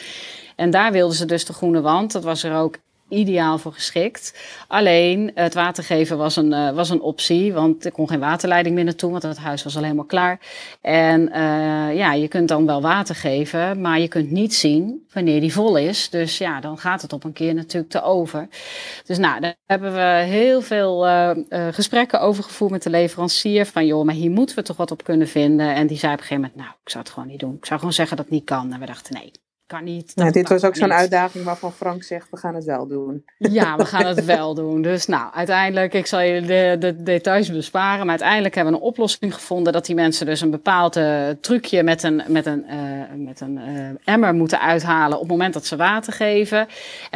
En 0.57 0.71
daar 0.71 0.93
wilden 0.93 1.17
ze 1.17 1.25
dus 1.25 1.45
de 1.45 1.53
groene 1.53 1.81
wand. 1.81 2.13
Dat 2.13 2.25
was 2.25 2.43
er 2.43 2.57
ook 2.57 2.79
ideaal 3.19 3.59
voor 3.59 3.73
geschikt. 3.73 4.35
Alleen 4.69 5.31
het 5.35 5.55
water 5.55 5.85
geven 5.85 6.19
was 6.19 6.37
een, 6.37 6.53
uh, 6.53 6.71
was 6.71 6.91
een 6.91 7.01
optie, 7.01 7.53
want 7.53 7.85
er 7.85 7.93
kon 7.93 8.09
geen 8.09 8.21
waterleiding 8.21 8.75
meer 8.75 8.85
naartoe, 8.85 9.11
want 9.11 9.23
het 9.23 9.39
huis 9.39 9.63
was 9.63 9.77
al 9.77 9.83
helemaal 9.83 10.05
klaar. 10.05 10.41
En 10.81 11.21
uh, 11.29 11.97
ja, 11.97 12.13
je 12.13 12.29
kunt 12.29 12.49
dan 12.49 12.67
wel 12.67 12.83
water 12.83 13.15
geven, 13.15 13.81
maar 13.81 14.01
je 14.01 14.09
kunt 14.09 14.31
niet 14.31 14.55
zien 14.55 15.07
wanneer 15.13 15.41
die 15.41 15.53
vol 15.53 15.77
is. 15.77 16.11
Dus 16.11 16.39
ja, 16.39 16.61
dan 16.61 16.79
gaat 16.79 17.03
het 17.03 17.13
op 17.13 17.25
een 17.25 17.33
keer 17.33 17.55
natuurlijk 17.55 17.93
te 17.93 18.03
over. 18.03 18.49
Dus 19.07 19.19
nou, 19.19 19.41
daar 19.41 19.55
hebben 19.67 19.93
we 19.93 20.25
heel 20.27 20.61
veel 20.61 21.07
uh, 21.07 21.31
gesprekken 21.71 22.21
over 22.21 22.45
gevoerd 22.45 22.71
met 22.71 22.83
de 22.83 22.91
leverancier. 22.91 23.67
Van 23.67 23.87
joh, 23.87 24.05
maar 24.05 24.15
hier 24.15 24.31
moeten 24.31 24.57
we 24.57 24.63
toch 24.63 24.77
wat 24.77 24.91
op 24.91 25.05
kunnen 25.05 25.29
vinden. 25.29 25.75
En 25.75 25.87
die 25.87 25.99
zei 25.99 26.13
op 26.13 26.19
een 26.19 26.25
gegeven 26.25 26.43
moment, 26.43 26.63
nou, 26.63 26.77
ik 26.85 26.91
zou 26.91 27.05
het 27.05 27.13
gewoon 27.13 27.29
niet 27.29 27.41
doen. 27.41 27.55
Ik 27.55 27.67
zou 27.67 27.79
gewoon 27.79 27.95
zeggen 27.95 28.17
dat 28.17 28.25
het 28.25 28.35
niet 28.35 28.45
kan. 28.45 28.73
En 28.73 28.81
we 28.81 28.87
dachten, 28.87 29.15
nee, 29.15 29.31
kan 29.67 29.85
niet. 29.85 30.13
Nou, 30.15 30.31
dit 30.31 30.49
was 30.49 30.65
ook 30.65 30.77
zo'n 30.77 30.93
uitdaging 30.93 31.45
waarvan 31.45 31.73
Frank 31.73 32.03
zegt, 32.03 32.31
we 32.31 32.37
gaan 32.37 32.55
het 32.55 32.65
wel 32.65 32.87
doen. 32.87 33.25
Ja, 33.39 33.77
we 33.77 33.85
gaan 33.95 34.07
het 34.07 34.25
wel 34.25 34.55
doen. 34.55 34.83
Dus 34.83 35.07
nou, 35.07 35.33
uiteindelijk, 35.33 35.95
ik 35.95 36.07
zal 36.07 36.21
je 36.21 36.41
de, 36.41 36.77
de 36.79 37.03
details 37.03 37.51
besparen, 37.51 38.01
maar 38.01 38.09
uiteindelijk 38.09 38.55
hebben 38.55 38.73
we 38.73 38.79
een 38.79 38.85
oplossing 38.85 39.35
gevonden 39.35 39.73
dat 39.73 39.87
die 39.87 39.95
mensen 39.95 40.27
dus 40.27 40.41
een 40.41 40.51
bepaald 40.51 40.97
uh, 40.97 41.29
trucje 41.41 41.83
met 41.83 42.03
een, 42.03 42.23
met 42.27 42.47
een, 42.47 42.65
uh, 42.69 43.27
met 43.27 43.41
een 43.41 43.59
uh, 43.59 44.15
emmer 44.15 44.35
moeten 44.35 44.61
uithalen 44.61 45.15
op 45.15 45.23
het 45.23 45.31
moment 45.31 45.55
dat 45.55 45.67
ze 45.67 45.77
water 45.77 46.13
geven. 46.13 46.59
En 46.59 46.67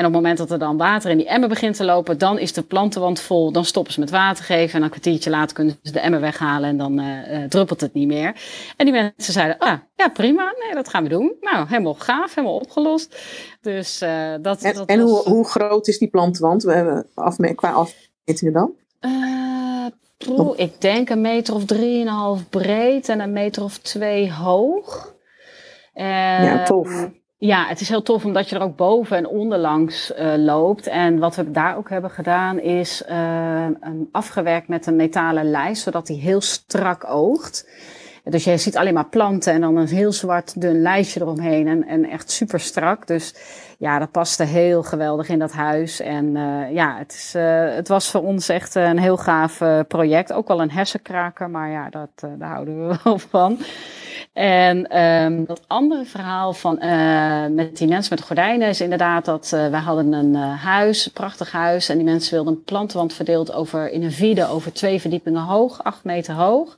op 0.07 0.13
het 0.13 0.13
moment 0.13 0.39
dat 0.39 0.51
er 0.51 0.59
dan 0.59 0.77
water 0.77 1.11
in 1.11 1.17
die 1.17 1.29
emmer 1.29 1.49
begint 1.49 1.77
te 1.77 1.85
lopen, 1.85 2.19
dan 2.19 2.39
is 2.39 2.53
de 2.53 2.63
plantenwand 2.63 3.21
vol, 3.21 3.53
dan 3.53 3.65
stoppen 3.65 3.93
ze 3.93 4.01
met 4.01 4.11
water 4.11 4.45
geven 4.45 4.79
en 4.79 4.83
een 4.83 4.91
kwartiertje 4.91 5.31
later 5.31 5.55
kunnen 5.55 5.79
ze 5.83 5.93
de 5.93 6.01
emmer 6.01 6.21
weghalen 6.21 6.69
en 6.69 6.77
dan 6.77 7.03
druppelt 7.49 7.81
het 7.81 7.95
niet 7.95 8.09
meer. 8.09 8.35
En 8.77 8.85
die 8.85 8.95
mensen 8.95 9.33
zeiden, 9.33 9.59
ah, 9.59 9.79
ja 9.99 10.09
prima, 10.09 10.55
nee, 10.59 10.75
dat 10.75 10.89
gaan 10.89 11.03
we 11.03 11.09
doen. 11.09 11.37
Nou, 11.41 11.69
helemaal 11.69 11.95
gaaf, 11.95 12.35
helemaal 12.35 12.57
opgelost. 12.57 13.17
Dus 13.61 14.03
uh, 14.03 14.35
dat, 14.41 14.63
en, 14.63 14.75
dat 14.75 14.89
en 14.89 15.01
hoe, 15.01 15.23
hoe 15.23 15.49
groot 15.49 15.89
is 15.89 15.99
die 15.99 16.09
plantenwand 16.09 16.63
we 16.63 16.73
hebben 16.73 17.07
afme 17.15 17.55
qua 17.55 17.73
afmetingen 17.73 18.53
dan? 18.53 18.73
Uh, 19.01 19.87
proe, 20.17 20.57
ik 20.57 20.81
denk 20.81 21.09
een 21.09 21.21
meter 21.21 21.55
of 21.55 21.65
drieënhalf 21.65 22.49
breed 22.49 23.09
en 23.09 23.21
een 23.21 23.33
meter 23.33 23.63
of 23.63 23.79
twee 23.79 24.33
hoog. 24.33 25.15
Uh, 25.95 26.05
ja, 26.45 26.65
tof. 26.65 27.09
Ja, 27.37 27.67
het 27.67 27.81
is 27.81 27.89
heel 27.89 28.03
tof 28.03 28.25
omdat 28.25 28.49
je 28.49 28.57
er 28.57 28.63
ook 28.63 28.77
boven 28.77 29.17
en 29.17 29.27
onderlangs 29.27 30.13
uh, 30.19 30.35
loopt. 30.37 30.87
En 30.87 31.19
wat 31.19 31.37
we 31.37 31.51
daar 31.51 31.77
ook 31.77 31.91
hebben 31.91 32.11
gedaan 32.11 32.61
is 32.61 33.03
uh, 33.11 33.67
afgewerkt 34.13 34.69
met 34.69 34.87
een 34.87 34.97
metalen 34.97 35.51
lijst, 35.51 35.83
zodat 35.83 36.07
die 36.07 36.21
heel 36.21 36.41
strak 36.41 37.05
oogt. 37.09 37.69
Dus 38.31 38.45
je 38.45 38.57
ziet 38.57 38.77
alleen 38.77 38.95
maar 38.95 39.09
planten 39.09 39.53
en 39.53 39.61
dan 39.61 39.77
een 39.77 39.89
heel 39.89 40.13
zwart 40.13 40.61
dun 40.61 40.83
lijstje 40.83 41.21
eromheen 41.21 41.69
en, 41.69 41.87
en 41.87 42.11
echt 42.11 42.31
super 42.31 42.61
strak. 42.61 43.07
Dus 43.07 43.35
ja, 43.79 43.99
dat 43.99 44.11
paste 44.11 44.45
heel 44.45 44.83
geweldig 44.83 45.29
in 45.29 45.39
dat 45.39 45.53
huis. 45.53 46.01
En 46.01 46.25
uh, 46.25 46.73
ja, 46.73 46.97
het, 46.99 47.13
is, 47.13 47.35
uh, 47.37 47.75
het 47.75 47.89
was 47.89 48.11
voor 48.11 48.23
ons 48.23 48.49
echt 48.49 48.75
een 48.75 48.99
heel 48.99 49.17
gaaf 49.17 49.61
uh, 49.61 49.81
project. 49.89 50.33
Ook 50.33 50.49
wel 50.49 50.61
een 50.61 50.71
hersenkraker, 50.71 51.51
maar 51.51 51.71
ja, 51.71 51.91
dat, 51.91 52.31
daar 52.39 52.51
houden 52.51 52.89
we 52.89 52.97
wel 53.05 53.19
van. 53.19 53.59
En 54.33 55.03
um, 55.03 55.45
dat 55.45 55.61
andere 55.67 56.05
verhaal 56.05 56.53
van 56.53 56.79
met 57.55 57.77
die 57.77 57.89
mensen 57.89 58.15
met 58.15 58.25
gordijnen 58.25 58.69
is 58.69 58.81
inderdaad 58.81 59.25
dat 59.25 59.49
wij 59.51 59.81
hadden 59.81 60.13
een 60.13 60.35
huis, 60.35 61.07
een 61.07 61.13
prachtig 61.13 61.53
huis. 61.53 61.89
En 61.89 61.97
die 61.97 62.05
mensen 62.05 62.35
wilden 62.35 62.53
een 62.53 62.65
plantenwand 62.65 63.13
verdeeld 63.13 63.53
over, 63.53 63.91
in 63.91 64.03
een 64.03 64.13
vide 64.13 64.49
over 64.49 64.73
twee 64.73 65.01
verdiepingen 65.01 65.43
hoog, 65.43 65.85
acht 65.85 66.05
meter 66.05 66.35
hoog. 66.35 66.77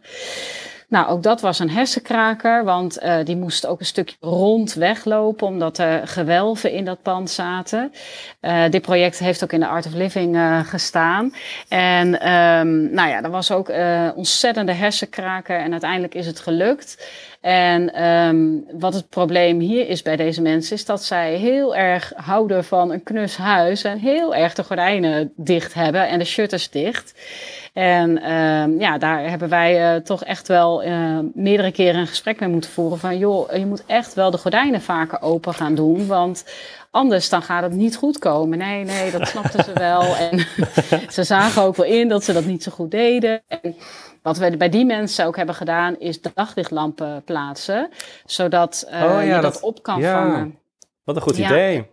Nou, 0.90 1.08
ook 1.08 1.22
dat 1.22 1.40
was 1.40 1.58
een 1.58 1.70
hersenkraker, 1.70 2.64
want 2.64 3.02
uh, 3.02 3.16
die 3.24 3.36
moest 3.36 3.66
ook 3.66 3.80
een 3.80 3.86
stukje 3.86 4.16
rond 4.20 4.74
weglopen, 4.74 5.46
omdat 5.46 5.78
er 5.78 6.08
gewelven 6.08 6.72
in 6.72 6.84
dat 6.84 7.02
pand 7.02 7.30
zaten. 7.30 7.92
Uh, 8.40 8.68
dit 8.70 8.82
project 8.82 9.18
heeft 9.18 9.44
ook 9.44 9.52
in 9.52 9.60
de 9.60 9.66
Art 9.66 9.86
of 9.86 9.92
Living 9.92 10.36
uh, 10.36 10.60
gestaan. 10.64 11.34
En 11.68 12.32
um, 12.32 12.90
nou 12.94 13.08
ja, 13.08 13.20
dat 13.20 13.30
was 13.30 13.50
ook 13.50 13.72
ontzettende 14.14 14.72
hersenkraker 14.72 15.58
en 15.58 15.70
uiteindelijk 15.70 16.14
is 16.14 16.26
het 16.26 16.40
gelukt. 16.40 17.08
En 17.40 18.04
um, 18.04 18.64
wat 18.72 18.94
het 18.94 19.08
probleem 19.08 19.60
hier 19.60 19.88
is 19.88 20.02
bij 20.02 20.16
deze 20.16 20.42
mensen, 20.42 20.76
is 20.76 20.84
dat 20.84 21.04
zij 21.04 21.34
heel 21.34 21.76
erg 21.76 22.12
houden 22.16 22.64
van 22.64 22.92
een 22.92 23.02
knus 23.02 23.36
huis 23.36 23.84
en 23.84 23.98
heel 23.98 24.34
erg 24.34 24.54
de 24.54 24.64
gordijnen 24.64 25.32
dicht 25.36 25.74
hebben 25.74 26.08
en 26.08 26.18
de 26.18 26.24
shutters 26.24 26.70
dicht. 26.70 27.14
En 27.72 28.32
um, 28.32 28.80
ja, 28.80 28.98
daar 28.98 29.30
hebben 29.30 29.48
wij 29.48 29.94
uh, 29.94 30.00
toch 30.00 30.24
echt 30.24 30.48
wel 30.48 30.84
uh, 30.84 31.18
meerdere 31.34 31.72
keren 31.72 32.00
een 32.00 32.06
gesprek 32.06 32.40
mee 32.40 32.48
moeten 32.48 32.70
voeren 32.70 32.98
van 32.98 33.18
joh, 33.18 33.52
je 33.52 33.66
moet 33.66 33.86
echt 33.86 34.14
wel 34.14 34.30
de 34.30 34.38
gordijnen 34.38 34.80
vaker 34.80 35.22
open 35.22 35.54
gaan 35.54 35.74
doen, 35.74 36.06
want 36.06 36.44
anders 36.90 37.28
dan 37.28 37.42
gaat 37.42 37.62
het 37.62 37.72
niet 37.72 37.96
goed 37.96 38.18
komen. 38.18 38.58
Nee, 38.58 38.84
nee, 38.84 39.10
dat 39.10 39.28
snapten 39.28 39.64
ze 39.64 39.72
wel. 39.72 40.02
En 40.30 40.46
ze 41.16 41.24
zagen 41.24 41.62
ook 41.62 41.76
wel 41.76 41.86
in 41.86 42.08
dat 42.08 42.24
ze 42.24 42.32
dat 42.32 42.44
niet 42.44 42.62
zo 42.62 42.70
goed 42.72 42.90
deden. 42.90 43.42
En 43.46 43.76
wat 44.22 44.38
we 44.38 44.56
bij 44.56 44.68
die 44.68 44.84
mensen 44.84 45.26
ook 45.26 45.36
hebben 45.36 45.54
gedaan, 45.54 45.98
is 45.98 46.20
daglichtlampen 46.20 47.22
plaatsen, 47.24 47.90
zodat 48.24 48.86
uh, 48.88 48.94
oh, 48.94 49.00
ja, 49.00 49.20
je 49.20 49.30
dat, 49.30 49.42
dat, 49.42 49.60
op 49.60 49.82
kan 49.82 50.00
ja. 50.00 50.22
vangen. 50.22 50.58
Wat 51.04 51.16
een 51.16 51.22
goed 51.22 51.38
idee. 51.38 51.86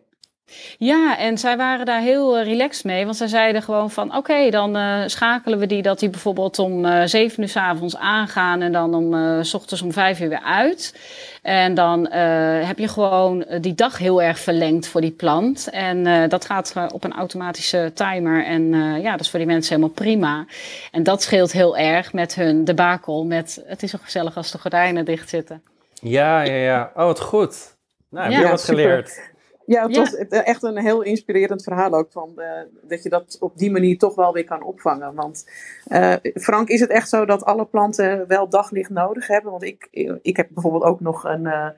Ja, 0.78 1.18
en 1.18 1.38
zij 1.38 1.58
waren 1.58 1.86
daar 1.86 2.02
heel 2.02 2.40
uh, 2.40 2.46
relaxed 2.46 2.84
mee. 2.84 3.06
Want 3.06 3.18
zij 3.18 3.28
zeiden 3.28 3.62
gewoon 3.62 3.92
van... 3.92 4.08
oké, 4.08 4.18
okay, 4.18 4.50
dan 4.50 4.78
uh, 4.78 5.02
schakelen 5.06 5.60
we 5.60 5.66
die 5.66 5.82
dat 5.82 6.00
die 6.00 6.10
bijvoorbeeld 6.10 6.60
om 6.60 6.86
uh, 6.86 7.02
zeven 7.06 7.44
uur 7.44 7.50
s 7.50 7.56
avonds 7.56 7.98
aangaan... 7.98 8.62
en 8.62 8.72
dan 8.72 8.94
om 8.94 9.14
uh, 9.14 9.44
s 9.44 9.54
ochtends 9.54 9.82
om 9.82 9.92
vijf 9.92 10.20
uur 10.20 10.30
weer 10.30 10.44
uit. 10.44 10.96
En 11.42 11.74
dan 11.74 12.08
heb 12.12 12.80
je 12.80 12.88
gewoon 12.88 13.46
die 13.62 13.76
dag 13.76 13.98
heel 13.98 14.22
erg 14.22 14.40
verlengd 14.40 14.88
voor 14.88 15.02
die 15.02 15.12
plant. 15.12 15.70
En 15.70 16.30
dat 16.30 16.46
gaat 16.46 16.74
op 16.94 17.04
een 17.04 17.14
automatische 17.14 17.92
timer. 17.94 18.46
En 18.46 18.74
ja, 19.02 19.12
dat 19.12 19.20
is 19.20 19.30
voor 19.30 19.40
die 19.40 19.48
mensen 19.48 19.76
helemaal 19.76 19.96
prima. 19.96 20.46
En 20.92 21.04
dat 21.04 21.22
scheelt 21.22 21.52
heel 21.52 21.78
erg 21.78 22.14
met 22.14 22.36
hun 22.36 22.66
debakel. 22.66 23.26
Met 23.26 23.64
het 23.66 23.84
is 23.84 23.92
zo 23.92 23.98
gezellig 24.02 24.38
als 24.38 24.52
de 24.52 24.58
gordijnen 24.58 25.06
dicht 25.06 25.30
zitten. 25.30 25.64
Ja, 25.94 26.42
ja, 26.42 26.56
ja. 26.56 26.92
Oh, 26.96 27.06
wat 27.06 27.20
goed. 27.20 27.76
Nou, 28.10 28.32
heb 28.32 28.42
je 28.42 28.50
wat 28.50 28.64
geleerd. 28.64 29.36
Ja, 29.68 29.88
het 29.88 29.96
was 29.96 30.16
echt 30.28 30.64
een 30.64 30.78
heel 30.78 31.02
inspirerend 31.02 31.64
verhaal 31.64 31.94
ook. 31.94 32.12
Van, 32.12 32.34
uh, 32.36 32.62
dat 32.82 33.04
je 33.04 33.10
dat 33.10 33.38
op 33.40 33.58
die 33.58 33.72
manier 33.72 33.98
toch 33.98 34.16
wel 34.16 34.34
weer 34.34 34.44
kan 34.44 34.64
opvangen. 34.64 35.16
Want 35.16 35.50
uh, 35.88 36.16
Frank, 36.34 36.68
is 36.68 36.80
het 36.80 36.90
echt 36.90 37.10
zo 37.10 37.26
dat 37.26 37.44
alle 37.44 37.66
planten 37.66 38.28
wel 38.28 38.50
daglicht 38.50 38.90
nodig 38.90 39.28
hebben? 39.28 39.52
Want 39.52 39.64
ik, 39.64 39.88
ik 40.22 40.38
heb 40.38 40.48
bijvoorbeeld 40.52 40.84
ook 40.84 41.00
nog 41.00 41.24
een. 41.24 41.46
Uh, 41.46 41.70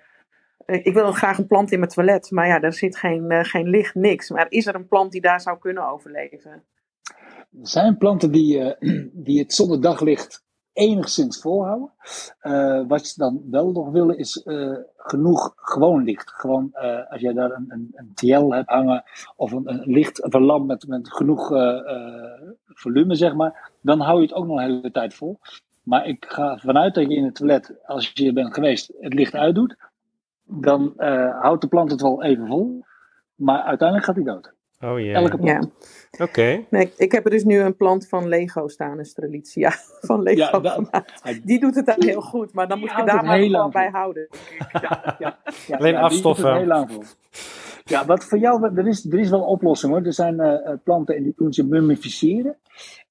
ik 0.66 0.94
wil 0.94 1.12
graag 1.12 1.38
een 1.38 1.48
plant 1.48 1.72
in 1.72 1.80
mijn 1.80 1.92
toilet. 1.92 2.32
Maar 2.32 2.48
ja, 2.48 2.60
daar 2.60 2.74
zit 2.74 2.98
geen, 2.98 3.46
geen 3.46 3.70
licht, 3.70 3.96
niks. 3.96 4.30
Maar 4.30 4.46
is 4.50 4.66
er 4.66 4.76
een 4.76 4.88
plant 4.88 5.12
die 5.12 5.22
daar 5.22 5.42
zou 5.42 5.60
kunnen 5.60 5.90
overleven? 5.90 6.52
Er 6.52 7.68
zijn 7.68 7.98
planten 7.98 8.32
die, 8.32 8.76
die 9.26 9.40
het 9.40 9.54
zonder 9.54 9.82
daglicht 9.82 10.44
enigszins 10.80 11.42
volhouden. 11.42 11.92
Uh, 12.42 12.82
wat 12.88 13.08
ze 13.08 13.20
dan 13.20 13.42
wel 13.52 13.72
nog 13.72 13.90
willen 13.90 14.18
is 14.18 14.46
uh, 14.46 14.78
genoeg 14.98 15.54
gewoon 15.56 16.04
licht. 16.04 16.32
Gewoon 16.32 16.72
uh, 16.74 17.12
als 17.12 17.22
jij 17.22 17.34
daar 17.34 17.52
een, 17.52 17.66
een, 17.68 17.92
een, 17.96 18.12
TL 18.14 18.52
hebt 18.52 18.70
hangen 18.70 19.04
of 19.36 19.52
een, 19.52 19.70
een 19.70 19.84
licht 19.86 20.24
of 20.24 20.34
een 20.34 20.44
lamp 20.44 20.68
met, 20.68 20.88
met 20.88 21.14
genoeg 21.14 21.48
volume, 22.68 23.16
zeg 23.16 23.34
maar, 23.34 23.72
dan 23.82 24.00
hou 24.00 24.18
je 24.18 24.26
het 24.26 24.36
ook 24.36 24.46
nog 24.46 24.58
een 24.58 24.64
hele 24.64 24.92
tijd 24.92 25.14
vol. 25.14 25.40
Maar 25.84 26.08
ik 26.08 26.26
ga 26.30 26.58
vanuit 26.58 26.94
dat 26.94 27.10
je 27.10 27.16
in 27.16 27.24
het 27.24 27.36
toilet, 27.36 27.74
als 27.86 28.12
je 28.14 28.34
bent 28.34 28.54
geweest, 28.54 28.94
het 29.00 29.14
licht 29.14 29.36
uitdoet, 29.36 29.76
dan 30.44 30.94
houdt 31.40 31.62
de 31.62 31.68
plant 31.68 31.92
het 31.92 32.02
wel 32.02 32.24
even 32.24 32.48
vol. 32.48 32.86
Maar 33.36 33.62
uiteindelijk 33.62 34.08
gaat 34.08 34.16
hij 34.16 34.26
dood. 34.26 34.54
Oh 34.80 35.00
yeah. 35.00 35.16
Elke 35.16 35.38
plant. 35.38 35.64
Ja. 35.80 35.99
Oké. 36.12 36.24
Okay. 36.24 36.66
Nee, 36.70 36.94
ik 36.98 37.12
heb 37.12 37.26
er 37.26 37.32
dus 37.32 37.44
nu 37.44 37.60
een 37.60 37.76
plant 37.76 38.08
van 38.08 38.28
Lego 38.28 38.68
staan, 38.68 39.00
een 39.00 39.06
Strelitzia 39.06 39.72
van 40.08 40.22
Lego 40.22 40.42
ja, 40.42 40.60
dat, 40.60 40.90
Die 41.44 41.60
doet 41.60 41.76
het 41.76 41.86
dan 41.86 41.96
heel 42.00 42.22
goed, 42.22 42.54
maar 42.54 42.68
dan 42.68 42.80
moet 42.80 42.90
je 42.90 43.04
daar 43.04 43.24
maar 43.24 43.40
gewoon 43.40 43.72
bij 43.72 43.90
houden. 43.90 44.28
Ja, 44.72 45.16
ja, 45.20 45.40
ja, 45.68 45.78
Alleen 45.78 45.96
afstoffen. 45.96 46.56
Heel 46.56 46.66
lang 46.66 46.92
voor. 46.92 47.04
Ja, 47.84 48.06
wat 48.06 48.24
voor 48.24 48.38
jou, 48.38 48.76
er 48.76 48.88
is, 48.88 49.06
er 49.06 49.20
is 49.20 49.30
wel 49.30 49.40
een 49.40 49.46
oplossing 49.46 49.94
hoor. 49.94 50.06
Er 50.06 50.14
zijn 50.14 50.36
uh, 50.36 50.74
planten 50.84 51.16
en 51.16 51.24
die 51.24 51.34
doen 51.36 51.54
ze 51.54 51.68
mummificeren. 51.68 52.58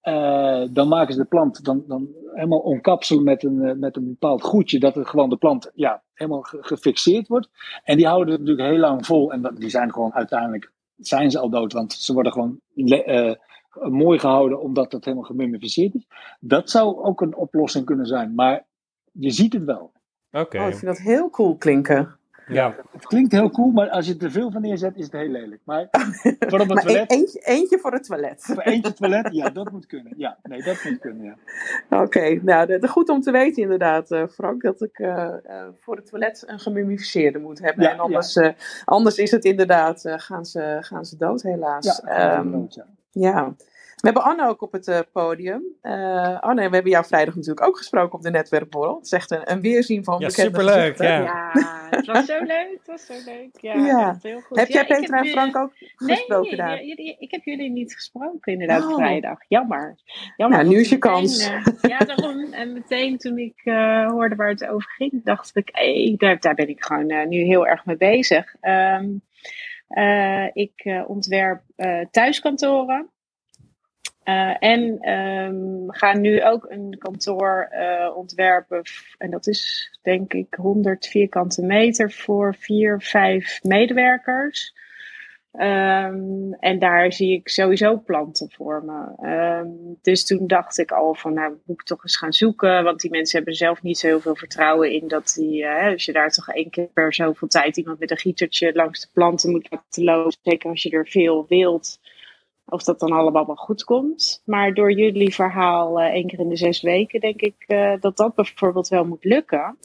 Uh, 0.02 0.62
dan 0.70 0.88
maken 0.88 1.14
ze 1.14 1.20
de 1.20 1.26
plant 1.26 1.64
dan, 1.64 1.84
dan 1.86 2.08
helemaal 2.34 2.58
omkapselen 2.58 3.24
met 3.24 3.44
een, 3.44 3.62
uh, 3.62 3.72
met 3.72 3.96
een 3.96 4.06
bepaald 4.08 4.42
goedje, 4.42 4.78
dat 4.78 4.94
het 4.94 5.08
gewoon 5.08 5.28
de 5.28 5.36
plant 5.36 5.70
ja, 5.74 6.02
helemaal 6.14 6.42
gefixeerd 6.42 7.28
wordt. 7.28 7.48
En 7.84 7.96
die 7.96 8.06
houden 8.06 8.32
het 8.32 8.40
natuurlijk 8.40 8.68
heel 8.68 8.78
lang 8.78 9.06
vol 9.06 9.32
en 9.32 9.42
dat, 9.42 9.56
die 9.56 9.70
zijn 9.70 9.92
gewoon 9.92 10.14
uiteindelijk 10.14 10.72
zijn 10.98 11.30
ze 11.30 11.38
al 11.38 11.50
dood, 11.50 11.72
want 11.72 11.92
ze 11.92 12.12
worden 12.12 12.32
gewoon 12.32 12.60
uh, 12.74 13.34
mooi 13.74 14.18
gehouden 14.18 14.60
omdat 14.60 14.92
het 14.92 15.04
helemaal 15.04 15.26
gemummificeerd 15.26 15.94
is. 15.94 16.06
Dat 16.40 16.70
zou 16.70 17.04
ook 17.04 17.20
een 17.20 17.36
oplossing 17.36 17.84
kunnen 17.84 18.06
zijn, 18.06 18.34
maar 18.34 18.66
je 19.12 19.30
ziet 19.30 19.52
het 19.52 19.64
wel. 19.64 19.92
Oké. 20.30 20.40
Okay. 20.44 20.62
Oh, 20.62 20.68
ik 20.68 20.76
vind 20.76 20.96
dat 20.96 21.04
heel 21.04 21.30
cool 21.30 21.56
klinken. 21.56 22.17
Ja. 22.48 22.76
Het 22.92 23.06
klinkt 23.06 23.32
heel 23.32 23.50
cool, 23.50 23.70
maar 23.70 23.88
als 23.90 24.06
je 24.06 24.12
er 24.12 24.18
te 24.18 24.30
veel 24.30 24.50
van 24.50 24.60
neerzet, 24.62 24.96
is 24.96 25.04
het 25.04 25.12
heel 25.12 25.28
lelijk. 25.28 25.60
Maar 25.64 25.88
voor 26.48 26.60
op 26.60 26.68
het 26.68 26.80
toilet. 26.80 27.10
Eentje, 27.10 27.40
eentje, 27.40 27.78
voor 27.78 27.92
het 27.92 28.04
toilet. 28.04 28.42
Voor 28.42 28.62
eentje 28.62 28.92
toilet, 28.92 29.28
ja, 29.32 29.50
dat 29.50 29.70
moet 29.70 29.86
kunnen. 29.86 30.12
Ja, 30.16 30.38
nee, 30.42 30.62
dat 30.62 30.84
moet 30.84 30.98
kunnen, 30.98 31.24
ja. 31.24 31.36
Oké, 31.90 32.02
okay, 32.02 32.40
nou, 32.42 32.86
goed 32.88 33.08
om 33.08 33.20
te 33.20 33.30
weten 33.30 33.62
inderdaad, 33.62 34.10
uh, 34.10 34.26
Frank, 34.26 34.62
dat 34.62 34.82
ik 34.82 34.98
uh, 34.98 35.34
voor 35.80 35.96
het 35.96 36.06
toilet 36.06 36.44
een 36.46 36.58
gemummificeerde 36.58 37.38
moet 37.38 37.58
hebben. 37.58 37.84
Ja, 37.84 37.90
en 37.90 37.98
anders, 37.98 38.34
ja. 38.34 38.54
anders 38.84 39.18
is 39.18 39.30
het 39.30 39.44
inderdaad, 39.44 40.02
gaan, 40.04 40.44
ze, 40.44 40.76
gaan 40.80 41.04
ze 41.04 41.16
dood 41.16 41.42
helaas. 41.42 42.02
Ja, 42.04 42.38
um, 42.38 42.52
dood, 42.52 42.74
ja. 42.74 42.86
ja. 43.10 43.54
We 43.98 44.06
hebben 44.06 44.22
Anne 44.22 44.48
ook 44.48 44.62
op 44.62 44.72
het 44.72 44.86
uh, 44.86 44.98
podium. 45.12 45.62
Uh, 45.82 46.40
Anne, 46.40 46.68
we 46.68 46.74
hebben 46.74 46.90
jou 46.90 47.04
vrijdag 47.04 47.34
natuurlijk 47.34 47.66
ook 47.66 47.76
gesproken 47.76 48.18
op 48.18 48.22
de 48.22 48.30
netwerkborrel. 48.30 48.96
Het 48.96 49.04
is 49.04 49.12
echt 49.12 49.30
een, 49.30 49.50
een 49.52 49.60
weerzien 49.60 50.04
van 50.04 50.18
ja, 50.18 50.26
bekende 50.26 50.58
superleuk, 50.58 50.98
ja. 50.98 51.18
ja, 51.18 51.50
het 51.90 52.06
was 52.06 52.26
zo 52.26 52.38
leuk. 52.38 52.70
Het 52.72 52.86
was 52.86 53.06
zo 53.06 53.12
leuk. 53.24 53.48
Ja, 53.60 53.74
ja. 53.74 54.18
heel 54.22 54.40
goed. 54.40 54.58
Heb 54.58 54.68
jij 54.68 54.84
ja, 54.88 54.96
Petra 54.96 55.18
en 55.18 55.26
Frank 55.26 55.56
ook 55.56 55.72
gesproken 55.96 56.48
nee, 56.48 56.56
daar? 56.56 56.76
Nee, 56.76 56.86
jullie, 56.86 57.16
ik 57.18 57.30
heb 57.30 57.44
jullie 57.44 57.70
niet 57.70 57.94
gesproken 57.94 58.52
inderdaad 58.52 58.82
oh. 58.82 58.94
vrijdag. 58.94 59.38
Jammer. 59.48 59.96
Jammer 60.36 60.58
nou, 60.58 60.70
nu 60.70 60.80
is 60.80 60.88
je 60.88 60.98
kans. 60.98 61.48
Uh, 61.48 61.66
ja, 61.82 61.98
daarom. 61.98 62.52
En 62.52 62.72
meteen 62.72 63.18
toen 63.18 63.38
ik 63.38 63.60
hoorde 64.10 64.34
waar 64.34 64.48
het 64.48 64.66
over 64.66 64.90
ging, 64.90 65.24
dacht 65.24 65.56
ik, 65.56 65.68
hey, 65.72 66.14
daar, 66.18 66.40
daar 66.40 66.54
ben 66.54 66.68
ik 66.68 66.84
gewoon 66.84 67.28
nu 67.28 67.38
heel 67.38 67.66
erg 67.66 67.84
mee 67.84 67.96
bezig. 67.96 68.54
Um, 68.60 69.22
ik 70.52 71.02
ontwerp 71.06 71.62
thuiskantoren. 72.10 73.10
Uh, 74.28 74.56
en 74.58 74.98
we 75.86 75.96
gaan 75.96 76.20
nu 76.20 76.44
ook 76.44 76.66
een 76.68 76.96
kantoor 76.98 77.68
uh, 77.72 78.16
ontwerpen. 78.16 78.82
En 79.18 79.30
dat 79.30 79.46
is 79.46 79.90
denk 80.02 80.32
ik 80.32 80.54
100 80.54 81.06
vierkante 81.06 81.62
meter 81.62 82.12
voor 82.12 82.54
vier, 82.54 83.00
vijf 83.00 83.62
medewerkers. 83.62 84.74
Um, 85.52 86.54
en 86.54 86.78
daar 86.78 87.12
zie 87.12 87.32
ik 87.32 87.48
sowieso 87.48 87.98
planten 87.98 88.50
voor 88.50 88.84
me. 88.84 89.28
Um, 89.60 89.98
dus 90.02 90.26
toen 90.26 90.46
dacht 90.46 90.78
ik 90.78 90.92
al 90.92 91.14
van, 91.14 91.34
nou 91.34 91.56
moet 91.64 91.80
ik 91.80 91.86
toch 91.86 92.02
eens 92.02 92.16
gaan 92.16 92.32
zoeken. 92.32 92.84
Want 92.84 93.00
die 93.00 93.10
mensen 93.10 93.36
hebben 93.36 93.54
zelf 93.54 93.82
niet 93.82 93.98
zo 93.98 94.06
heel 94.06 94.20
veel 94.20 94.36
vertrouwen 94.36 94.92
in 94.92 95.08
dat 95.08 95.32
die, 95.36 95.62
uh, 95.62 95.86
als 95.86 96.04
je 96.04 96.12
daar 96.12 96.30
toch 96.30 96.48
één 96.48 96.70
keer 96.70 96.88
per 96.94 97.14
zoveel 97.14 97.48
tijd 97.48 97.76
iemand 97.76 97.98
met 97.98 98.10
een 98.10 98.18
gietertje 98.18 98.72
langs 98.74 99.00
de 99.00 99.08
planten 99.12 99.50
moet 99.50 99.70
laten 99.70 100.04
lopen. 100.04 100.38
Zeker 100.42 100.70
als 100.70 100.82
je 100.82 100.90
er 100.90 101.06
veel 101.06 101.46
wilt 101.48 101.98
of 102.68 102.82
dat 102.82 103.00
dan 103.00 103.12
allemaal 103.12 103.46
wel 103.46 103.56
goed 103.56 103.84
komt. 103.84 104.42
Maar 104.44 104.74
door 104.74 104.92
jullie 104.92 105.34
verhaal 105.34 106.00
uh, 106.00 106.06
één 106.06 106.26
keer 106.26 106.38
in 106.38 106.48
de 106.48 106.56
zes 106.56 106.80
weken 106.80 107.20
denk 107.20 107.40
ik 107.40 107.64
uh, 107.66 107.92
dat 108.00 108.16
dat 108.16 108.34
bijvoorbeeld 108.34 108.88
wel 108.88 109.04
moet 109.04 109.24
lukken. 109.24 109.76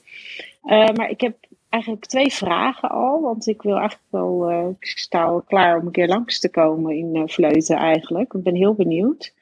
Uh, 0.63 0.89
maar 0.89 1.09
ik 1.09 1.21
heb 1.21 1.35
eigenlijk 1.69 2.05
twee 2.05 2.33
vragen 2.33 2.89
al. 2.89 3.21
Want 3.21 3.47
ik 3.47 3.61
wil 3.61 3.77
eigenlijk 3.77 4.09
wel, 4.09 4.51
ik 4.79 4.87
sta 4.87 5.23
al 5.23 5.41
klaar 5.41 5.79
om 5.79 5.85
een 5.85 5.91
keer 5.91 6.07
langs 6.07 6.39
te 6.39 6.49
komen 6.49 6.95
in 6.95 7.29
Vleuten 7.29 7.77
eigenlijk. 7.77 8.33
Ik 8.33 8.43
ben 8.43 8.55
heel 8.55 8.73
benieuwd. 8.73 9.33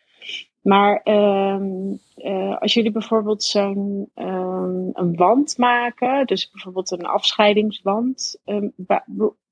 Maar 0.61 1.01
um, 1.03 1.99
als 2.59 2.73
jullie 2.73 2.91
bijvoorbeeld 2.91 3.43
zo'n 3.43 4.11
um, 4.15 4.89
een 4.93 5.15
wand 5.15 5.57
maken, 5.57 6.25
dus 6.25 6.51
bijvoorbeeld 6.51 6.91
een 6.91 7.05
afscheidingswand, 7.05 8.41
um, 8.45 8.73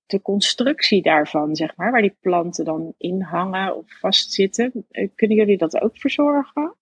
de 0.10 0.22
constructie 0.22 1.02
daarvan, 1.02 1.56
zeg 1.56 1.76
maar, 1.76 1.92
waar 1.92 2.02
die 2.02 2.18
planten 2.22 2.66
dan 2.66 2.94
in 2.98 3.22
hangen 3.22 3.78
of 3.78 4.00
vastzitten. 4.00 4.86
Eh, 4.90 5.10
kunnen 5.16 5.38
jullie 5.38 5.58
dat 5.58 5.82
ook 5.82 5.98
verzorgen? 5.98 6.76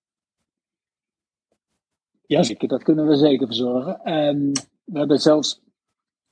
Ja, 2.25 2.43
zeker. 2.43 2.67
Dat 2.67 2.83
kunnen 2.83 3.07
we 3.07 3.15
zeker 3.15 3.47
verzorgen. 3.47 4.13
Um, 4.13 4.51
we 4.83 4.97
hebben 4.99 5.19
zelfs 5.19 5.61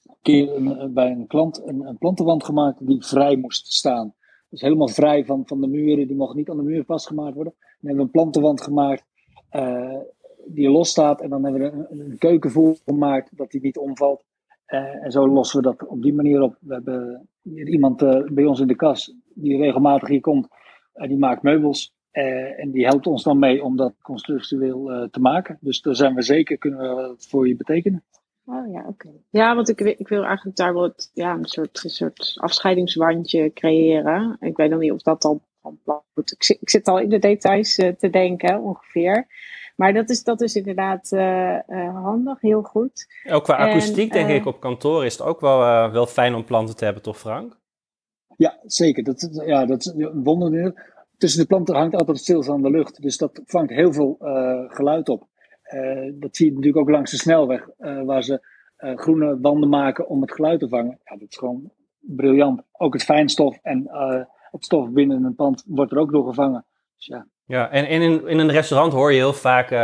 een 0.04 0.16
keer 0.22 0.56
een, 0.56 0.93
bij 0.93 1.12
een 1.12 1.28
klant 1.28 1.62
een, 1.66 1.82
een, 1.82 1.98
plantenwand 1.98 2.43
gemaakt 2.43 2.88
die 2.88 3.06
vrij 3.06 3.36
moest 3.36 3.74
staan. 3.74 4.14
Dus 4.50 4.62
helemaal 4.62 4.88
vrij 4.88 5.26
van, 5.26 5.43
van 5.46 5.62
de 5.62 5.68
muren, 5.68 6.08
die 6.08 6.16
mocht 6.16 6.36
niet 6.36 6.50
aan 6.50 6.58
de 6.58 6.64
muur 6.64 6.86
vastgemaakt 6.86 7.36
worden. 7.36 7.54
Dan 7.58 7.70
hebben 7.78 7.98
we 7.98 8.04
een 8.04 8.12
plantenwand 8.12 8.62
gemaakt 8.62 9.06
uh, 9.52 10.00
die 10.46 10.70
los 10.70 10.89
staat. 10.89 11.22
En 11.22 11.30
dan 11.30 11.43
hebben 11.43 11.62
we 11.62 11.88
een, 11.89 12.00
een 12.00 12.18
keuken 12.18 12.78
gemaakt 12.86 13.38
dat 13.38 13.52
die 13.52 13.62
niet 13.62 13.78
omvalt. 13.78 14.24
Uh, 14.68 15.03
en 15.03 15.11
zo 15.11 15.28
lossen 15.28 15.61
we 15.61 15.63
dat 15.63 15.88
op 15.88 16.01
die 16.01 16.13
manier 16.13 16.41
op. 16.41 16.57
We 16.59 16.74
hebben 16.74 17.30
hier 17.41 17.68
iemand 17.68 18.01
uh, 18.01 18.24
bij 18.26 18.45
ons 18.45 18.59
in 18.59 18.68
de 18.68 18.76
kas 18.76 19.16
die 19.34 19.57
regelmatig 19.57 20.07
hier 20.07 20.22
komt. 20.22 20.47
Uh, 20.95 21.07
die 21.07 21.18
maakt 21.18 21.41
meubels. 21.41 21.93
en 22.11 22.72
die 22.72 22.86
helpt 22.86 23.07
ons 23.07 23.24
dan 23.24 23.39
mee 23.39 23.63
om 23.63 23.76
dat 23.76 23.93
constructueel 24.01 25.07
te 25.11 25.20
maken. 25.20 25.57
Dus 25.61 25.82
daar 25.82 25.95
zijn 25.95 26.16
we 26.16 26.22
zeker, 26.22 26.57
kunnen 26.57 26.80
we 26.80 26.86
wat 26.86 27.28
voor 27.30 27.47
je 27.47 27.55
betekenen. 27.55 28.03
Oh 28.45 28.72
ja, 28.72 28.86
oké. 28.88 29.09
Ja, 29.30 29.55
want 29.55 29.70
ik, 29.70 29.80
ik 29.80 30.07
wil 30.07 30.24
eigenlijk 30.24 30.57
daar 30.57 30.74
wel 30.74 30.93
ja, 31.13 31.34
een 31.34 31.45
soort, 31.45 31.82
soort 31.84 32.34
afscheidingswandje 32.36 33.53
creëren. 33.53 34.38
Ik 34.39 34.57
weet 34.57 34.70
nog 34.70 34.80
niet 34.80 34.91
of 34.91 35.01
dat 35.01 35.22
dan 35.22 35.41
van 35.61 35.80
plan 35.84 36.01
moet. 36.13 36.36
Ik 36.59 36.70
zit 36.70 36.88
al 36.88 36.99
in 36.99 37.09
de 37.09 37.20
details 37.20 37.76
te 37.76 38.09
denken, 38.11 38.61
ongeveer. 38.61 39.28
Maar 39.76 39.93
dat 39.93 40.09
is, 40.09 40.23
dat 40.23 40.41
is 40.41 40.55
inderdaad 40.55 41.11
uh, 41.11 41.59
uh, 41.67 42.03
handig, 42.03 42.41
heel 42.41 42.61
goed. 42.61 43.07
Ook 43.30 43.43
qua 43.43 43.55
akoestiek, 43.55 44.11
en, 44.11 44.17
denk 44.17 44.30
uh, 44.30 44.36
ik, 44.36 44.45
op 44.45 44.59
kantoor 44.59 45.05
is 45.05 45.17
het 45.17 45.28
ook 45.28 45.39
wel, 45.39 45.91
wel 45.91 46.05
fijn 46.05 46.36
om 46.36 46.45
planten 46.45 46.76
te 46.76 46.84
hebben, 46.84 47.03
toch 47.03 47.17
Frank? 47.17 47.57
Ja, 48.38 48.59
zeker. 48.63 49.03
Dat, 49.03 49.41
ja, 49.45 49.65
dat 49.65 49.80
is 49.80 49.86
een 49.86 50.23
wonder. 50.23 50.93
Tussen 51.17 51.41
de 51.41 51.47
planten 51.47 51.76
hangt 51.76 51.95
altijd 51.95 52.17
stilstaande 52.17 52.69
lucht. 52.69 53.01
Dus 53.01 53.17
dat 53.17 53.41
vangt 53.45 53.71
heel 53.71 53.93
veel 53.93 54.17
geluid 54.67 55.09
op. 55.09 55.28
dat 56.13 56.36
zie 56.36 56.45
je 56.45 56.51
natuurlijk 56.51 56.78
ook 56.78 56.89
langs 56.89 57.11
de 57.11 57.17
snelweg, 57.17 57.69
waar 58.05 58.23
ze 58.23 58.47
groene 58.78 59.39
wanden 59.39 59.69
maken 59.69 60.07
om 60.07 60.21
het 60.21 60.34
geluid 60.34 60.59
te 60.59 60.69
vangen. 60.69 60.99
Ja, 61.03 61.15
dat 61.15 61.30
is 61.30 61.38
gewoon 61.38 61.71
briljant. 61.99 62.61
Ook 62.71 62.93
het 62.93 63.03
fijnstof 63.03 63.59
en 63.61 63.89
het 64.51 64.65
stof 64.65 64.91
binnen 64.91 65.23
een 65.23 65.36
pand 65.36 65.63
wordt 65.67 65.91
er 65.91 65.97
ook 65.97 66.11
door 66.11 66.28
gevangen. 66.28 66.65
Dus 66.95 67.05
ja, 67.05 67.28
ja, 67.46 67.70
en 67.70 67.88
in, 67.88 68.28
in 68.28 68.39
een 68.39 68.52
restaurant 68.52 68.93
hoor 68.93 69.12
je 69.12 69.18
heel 69.18 69.34
vaak, 69.34 69.72
uh, 69.72 69.80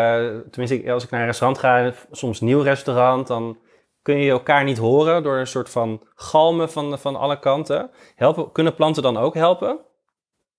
tenminste 0.49 0.91
als 0.91 1.03
ik 1.03 1.09
naar 1.09 1.19
een 1.19 1.25
restaurant 1.25 1.59
ga, 1.59 1.93
soms 2.11 2.39
nieuw 2.39 2.61
restaurant, 2.61 3.27
dan 3.27 3.57
kun 4.01 4.17
je 4.17 4.31
elkaar 4.31 4.63
niet 4.63 4.77
horen 4.77 5.23
door 5.23 5.37
een 5.37 5.47
soort 5.47 5.69
van 5.69 6.07
galmen 6.15 6.69
van, 6.69 6.99
van 6.99 7.15
alle 7.15 7.39
kanten. 7.39 7.89
Helpen, 8.15 8.51
kunnen 8.51 8.75
planten 8.75 9.03
dan 9.03 9.17
ook 9.17 9.33
helpen? 9.33 9.79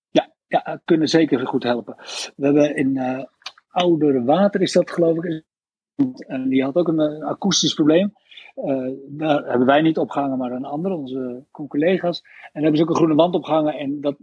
Ja, 0.09 0.33
ja, 0.47 0.81
kunnen 0.85 1.07
zeker 1.07 1.47
goed 1.47 1.63
helpen. 1.63 1.95
We 2.35 2.45
hebben 2.45 2.75
in 2.75 2.97
uh, 3.73 4.25
Water, 4.25 4.61
is 4.61 4.71
dat 4.71 4.91
geloof 4.91 5.23
ik, 5.23 5.43
en 6.27 6.49
die 6.49 6.63
had 6.63 6.75
ook 6.75 6.87
een, 6.87 6.99
een 6.99 7.23
akoestisch 7.23 7.73
probleem. 7.73 8.13
Daar 9.07 9.43
hebben 9.43 9.67
wij 9.67 9.81
niet 9.81 9.97
opgehangen, 9.97 10.37
maar 10.37 10.51
een 10.51 10.65
ander, 10.65 10.91
onze 10.91 11.45
collega's. 11.51 12.23
En 12.51 12.61
hebben 12.61 12.77
ze 12.77 12.83
ook 12.83 12.89
een 12.89 12.95
groene 12.95 13.15
wand 13.15 13.35
opgehangen. 13.35 13.73
En 13.73 14.01
dat, 14.01 14.15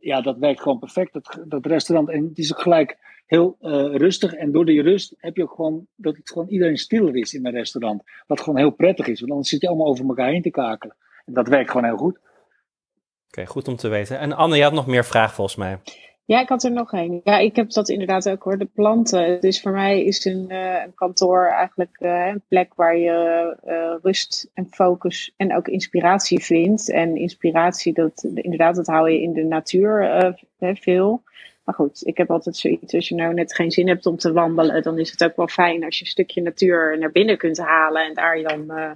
ja, 0.00 0.20
dat 0.20 0.38
werkt 0.38 0.60
gewoon 0.60 0.78
perfect, 0.78 1.12
dat, 1.12 1.38
dat 1.44 1.66
restaurant. 1.66 2.08
En 2.08 2.24
het 2.24 2.38
is 2.38 2.54
ook 2.54 2.60
gelijk 2.60 2.96
heel 3.26 3.56
uh, 3.60 3.70
rustig. 3.96 4.32
En 4.32 4.52
door 4.52 4.64
die 4.64 4.82
rust 4.82 5.14
heb 5.18 5.36
je 5.36 5.42
ook 5.42 5.54
gewoon 5.54 5.86
dat 5.96 6.16
het 6.16 6.30
gewoon 6.30 6.48
iedereen 6.48 6.76
stiller 6.76 7.16
is 7.16 7.34
in 7.34 7.42
mijn 7.42 7.54
restaurant. 7.54 8.02
Wat 8.26 8.40
gewoon 8.40 8.58
heel 8.58 8.70
prettig 8.70 9.06
is, 9.06 9.20
want 9.20 9.32
anders 9.32 9.50
zit 9.50 9.60
je 9.60 9.68
allemaal 9.68 9.86
over 9.86 10.08
elkaar 10.08 10.30
heen 10.30 10.42
te 10.42 10.50
kakelen. 10.50 10.96
En 11.24 11.32
dat 11.32 11.48
werkt 11.48 11.70
gewoon 11.70 11.86
heel 11.86 11.96
goed. 11.96 12.18
Oké, 13.28 13.46
goed 13.46 13.68
om 13.68 13.76
te 13.76 13.88
weten. 13.88 14.18
En 14.18 14.32
Anne, 14.32 14.56
je 14.56 14.62
had 14.62 14.72
nog 14.72 14.86
meer 14.86 15.04
vragen 15.04 15.34
volgens 15.34 15.56
mij. 15.56 15.78
Ja, 16.28 16.40
ik 16.40 16.48
had 16.48 16.64
er 16.64 16.72
nog 16.72 16.92
één. 16.92 17.20
Ja, 17.24 17.38
ik 17.38 17.56
heb 17.56 17.70
dat 17.70 17.88
inderdaad 17.88 18.28
ook 18.28 18.42
hoor. 18.42 18.58
De 18.58 18.64
planten. 18.64 19.40
Dus 19.40 19.60
voor 19.60 19.72
mij 19.72 20.04
is 20.04 20.24
een, 20.24 20.46
uh, 20.48 20.82
een 20.84 20.94
kantoor 20.94 21.46
eigenlijk 21.46 21.96
uh, 22.00 22.26
een 22.26 22.42
plek 22.48 22.74
waar 22.74 22.96
je 22.96 23.56
uh, 23.66 23.94
rust 24.02 24.50
en 24.54 24.66
focus 24.70 25.32
en 25.36 25.56
ook 25.56 25.68
inspiratie 25.68 26.44
vindt. 26.44 26.90
En 26.90 27.16
inspiratie, 27.16 27.92
dat 27.92 28.22
inderdaad, 28.34 28.74
dat 28.74 28.86
hou 28.86 29.10
je 29.10 29.22
in 29.22 29.32
de 29.32 29.44
natuur 29.44 30.34
veel. 30.58 31.22
Maar 31.68 31.76
goed, 31.76 32.06
ik 32.06 32.16
heb 32.16 32.30
altijd 32.30 32.56
zoiets, 32.56 32.94
als 32.94 33.08
je 33.08 33.14
nou 33.14 33.34
net 33.34 33.54
geen 33.54 33.70
zin 33.70 33.88
hebt 33.88 34.06
om 34.06 34.16
te 34.16 34.32
wandelen, 34.32 34.82
dan 34.82 34.98
is 34.98 35.10
het 35.10 35.24
ook 35.24 35.36
wel 35.36 35.48
fijn 35.48 35.84
als 35.84 35.98
je 35.98 36.04
een 36.04 36.10
stukje 36.10 36.42
natuur 36.42 36.98
naar 36.98 37.12
binnen 37.12 37.38
kunt 37.38 37.58
halen 37.58 38.04
en 38.04 38.14
daar 38.14 38.38
je 38.38 38.42
dan 38.42 38.64
uh, 38.68 38.90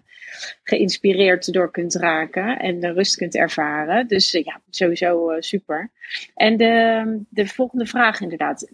geïnspireerd 0.62 1.52
door 1.52 1.70
kunt 1.70 1.94
raken 1.94 2.58
en 2.58 2.80
de 2.80 2.92
rust 2.92 3.16
kunt 3.16 3.36
ervaren. 3.36 4.08
Dus 4.08 4.34
uh, 4.34 4.44
ja, 4.44 4.60
sowieso 4.70 5.32
uh, 5.32 5.36
super. 5.40 5.90
En 6.34 6.56
de, 6.56 7.24
de 7.28 7.46
volgende 7.46 7.86
vraag 7.86 8.20
inderdaad, 8.20 8.70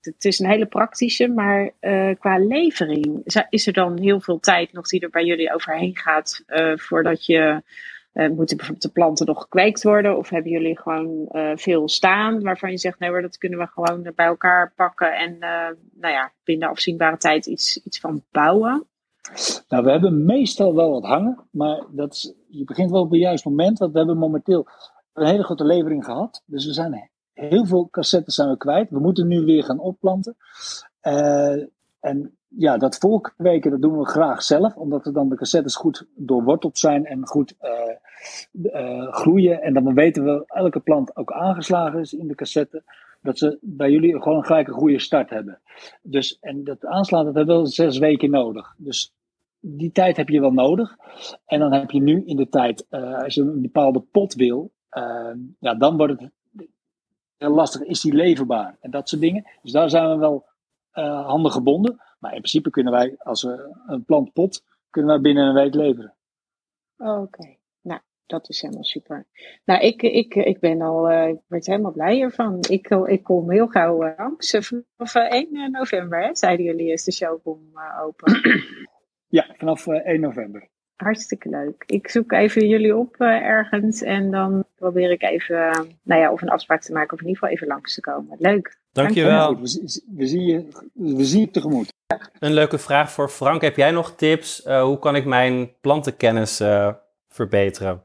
het 0.00 0.24
is 0.24 0.38
een 0.38 0.50
hele 0.50 0.66
praktische, 0.66 1.28
maar 1.28 1.70
qua 2.18 2.38
levering, 2.38 3.22
is 3.48 3.66
er 3.66 3.72
dan 3.72 4.00
heel 4.00 4.20
veel 4.20 4.40
tijd 4.40 4.72
nog 4.72 4.88
die 4.88 5.00
er 5.00 5.10
bij 5.10 5.24
jullie 5.24 5.54
overheen 5.54 5.96
gaat 5.96 6.44
voordat 6.74 7.26
je 7.26 7.62
moeten 8.14 8.56
bijvoorbeeld 8.56 8.82
de 8.82 8.92
planten 8.92 9.26
nog 9.26 9.40
gekweekt 9.40 9.82
worden? 9.82 10.16
Of 10.16 10.28
hebben 10.28 10.50
jullie 10.50 10.78
gewoon 10.78 11.28
uh, 11.32 11.50
veel 11.54 11.88
staan 11.88 12.42
waarvan 12.42 12.70
je 12.70 12.78
zegt, 12.78 12.98
nee 12.98 13.10
hoor, 13.10 13.22
dat 13.22 13.38
kunnen 13.38 13.58
we 13.58 13.66
gewoon 13.66 14.12
bij 14.14 14.26
elkaar 14.26 14.72
pakken 14.76 15.16
en 15.16 15.32
uh, 15.32 15.76
nou 16.00 16.12
ja, 16.12 16.32
binnen 16.44 16.68
afzienbare 16.68 17.16
tijd 17.16 17.46
iets, 17.46 17.82
iets 17.84 18.00
van 18.00 18.22
bouwen? 18.30 18.86
Nou, 19.68 19.84
we 19.84 19.90
hebben 19.90 20.24
meestal 20.24 20.74
wel 20.74 20.90
wat 20.90 21.04
hangen, 21.04 21.38
maar 21.50 21.84
dat 21.90 22.34
je 22.48 22.64
begint 22.64 22.90
wel 22.90 23.00
op 23.00 23.10
het 23.10 23.20
juiste 23.20 23.48
moment, 23.48 23.78
want 23.78 23.92
we 23.92 23.98
hebben 23.98 24.18
momenteel 24.18 24.66
een 25.12 25.26
hele 25.26 25.44
grote 25.44 25.64
levering 25.64 26.04
gehad. 26.04 26.42
Dus 26.46 26.66
we 26.66 26.72
zijn 26.72 27.10
heel 27.32 27.66
veel 27.66 27.88
cassettes 27.90 28.34
zijn 28.34 28.48
we 28.48 28.56
kwijt. 28.56 28.90
We 28.90 28.98
moeten 28.98 29.26
nu 29.26 29.40
weer 29.40 29.64
gaan 29.64 29.78
opplanten. 29.78 30.36
en 32.00 32.36
ja, 32.56 32.76
dat 32.76 32.96
volkweken 32.96 33.70
dat 33.70 33.82
doen 33.82 33.98
we 33.98 34.06
graag 34.06 34.42
zelf, 34.42 34.76
omdat 34.76 35.06
er 35.06 35.12
dan 35.12 35.28
de 35.28 35.36
cassettes 35.36 35.76
goed 35.76 36.06
doorworteld 36.14 36.78
zijn 36.78 37.06
en 37.06 37.26
goed 37.26 37.54
uh, 38.52 39.12
groeien. 39.12 39.62
En 39.62 39.74
dan 39.74 39.94
weten 39.94 40.24
we 40.24 40.44
elke 40.46 40.80
plant 40.80 41.16
ook 41.16 41.32
aangeslagen 41.32 42.00
is 42.00 42.12
in 42.12 42.28
de 42.28 42.34
cassette. 42.34 42.82
Dat 43.22 43.38
ze 43.38 43.58
bij 43.60 43.90
jullie 43.90 44.22
gewoon 44.22 44.44
gelijk 44.44 44.68
een 44.68 44.74
goede 44.74 44.98
start 44.98 45.30
hebben. 45.30 45.60
Dus, 46.02 46.38
en 46.40 46.64
dat 46.64 46.86
aanslaan, 46.86 47.24
dat 47.24 47.34
hebben 47.34 47.60
we 47.60 47.66
zes 47.66 47.98
weken 47.98 48.30
nodig. 48.30 48.74
Dus 48.76 49.12
die 49.60 49.92
tijd 49.92 50.16
heb 50.16 50.28
je 50.28 50.40
wel 50.40 50.52
nodig. 50.52 50.96
En 51.46 51.58
dan 51.58 51.72
heb 51.72 51.90
je 51.90 52.02
nu 52.02 52.22
in 52.26 52.36
de 52.36 52.48
tijd, 52.48 52.86
uh, 52.90 53.22
als 53.22 53.34
je 53.34 53.42
een 53.42 53.62
bepaalde 53.62 54.00
pot 54.00 54.34
wil, 54.34 54.72
ja, 55.58 55.74
dan 55.74 55.96
wordt 55.96 56.20
het 56.20 56.30
heel 57.36 57.54
lastig. 57.54 57.82
Is 57.82 58.00
die 58.00 58.14
leverbaar? 58.14 58.76
En 58.80 58.90
dat 58.90 59.08
soort 59.08 59.20
dingen. 59.20 59.44
Dus 59.62 59.72
daar 59.72 59.90
zijn 59.90 60.10
we 60.10 60.16
wel 60.16 60.44
handen 61.24 61.52
gebonden. 61.52 62.00
Maar 62.24 62.34
in 62.34 62.38
principe 62.38 62.70
kunnen 62.70 62.92
wij, 62.92 63.14
als 63.18 63.42
we 63.42 63.76
een 63.86 64.04
plant 64.04 64.32
pot, 64.32 64.64
kunnen 64.90 65.10
wij 65.10 65.20
binnen 65.20 65.46
een 65.46 65.54
week 65.54 65.74
leveren. 65.74 66.14
Oké, 66.96 67.56
nou, 67.80 68.00
dat 68.26 68.48
is 68.48 68.60
helemaal 68.60 68.84
super. 68.84 69.26
Nou, 69.64 69.80
ik, 69.80 70.02
ik, 70.02 70.34
ik 70.34 70.60
ben 70.60 70.80
al, 70.80 71.10
uh, 71.10 71.28
ik 71.28 71.40
word 71.48 71.66
helemaal 71.66 71.92
blij 71.92 72.14
hiervan. 72.14 72.58
Ik, 72.68 72.88
ik 72.88 73.22
kom 73.22 73.50
heel 73.50 73.66
gauw 73.66 74.04
uh, 74.06 74.12
langs. 74.16 74.56
Vanaf 74.96 75.14
1 75.14 75.70
november, 75.70 76.22
hè, 76.22 76.36
zeiden 76.36 76.64
jullie, 76.64 76.92
is 76.92 77.04
de 77.04 77.12
showroom 77.12 77.72
open. 78.02 78.40
ja, 79.36 79.54
vanaf 79.56 79.86
1 79.86 80.20
november. 80.20 80.68
Hartstikke 80.96 81.48
leuk. 81.48 81.82
Ik 81.86 82.08
zoek 82.08 82.32
even 82.32 82.68
jullie 82.68 82.96
op 82.96 83.16
ergens 83.20 84.02
en 84.02 84.30
dan 84.30 84.64
probeer 84.74 85.10
ik 85.10 85.22
even, 85.22 85.96
nou 86.02 86.20
ja, 86.20 86.32
of 86.32 86.42
een 86.42 86.48
afspraak 86.48 86.82
te 86.82 86.92
maken 86.92 87.12
of 87.12 87.20
in 87.20 87.26
ieder 87.26 87.40
geval 87.40 87.54
even 87.54 87.66
langs 87.66 87.94
te 87.94 88.00
komen. 88.00 88.36
Leuk. 88.38 88.78
Dankjewel. 88.92 89.56
We, 89.56 90.00
we, 90.16 90.26
zien 90.26 90.44
je, 90.44 90.68
we 90.92 91.24
zien 91.24 91.40
je 91.40 91.50
tegemoet. 91.50 91.92
Een 92.38 92.52
leuke 92.52 92.78
vraag 92.78 93.12
voor 93.12 93.28
Frank. 93.28 93.62
Heb 93.62 93.76
jij 93.76 93.90
nog 93.90 94.14
tips? 94.14 94.66
Uh, 94.66 94.82
hoe 94.82 94.98
kan 94.98 95.16
ik 95.16 95.24
mijn 95.24 95.72
plantenkennis 95.80 96.60
uh, 96.60 96.94
verbeteren? 97.28 98.04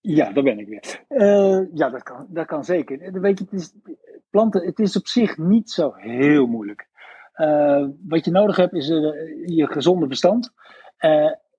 Ja, 0.00 0.32
daar 0.32 0.44
ben 0.44 0.58
ik 0.58 0.68
weer. 0.68 1.04
Uh, 1.08 1.60
ja, 1.74 1.90
dat 1.90 2.02
kan, 2.02 2.26
dat 2.28 2.46
kan 2.46 2.64
zeker. 2.64 3.20
Weet 3.20 3.38
je, 3.38 3.44
het 3.44 3.60
is, 3.60 3.72
planten, 4.30 4.66
het 4.66 4.78
is 4.78 4.96
op 4.96 5.06
zich 5.06 5.38
niet 5.38 5.70
zo 5.70 5.92
heel 5.94 6.46
moeilijk. 6.46 6.86
Wat 8.06 8.24
je 8.24 8.30
nodig 8.30 8.56
hebt 8.56 8.74
is 8.74 8.86
je 8.86 9.66
gezonde 9.70 10.06
verstand. 10.06 10.52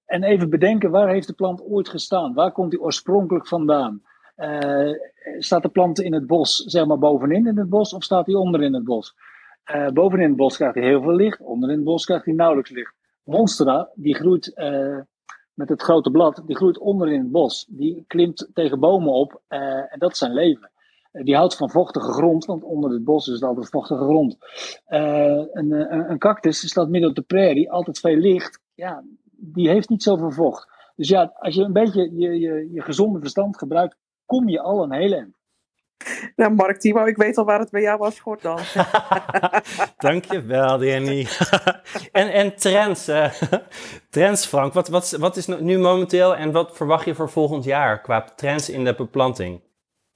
En 0.05 0.23
even 0.23 0.49
bedenken, 0.49 0.91
waar 0.91 1.09
heeft 1.09 1.28
de 1.28 1.34
plant 1.34 1.61
ooit 1.61 1.89
gestaan? 1.89 2.34
Waar 2.34 2.51
komt 2.51 2.71
die 2.71 2.82
oorspronkelijk 2.82 3.47
vandaan? 3.47 4.01
Staat 5.38 5.63
de 5.63 5.69
plant 5.69 5.99
in 5.99 6.13
het 6.13 6.28
bos, 6.28 6.55
zeg 6.55 6.86
maar 6.86 6.97
bovenin 6.97 7.47
in 7.47 7.57
het 7.57 7.69
bos, 7.69 7.93
of 7.93 8.03
staat 8.03 8.26
hij 8.26 8.36
onder 8.36 8.61
in 8.61 8.73
het 8.73 8.84
bos? 8.84 9.15
Bovenin 9.93 10.28
het 10.28 10.38
bos 10.38 10.55
krijgt 10.55 10.76
hij 10.76 10.84
heel 10.84 11.01
veel 11.01 11.15
licht, 11.15 11.41
onderin 11.41 11.76
het 11.76 11.86
bos 11.86 12.05
krijgt 12.05 12.26
hij 12.26 12.34
nauwelijks 12.34 12.69
licht. 12.69 12.93
Monstera, 13.23 13.89
die 13.95 14.15
groeit 14.15 14.53
met 15.53 15.69
het 15.69 15.82
grote 15.82 16.11
blad, 16.11 16.43
die 16.45 16.55
groeit 16.55 16.78
onder 16.78 17.11
in 17.11 17.19
het 17.19 17.32
bos. 17.32 17.65
Die 17.69 18.03
klimt 18.07 18.49
tegen 18.53 18.80
bomen 18.80 19.13
op 19.13 19.41
en 19.47 19.99
dat 19.99 20.11
is 20.11 20.17
zijn 20.17 20.34
leven. 20.34 20.69
Die 21.24 21.36
houdt 21.36 21.55
van 21.55 21.70
vochtige 21.70 22.11
grond, 22.11 22.45
want 22.45 22.63
onder 22.63 22.91
het 22.91 23.03
bos 23.03 23.28
is 23.28 23.34
het 23.34 23.43
altijd 23.43 23.70
vochtige 23.70 24.03
grond. 24.03 24.38
een, 24.86 25.72
een, 25.72 26.09
een 26.09 26.18
cactus 26.18 26.68
staat 26.68 26.89
midden 26.89 27.09
op 27.09 27.16
de 27.16 27.22
prairie, 27.22 27.72
altijd 27.72 27.99
veel 27.99 28.16
licht. 28.16 28.59
Ja, 28.74 29.03
die 29.32 29.70
heeft 29.70 29.89
niet 29.89 30.03
zoveel 30.03 30.32
vocht. 30.32 30.68
Dus 30.95 31.09
ja, 31.09 31.34
als 31.36 31.55
je 31.55 31.61
een 31.61 31.74
beetje 31.74 32.11
je, 32.13 32.39
je, 32.39 32.70
je 32.72 32.82
gezonde 32.82 33.20
verstand 33.20 33.57
gebruikt, 33.57 33.97
kom 34.26 34.49
je 34.49 34.61
al 34.61 34.84
een 34.84 34.93
hele 34.93 35.16
eind. 35.16 35.36
Nou, 36.36 36.53
Mark 36.53 36.80
Timo, 36.80 37.05
ik 37.05 37.18
weet 37.18 37.38
al 37.38 37.45
waar 37.45 37.59
het 37.59 37.72
bij 37.72 37.82
jou 37.82 37.97
was 37.97 38.16
schort 38.16 38.41
dan. 38.41 38.59
Dankjewel, 39.97 40.78
Danny. 40.78 41.28
en, 42.11 42.34
en 42.34 42.55
trends, 42.55 43.09
uh, 43.09 43.32
trends 44.09 44.45
Frank, 44.45 44.74
wat, 44.74 44.88
wat, 44.88 45.11
wat 45.11 45.38
is 45.38 45.47
nu 45.47 45.78
momenteel 45.78 46.36
en 46.36 46.51
wat 46.51 46.76
verwacht 46.76 47.05
je 47.05 47.16
voor 47.16 47.30
volgend 47.30 47.63
jaar 47.63 48.01
qua 48.01 48.22
trends 48.36 48.70
in 48.70 48.84
de 48.84 48.95
beplanting? 48.95 49.61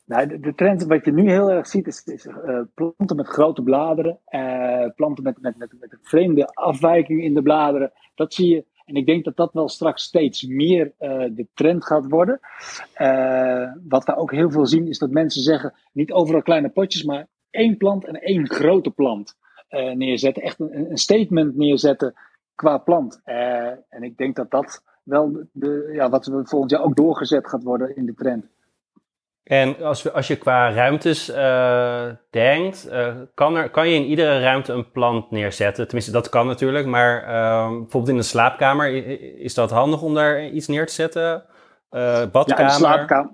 Nou, 0.10 0.28
de, 0.28 0.40
de 0.40 0.56
trend 0.56 0.84
wat 0.84 1.06
je 1.06 1.12
nu 1.12 1.30
heel 1.30 1.52
erg 1.52 1.68
ziet 1.68 1.88
is, 1.88 2.26
uh, 2.26 2.60
planten 2.74 3.16
met 3.16 3.28
grote 3.28 3.62
bladeren, 3.62 4.20
uh, 4.30 4.86
planten 4.96 5.24
met, 5.24 5.42
met, 5.42 5.58
met, 5.58 5.74
met 5.80 5.92
een 5.92 6.00
vreemde 6.02 6.48
afwijking 6.54 7.24
in 7.24 7.34
de 7.34 7.42
bladeren. 7.42 7.92
Dat 8.16 8.34
zie 8.34 8.56
je 8.56 8.66
en 8.86 8.96
ik 8.96 9.06
denk 9.06 9.24
dat 9.24 9.36
dat 9.36 9.54
wel 9.54 9.70
straks 9.70 10.04
steeds 10.04 10.48
meer 10.48 10.94
uh, 11.00 11.10
de 11.32 11.48
trend 11.54 11.86
gaat 11.86 12.08
worden. 12.08 12.40
Wat 13.88 14.06
we 14.06 14.16
ook 14.16 14.32
heel 14.32 14.52
veel 14.52 14.66
zien 14.66 14.88
is 14.88 14.98
dat 14.98 15.10
mensen 15.12 15.42
zeggen, 15.42 15.74
niet 15.92 16.12
overal 16.12 16.42
kleine 16.42 16.70
potjes, 16.70 17.04
maar 17.04 17.28
één 17.50 17.78
plant 17.78 18.06
en 18.06 18.22
één 18.22 18.50
grote 18.50 18.92
plant 18.92 19.36
neerzetten. 19.94 20.44
Echt 20.44 20.60
een, 20.60 20.90
een, 20.92 20.98
statement 20.98 21.56
neerzetten 21.56 22.14
qua 22.56 22.78
plant. 22.78 23.22
en 23.24 24.04
ik 24.04 24.18
denk 24.18 24.36
dat 24.36 24.52
dat 24.52 24.84
wel 25.04 25.44
de, 25.52 25.90
ja, 25.94 26.10
wat 26.10 26.30
volgend 26.44 26.72
jaar 26.72 26.84
ook 26.84 26.96
doorgezet 26.96 27.48
gaat 27.48 27.64
worden 27.64 27.96
in 27.96 28.06
de 28.06 28.14
trend. 28.14 28.50
En 29.50 29.84
als, 29.84 30.04
we, 30.04 30.12
als 30.12 30.28
je 30.28 30.36
qua 30.36 30.72
ruimtes 30.72 31.30
uh, 31.30 32.06
denkt, 32.30 32.90
uh, 32.92 33.16
kan, 33.34 33.56
er, 33.56 33.70
kan 33.70 33.90
je 33.90 33.96
in 33.96 34.06
iedere 34.06 34.40
ruimte 34.40 34.74
een 34.74 34.92
plant 34.92 35.32
neerzetten? 35.32 35.86
Tenminste, 35.86 36.12
dat 36.12 36.30
kan 36.30 36.48
natuurlijk, 36.48 36.86
maar 36.86 37.22
uh, 37.22 37.70
bijvoorbeeld 37.70 38.08
in 38.08 38.16
de 38.16 38.24
slaapkamer, 38.24 38.94
is 39.40 39.54
dat 39.54 39.72
handig 39.72 40.02
om 40.02 40.14
daar 40.14 40.48
iets 40.48 40.68
neer 40.68 40.86
te 40.86 40.94
zetten? 40.94 41.44
Uh, 41.92 42.26
badkamer? 42.32 42.64
Ja, 42.64 42.70
slaapkamer. 42.70 43.32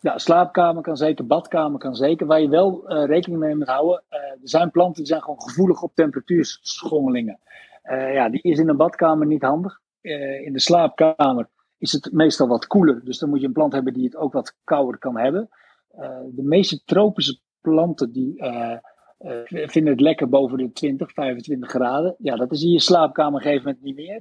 Ja, 0.00 0.18
slaapkamer 0.18 0.82
kan 0.82 0.96
zeker, 0.96 1.26
badkamer 1.26 1.78
kan 1.78 1.94
zeker. 1.94 2.26
Waar 2.26 2.40
je 2.40 2.48
wel 2.48 2.92
rekening 3.06 3.40
mee 3.40 3.56
moet 3.56 3.68
houden, 3.68 4.02
er 4.08 4.38
zijn 4.42 4.70
planten 4.70 4.96
die 4.96 5.06
zijn 5.06 5.22
gewoon 5.22 5.42
gevoelig 5.42 5.82
op 5.82 5.94
temperatuurschommelingen. 5.94 7.38
ja, 8.12 8.28
die 8.28 8.42
is 8.42 8.58
in 8.58 8.68
een 8.68 8.76
badkamer 8.76 9.26
niet 9.26 9.42
handig. 9.42 9.80
in 10.44 10.52
de 10.52 10.60
slaapkamer 10.60 11.48
is 11.80 11.92
het 11.92 12.12
meestal 12.12 12.48
wat 12.48 12.66
koeler. 12.66 13.00
Dus 13.04 13.18
dan 13.18 13.28
moet 13.28 13.40
je 13.40 13.46
een 13.46 13.52
plant 13.52 13.72
hebben 13.72 13.92
die 13.92 14.04
het 14.04 14.16
ook 14.16 14.32
wat 14.32 14.56
kouder 14.64 14.98
kan 14.98 15.18
hebben. 15.18 15.48
Uh, 15.98 16.18
de 16.30 16.42
meeste 16.42 16.84
tropische 16.84 17.38
planten 17.60 18.12
die 18.12 18.42
uh, 18.42 18.76
uh, 19.20 19.36
vinden 19.44 19.92
het 19.92 20.00
lekker 20.00 20.28
boven 20.28 20.58
de 20.58 20.72
20, 20.72 21.12
25 21.12 21.70
graden. 21.70 22.14
Ja, 22.18 22.36
dat 22.36 22.52
is 22.52 22.62
in 22.62 22.70
je 22.70 22.80
slaapkamer 22.80 23.34
een 23.34 23.46
gegeven 23.46 23.64
moment 23.64 23.84
niet 23.84 23.96
meer. 23.96 24.20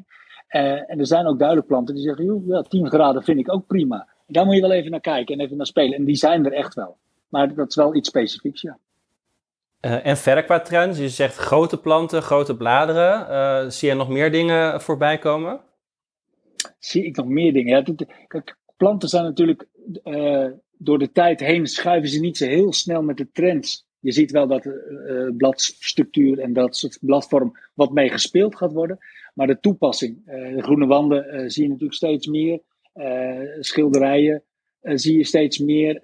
en 0.88 1.00
er 1.00 1.06
zijn 1.06 1.28
ook 1.28 1.38
duidelijk 1.38 1.68
planten 1.68 1.96
die 1.96 2.04
zeggen, 2.04 2.26
joh, 2.26 2.48
ja, 2.48 2.62
10 2.62 2.90
graden 2.90 3.24
vind 3.24 3.40
ik 3.40 3.54
ook 3.54 3.68
prima. 3.68 4.08
daar 4.28 4.46
moet 4.46 4.56
je 4.56 4.62
wel 4.62 4.72
even 4.72 4.92
naar 4.92 5.00
kijken 5.00 5.36
en 5.36 5.46
even 5.46 5.58
naar 5.58 5.66
spelen. 5.66 5.98
En 5.98 6.06
die 6.06 6.16
zijn 6.16 6.46
er 6.46 6.54
echt 6.54 6.74
wel. 6.74 6.98
Maar 7.28 7.54
dat 7.56 7.70
is 7.70 7.76
wel 7.76 7.96
iets 7.96 8.10
specifieks, 8.10 8.62
ja. 8.62 8.78
en 9.80 10.18
verder 10.18 10.44
qua 10.44 10.60
trends, 10.60 10.98
je 10.98 11.10
zegt 11.10 11.36
grote 11.36 11.80
planten, 11.80 12.22
grote 12.22 12.58
bladeren. 12.58 13.72
zie 13.72 13.90
je 13.90 13.96
nog 13.96 14.10
meer 14.10 14.32
dingen 14.32 14.82
voorbij 14.82 15.18
komen? 15.18 15.60
Zie 16.80 17.06
ik 17.06 17.16
nog 17.16 17.28
meer 17.28 17.54
dingen. 17.54 17.86
Ja, 18.28 18.44
planten 18.78 19.10
zijn 19.10 19.24
natuurlijk 19.24 19.68
uh, 20.04 20.48
door 20.78 21.00
de 21.00 21.12
tijd 21.12 21.40
heen 21.40 21.68
schuiven 21.68 22.10
ze 22.10 22.20
niet 22.20 22.38
zo 22.38 22.46
heel 22.46 22.74
snel 22.74 23.02
met 23.02 23.18
de 23.18 23.32
trends. 23.32 23.88
Je 24.00 24.12
ziet 24.12 24.32
wel 24.32 24.48
dat 24.48 24.66
uh, 24.66 25.30
bladstructuur 25.38 26.40
en 26.40 26.54
dat 26.54 26.76
soort 26.76 26.98
bladvorm 27.02 27.58
wat 27.74 27.92
mee 27.92 28.10
gespeeld 28.10 28.56
gaat 28.56 28.74
worden. 28.74 28.98
Maar 29.34 29.48
de 29.48 29.60
toepassing, 29.60 30.26
de 30.26 30.62
groene 30.62 30.86
wanden 30.86 31.52
zie 31.52 31.64
je 31.64 31.70
natuurlijk 31.70 31.96
steeds 31.96 32.28
meer. 32.28 32.62
schilderijen 33.60 34.44
zie 34.82 35.18
je 35.18 35.24
steeds 35.24 35.58
meer. 35.58 36.04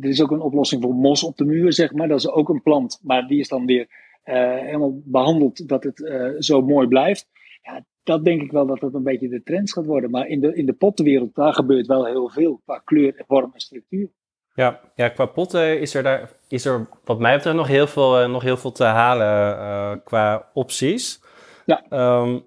er 0.00 0.08
is 0.08 0.22
ook 0.22 0.30
een 0.30 0.40
oplossing 0.40 0.82
voor 0.82 0.94
mos 0.94 1.24
op 1.24 1.36
de 1.36 1.44
muur, 1.44 1.72
zeg 1.72 1.92
maar. 1.92 2.08
Dat 2.08 2.18
is 2.18 2.28
ook 2.28 2.48
een 2.48 2.62
plant, 2.62 3.00
maar 3.02 3.26
die 3.26 3.40
is 3.40 3.48
dan 3.48 3.66
weer 3.66 3.86
helemaal 4.22 5.00
behandeld 5.04 5.68
dat 5.68 5.84
het 5.84 6.02
zo 6.38 6.62
mooi 6.62 6.88
blijft. 6.88 7.28
Ja, 7.62 7.84
dat 8.10 8.24
denk 8.24 8.42
ik 8.42 8.52
wel 8.52 8.66
dat 8.66 8.80
dat 8.80 8.94
een 8.94 9.02
beetje 9.02 9.28
de 9.28 9.42
trend 9.42 9.72
gaat 9.72 9.86
worden. 9.86 10.10
Maar 10.10 10.26
in 10.26 10.40
de, 10.40 10.54
in 10.54 10.66
de 10.66 10.72
pottenwereld, 10.72 11.34
daar 11.34 11.54
gebeurt 11.54 11.86
wel 11.86 12.06
heel 12.06 12.28
veel 12.28 12.60
qua 12.64 12.78
kleur, 12.84 13.22
vorm 13.26 13.50
en 13.54 13.60
structuur. 13.60 14.08
Ja, 14.54 14.80
ja 14.94 15.08
qua 15.08 15.26
potten 15.26 15.80
is 15.80 15.94
er, 15.94 16.02
daar, 16.02 16.30
is 16.48 16.64
er 16.64 16.88
wat 17.04 17.18
mij 17.18 17.36
betreft 17.36 17.56
nog 17.56 17.66
heel 17.66 17.86
veel, 17.86 18.22
uh, 18.22 18.30
nog 18.30 18.42
heel 18.42 18.56
veel 18.56 18.72
te 18.72 18.84
halen 18.84 19.56
uh, 19.58 19.92
qua 20.04 20.50
opties. 20.54 21.22
Ja. 21.66 21.84
Um, 22.20 22.44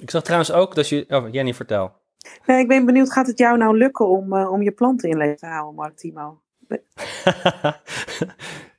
ik 0.00 0.10
zag 0.10 0.22
trouwens 0.22 0.52
ook 0.52 0.74
dat 0.74 0.88
je... 0.88 1.04
Oh, 1.08 1.32
Jenny, 1.32 1.54
vertel. 1.54 1.92
Nee, 2.46 2.60
ik 2.60 2.68
ben 2.68 2.86
benieuwd, 2.86 3.12
gaat 3.12 3.26
het 3.26 3.38
jou 3.38 3.58
nou 3.58 3.76
lukken 3.76 4.08
om, 4.08 4.34
uh, 4.34 4.52
om 4.52 4.62
je 4.62 4.72
planten 4.72 5.08
in 5.08 5.16
leven 5.16 5.36
te 5.36 5.46
houden, 5.46 5.74
Mark 5.74 5.96
Timo? 5.96 6.40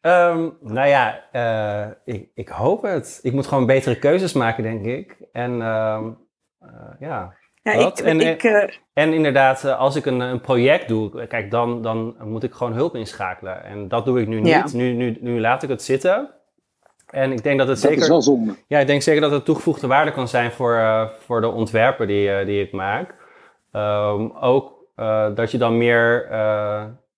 um, 0.06 0.58
nou 0.62 0.88
ja, 0.88 1.24
uh, 1.34 2.16
ik, 2.16 2.30
ik, 2.34 2.47
hoop 2.47 2.82
het. 2.82 3.20
Ik 3.22 3.34
moet 3.34 3.47
gewoon 3.47 3.66
betere 3.66 3.99
keuzes 3.99 4.34
maken, 4.34 4.64
denk 4.64 4.86
ik. 4.86 5.18
En 5.32 5.51
um, 5.62 6.18
uh, 6.62 6.70
ja. 6.99 7.34
Ja, 7.62 7.72
ik, 7.72 7.97
en, 7.97 8.20
ik, 8.20 8.43
uh... 8.43 8.64
en 8.93 9.14
inderdaad, 9.14 9.66
als 9.66 9.95
ik 9.95 10.06
een, 10.06 10.20
een, 10.20 10.41
project 10.41 10.88
doe, 10.88 11.28
kijk, 11.28 11.51
dan, 11.51 11.82
dan 11.82 12.16
moet 12.24 12.43
ik 12.43 12.54
gewoon 12.54 12.74
hulp 12.74 12.95
inschakelen. 12.95 13.64
En 13.64 13.88
dat 13.88 14.06
doe 14.06 14.22
ik 14.22 14.28
nu 14.28 14.39
niet. 14.39 14.47
Ja. 14.47 14.66
Nu, 14.74 14.93
nu, 14.93 15.18
nu 15.20 15.39
laat 15.39 15.64
ik 15.64 15.70
het 15.70 15.84
zitten. 15.84 16.30
En 17.10 17.32
ik 17.32 17.43
denk 17.43 17.58
dat 17.58 17.68
het 17.68 17.82
dat 17.82 17.89
zeker. 17.89 18.04
Is 18.04 18.10
wel 18.10 18.22
zonde. 18.22 18.56
Ja, 18.68 18.80
ik 18.80 18.88
denk 18.88 19.01
zeker 19.01 19.22
dat 19.22 19.32
het 19.32 19.45
toegevoegde 19.45 19.88
waarde 19.88 20.12
kan 20.12 20.28
zijn 20.28 20.51
voor, 20.51 20.76
uh, 20.76 21.08
voor 21.20 21.41
de 21.41 21.47
ontwerpen 21.47 22.08
die, 22.08 22.30
uh, 22.30 22.45
die 22.45 22.62
ik 22.62 22.72
maak. 22.72 23.16
Um, 23.72 24.32
ook 24.32 24.74
uh, 24.95 25.36
dat 25.36 25.51
je 25.51 25.58
dan 25.58 25.78
meer 25.78 26.28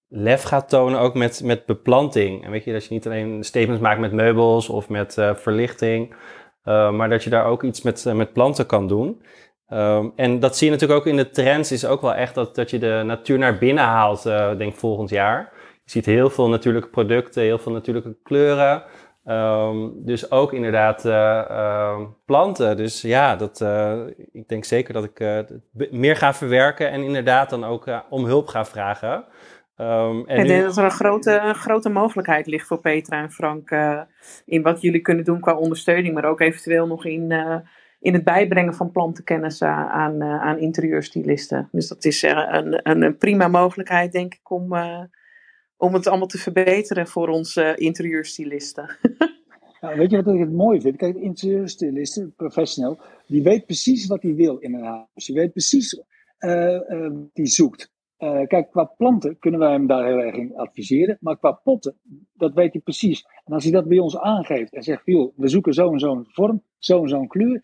lef 0.07 0.43
gaat 0.43 0.69
tonen 0.69 0.99
ook 0.99 1.13
met, 1.13 1.41
met 1.43 1.65
beplanting. 1.65 2.43
En 2.43 2.51
weet 2.51 2.63
je, 2.63 2.71
dat 2.73 2.85
je 2.85 2.93
niet 2.93 3.05
alleen 3.05 3.43
statements 3.43 3.81
maakt 3.81 3.99
met 3.99 4.11
meubels 4.11 4.69
of 4.69 4.89
met 4.89 5.17
uh, 5.17 5.35
verlichting, 5.35 6.15
uh, 6.63 6.91
maar 6.91 7.09
dat 7.09 7.23
je 7.23 7.29
daar 7.29 7.45
ook 7.45 7.63
iets 7.63 7.81
met, 7.81 8.05
uh, 8.07 8.13
met 8.13 8.33
planten 8.33 8.65
kan 8.65 8.87
doen. 8.87 9.21
Um, 9.69 10.13
en 10.15 10.39
dat 10.39 10.57
zie 10.57 10.67
je 10.67 10.73
natuurlijk 10.73 10.99
ook 10.99 11.07
in 11.07 11.17
de 11.17 11.29
trends, 11.29 11.71
is 11.71 11.85
ook 11.85 12.01
wel 12.01 12.13
echt 12.13 12.35
dat, 12.35 12.55
dat 12.55 12.69
je 12.69 12.79
de 12.79 13.01
natuur 13.05 13.37
naar 13.37 13.57
binnen 13.57 13.83
haalt, 13.83 14.23
denk 14.57 14.73
volgend 14.75 15.09
jaar. 15.09 15.51
Je 15.83 15.91
ziet 15.91 16.05
heel 16.05 16.29
veel 16.29 16.49
natuurlijke 16.49 16.89
producten, 16.89 17.43
heel 17.43 17.57
veel 17.57 17.71
natuurlijke 17.71 18.17
kleuren. 18.23 18.83
Um, 19.27 20.05
dus 20.05 20.31
ook 20.31 20.53
inderdaad 20.53 21.05
uh, 21.05 21.99
planten. 22.25 22.77
Dus 22.77 23.01
ja, 23.01 23.35
dat, 23.35 23.65
ik 24.31 24.47
denk 24.47 24.65
zeker 24.65 24.93
dat 24.93 25.03
ik 25.03 25.19
meer 25.91 26.15
ga 26.15 26.33
verwerken 26.33 26.91
en 26.91 27.01
inderdaad 27.01 27.49
dan 27.49 27.63
ook 27.63 28.03
om 28.09 28.25
hulp 28.25 28.47
ga 28.47 28.65
vragen. 28.65 29.25
Um, 29.77 30.25
en 30.25 30.39
ik 30.39 30.47
denk 30.47 30.63
dat 30.63 30.77
er 30.77 30.83
een 30.83 30.91
grote, 30.91 31.31
een 31.31 31.55
grote 31.55 31.89
mogelijkheid 31.89 32.47
ligt 32.47 32.67
voor 32.67 32.79
Petra 32.79 33.21
en 33.21 33.31
Frank 33.31 33.69
in 34.45 34.61
wat 34.61 34.81
jullie 34.81 35.01
kunnen 35.01 35.25
doen 35.25 35.39
qua 35.39 35.55
ondersteuning, 35.55 36.13
maar 36.13 36.25
ook 36.25 36.39
eventueel 36.39 36.87
nog 36.87 37.05
in, 37.05 37.31
in 37.99 38.13
het 38.13 38.23
bijbrengen 38.23 38.73
van 38.73 38.91
plantenkennis 38.91 39.61
aan, 39.61 40.23
aan 40.23 40.59
interieurstylisten. 40.59 41.69
Dus 41.71 41.87
dat 41.87 42.05
is 42.05 42.21
een, 42.21 42.89
een, 42.89 43.01
een, 43.01 43.17
prima 43.17 43.47
mogelijkheid, 43.47 44.11
denk 44.11 44.33
ik, 44.33 44.51
om 44.51 44.73
om 45.77 45.93
het 45.93 46.07
allemaal 46.07 46.27
te 46.27 46.37
verbeteren 46.37 47.07
voor 47.07 47.27
onze 47.27 47.75
interieurstylisten. 47.75 48.97
Ja, 49.81 49.95
weet 49.97 50.11
je 50.11 50.23
wat 50.23 50.33
ik 50.33 50.39
het 50.39 50.51
mooi 50.51 50.81
vind? 50.81 50.97
Kijk, 50.97 51.13
de 51.13 51.21
interieurstylisten, 51.21 52.33
professional, 52.35 52.99
die 53.27 53.43
weet 53.43 53.65
precies 53.65 54.07
wat 54.07 54.21
hij 54.21 54.35
wil 54.35 54.57
in 54.57 54.73
een 54.73 54.83
huis. 54.83 55.25
Die 55.25 55.35
weet 55.35 55.51
precies 55.51 56.01
uh, 56.39 56.51
uh, 56.51 57.01
wat 57.01 57.29
hij 57.33 57.47
zoekt. 57.47 57.93
Uh, 58.17 58.47
kijk, 58.47 58.71
qua 58.71 58.83
planten 58.83 59.39
kunnen 59.39 59.59
wij 59.59 59.71
hem 59.71 59.87
daar 59.87 60.05
heel 60.05 60.17
erg 60.17 60.35
in 60.35 60.55
adviseren. 60.55 61.17
Maar 61.19 61.37
qua 61.37 61.51
potten, 61.51 61.95
dat 62.33 62.53
weet 62.53 62.73
hij 62.73 62.81
precies. 62.81 63.25
En 63.43 63.53
als 63.53 63.63
hij 63.63 63.73
dat 63.73 63.87
bij 63.87 63.99
ons 63.99 64.17
aangeeft 64.17 64.73
en 64.73 64.83
zegt, 64.83 65.01
joh, 65.05 65.33
we 65.35 65.47
zoeken 65.47 65.73
zo 65.73 65.97
zo'n 65.97 66.25
vorm, 66.27 66.63
zo 66.77 67.01
en 67.01 67.09
zo'n 67.09 67.27
kleur. 67.27 67.61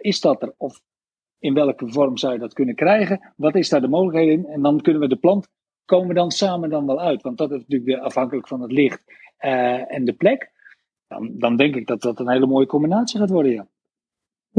is 0.00 0.20
dat 0.20 0.42
er? 0.42 0.54
Of 0.56 0.80
in 1.38 1.54
welke 1.54 1.88
vorm 1.88 2.16
zou 2.16 2.32
je 2.32 2.38
dat 2.38 2.52
kunnen 2.52 2.74
krijgen? 2.74 3.32
Wat 3.36 3.54
is 3.54 3.68
daar 3.68 3.80
de 3.80 3.88
mogelijkheid 3.88 4.38
in? 4.38 4.46
En 4.46 4.62
dan 4.62 4.80
kunnen 4.80 5.02
we 5.02 5.08
de 5.08 5.16
plant 5.16 5.48
komen 5.84 6.14
dan 6.14 6.30
samen 6.30 6.70
dan 6.70 6.86
wel 6.86 7.00
uit? 7.00 7.22
Want 7.22 7.38
dat 7.38 7.50
is 7.50 7.58
natuurlijk 7.58 7.90
weer 7.90 8.00
afhankelijk 8.00 8.48
van 8.48 8.60
het 8.60 8.72
licht 8.72 9.02
uh, 9.40 9.94
en 9.94 10.04
de 10.04 10.12
plek. 10.12 10.50
Dan, 11.08 11.38
dan 11.38 11.56
denk 11.56 11.74
ik 11.74 11.86
dat 11.86 12.02
dat 12.02 12.20
een 12.20 12.30
hele 12.30 12.46
mooie 12.46 12.66
combinatie 12.66 13.20
gaat 13.20 13.30
worden, 13.30 13.52
ja. 13.52 13.68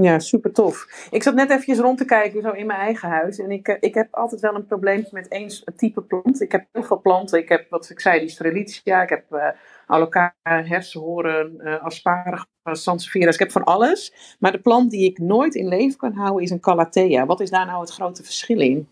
Ja, 0.02 0.20
super 0.20 0.52
tof. 0.52 1.08
Ik 1.12 1.24
zat 1.24 1.34
net 1.34 1.50
eventjes 1.50 1.78
rond 1.78 1.98
te 1.98 2.06
kijken 2.06 2.41
zo 2.41 2.52
in 2.52 2.66
mijn 2.66 2.80
eigen 2.80 3.10
huis. 3.10 3.39
En 3.39 3.52
ik, 3.52 3.68
eh, 3.68 3.78
ik 3.80 3.93
heb 3.93 4.16
altijd 4.16 4.41
wel 4.41 4.56
een 4.56 4.66
probleem 4.66 5.06
met 5.12 5.28
één 5.28 5.50
type 5.76 6.02
plant. 6.02 6.41
Ik 6.41 6.52
heb 6.52 6.68
heel 6.72 6.84
veel 6.84 7.02
planten. 7.02 7.39
Ik 7.39 7.50
heb, 7.50 7.70
wat 7.70 7.89
ik 7.89 8.00
zei, 8.00 8.20
die 8.20 8.30
strelitzia. 8.30 9.02
Ik 9.02 9.10
heb 9.10 9.32
uh, 9.32 9.48
alocara, 9.88 10.34
hersenhoorn, 10.43 11.54
uh, 11.60 11.84
asparagus, 11.84 12.48
sansevieras. 12.64 13.34
Ik 13.34 13.39
heb 13.39 13.52
van 13.52 13.64
alles. 13.64 14.36
Maar 14.39 14.52
de 14.52 14.60
plant 14.60 14.91
die 14.91 15.06
ik 15.10 15.20
nooit 15.20 15.56
in 15.56 15.68
leven 15.68 15.98
kan 15.98 16.14
houden 16.14 16.43
is 16.43 16.50
een 16.50 16.60
calathea. 16.60 17.26
Wat 17.26 17.39
is 17.39 17.50
daar 17.50 17.66
nou 17.66 17.82
het 17.82 17.91
grote 17.91 18.24
verschil 18.24 18.60
in? 18.60 18.89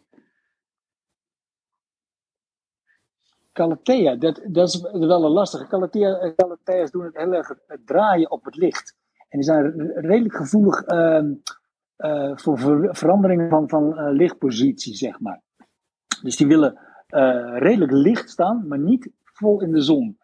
Calathea, 3.53 4.15
dat, 4.15 4.41
dat 4.45 4.67
is 4.67 4.81
wel 4.81 5.25
een 5.25 5.31
lastige. 5.31 5.67
Calathea, 5.67 6.33
Calathea's 6.35 6.91
doen 6.91 7.03
het 7.03 7.17
heel 7.17 7.33
erg 7.33 7.47
het 7.67 7.87
draaien 7.87 8.31
op 8.31 8.45
het 8.45 8.55
licht. 8.55 8.95
En 9.35 9.41
die 9.41 9.49
zijn 9.49 9.91
redelijk 9.95 10.35
gevoelig 10.35 10.87
uh, 10.87 11.23
uh, 11.97 12.31
voor 12.35 12.59
ver 12.59 12.95
veranderingen 12.95 13.49
van, 13.49 13.69
van 13.69 13.99
uh, 13.99 14.11
lichtpositie, 14.11 14.95
zeg 14.95 15.19
maar. 15.19 15.41
Dus 16.21 16.35
die 16.37 16.47
willen 16.47 16.79
eh, 17.07 17.55
redelijk 17.57 17.91
licht 17.91 18.29
staan, 18.29 18.67
maar 18.67 18.79
niet 18.79 19.09
vol 19.23 19.61
in 19.61 19.71
de 19.71 19.81
zon. 19.81 20.17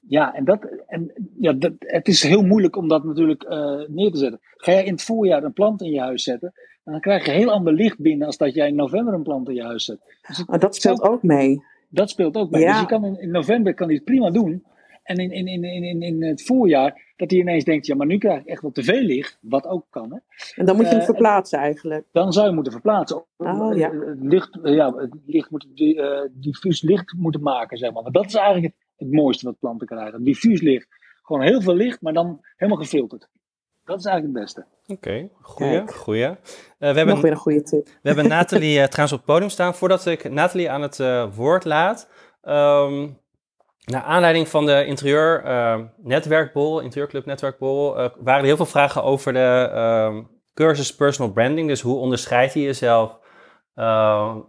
ja, 0.00 0.34
en, 0.34 0.44
dat, 0.44 0.64
en 0.86 1.30
ja, 1.38 1.52
dat, 1.52 1.72
het 1.78 2.08
is 2.08 2.22
heel 2.22 2.42
moeilijk 2.42 2.76
om 2.76 2.88
dat 2.88 3.04
natuurlijk 3.04 3.48
neer 3.88 4.10
te 4.10 4.18
zetten. 4.18 4.40
Ga 4.56 4.72
jij 4.72 4.84
in 4.84 4.92
het 4.92 5.02
voorjaar 5.02 5.42
een 5.42 5.52
plant 5.52 5.82
in 5.82 5.90
je 5.90 6.00
huis 6.00 6.22
zetten, 6.22 6.52
dan 6.84 7.00
krijg 7.00 7.26
je 7.26 7.32
heel 7.32 7.50
ander 7.50 7.72
licht 7.72 7.98
binnen 7.98 8.26
als 8.26 8.36
dat 8.36 8.54
jij 8.54 8.68
in 8.68 8.74
november 8.74 9.14
een 9.14 9.22
plant 9.22 9.48
in 9.48 9.54
je 9.54 9.64
huis 9.64 9.84
zet. 9.84 10.16
Dus 10.26 10.44
maar 10.44 10.58
dat 10.58 10.74
speelt 10.74 11.02
ook 11.02 11.22
mee. 11.22 11.62
Dat 11.88 12.10
speelt 12.10 12.36
ook 12.36 12.50
mee. 12.50 12.66
Dus 12.66 12.80
je 12.80 12.86
kan 12.86 13.04
in, 13.04 13.20
in, 13.20 13.30
november 13.30 13.74
kan 13.74 13.86
hij 13.86 13.96
het 13.96 14.04
prima 14.04 14.30
doen. 14.30 14.64
En 15.10 15.16
in, 15.16 15.30
in, 15.30 15.64
in, 15.64 15.84
in, 15.84 16.02
in 16.02 16.22
het 16.24 16.42
voorjaar, 16.42 17.12
dat 17.16 17.30
hij 17.30 17.40
ineens 17.40 17.64
denkt, 17.64 17.86
ja, 17.86 17.94
maar 17.94 18.06
nu 18.06 18.18
krijg 18.18 18.40
ik 18.40 18.46
echt 18.46 18.62
wel 18.62 18.70
te 18.70 18.82
veel 18.82 19.00
licht. 19.00 19.38
Wat 19.40 19.66
ook 19.66 19.86
kan, 19.90 20.10
hè. 20.12 20.18
En 20.54 20.66
dan 20.66 20.76
moet 20.76 20.84
je 20.84 20.90
hem 20.90 21.00
uh, 21.00 21.04
verplaatsen 21.04 21.58
eigenlijk. 21.58 22.06
Dan 22.12 22.32
zou 22.32 22.46
je 22.46 22.54
moeten 22.54 22.72
verplaatsen. 22.72 23.24
Oh, 23.36 23.76
ja. 23.76 23.90
Het 23.90 24.18
licht, 24.20 24.58
ja, 24.62 24.94
het 24.94 25.14
licht 25.26 25.50
moet, 25.50 25.66
uh, 25.74 26.20
diffuus 26.30 26.82
licht 26.82 27.14
moeten 27.16 27.42
maken, 27.42 27.78
zeg 27.78 27.92
maar. 27.92 28.02
Maar 28.02 28.12
dat 28.12 28.26
is 28.26 28.34
eigenlijk 28.34 28.66
het, 28.66 28.86
het 28.96 29.12
mooiste 29.12 29.44
wat 29.44 29.58
planten 29.58 29.86
krijgen. 29.86 30.24
Diffuus 30.24 30.60
licht. 30.60 30.86
Gewoon 31.22 31.42
heel 31.42 31.60
veel 31.60 31.74
licht, 31.74 32.00
maar 32.00 32.12
dan 32.12 32.40
helemaal 32.56 32.82
gefilterd. 32.82 33.28
Dat 33.84 33.98
is 33.98 34.04
eigenlijk 34.04 34.36
het 34.36 34.44
beste. 34.44 34.66
Oké, 34.86 35.30
okay, 35.46 35.86
goeie, 35.86 36.26
Uh, 36.26 36.36
we 36.78 36.86
hebben, 36.86 37.06
Nog 37.06 37.20
weer 37.20 37.30
een 37.30 37.36
goede 37.36 37.62
tip. 37.62 37.86
We 37.86 38.08
hebben 38.08 38.28
Nathalie 38.28 38.78
uh, 38.78 38.84
trouwens 38.84 39.12
op 39.12 39.26
het 39.26 39.34
podium 39.34 39.50
staan. 39.50 39.74
Voordat 39.74 40.06
ik 40.06 40.30
Nathalie 40.30 40.70
aan 40.70 40.82
het 40.82 40.98
uh, 40.98 41.34
woord 41.36 41.64
laat. 41.64 42.08
Um, 42.42 43.18
naar 43.90 44.02
aanleiding 44.02 44.48
van 44.48 44.66
de 44.66 44.84
interieur 44.86 45.42
netwerkbol, 45.96 46.80
interieurclub 46.80 47.24
netwerkbol, 47.24 47.94
waren 47.94 48.40
er 48.40 48.44
heel 48.44 48.56
veel 48.56 48.66
vragen 48.66 49.02
over 49.02 49.32
de 49.32 49.70
um, 50.08 50.28
cursus 50.54 50.94
personal 50.94 51.32
branding. 51.32 51.68
Dus 51.68 51.80
hoe 51.80 51.98
onderscheid 51.98 52.54
je 52.54 52.62
jezelf 52.62 53.18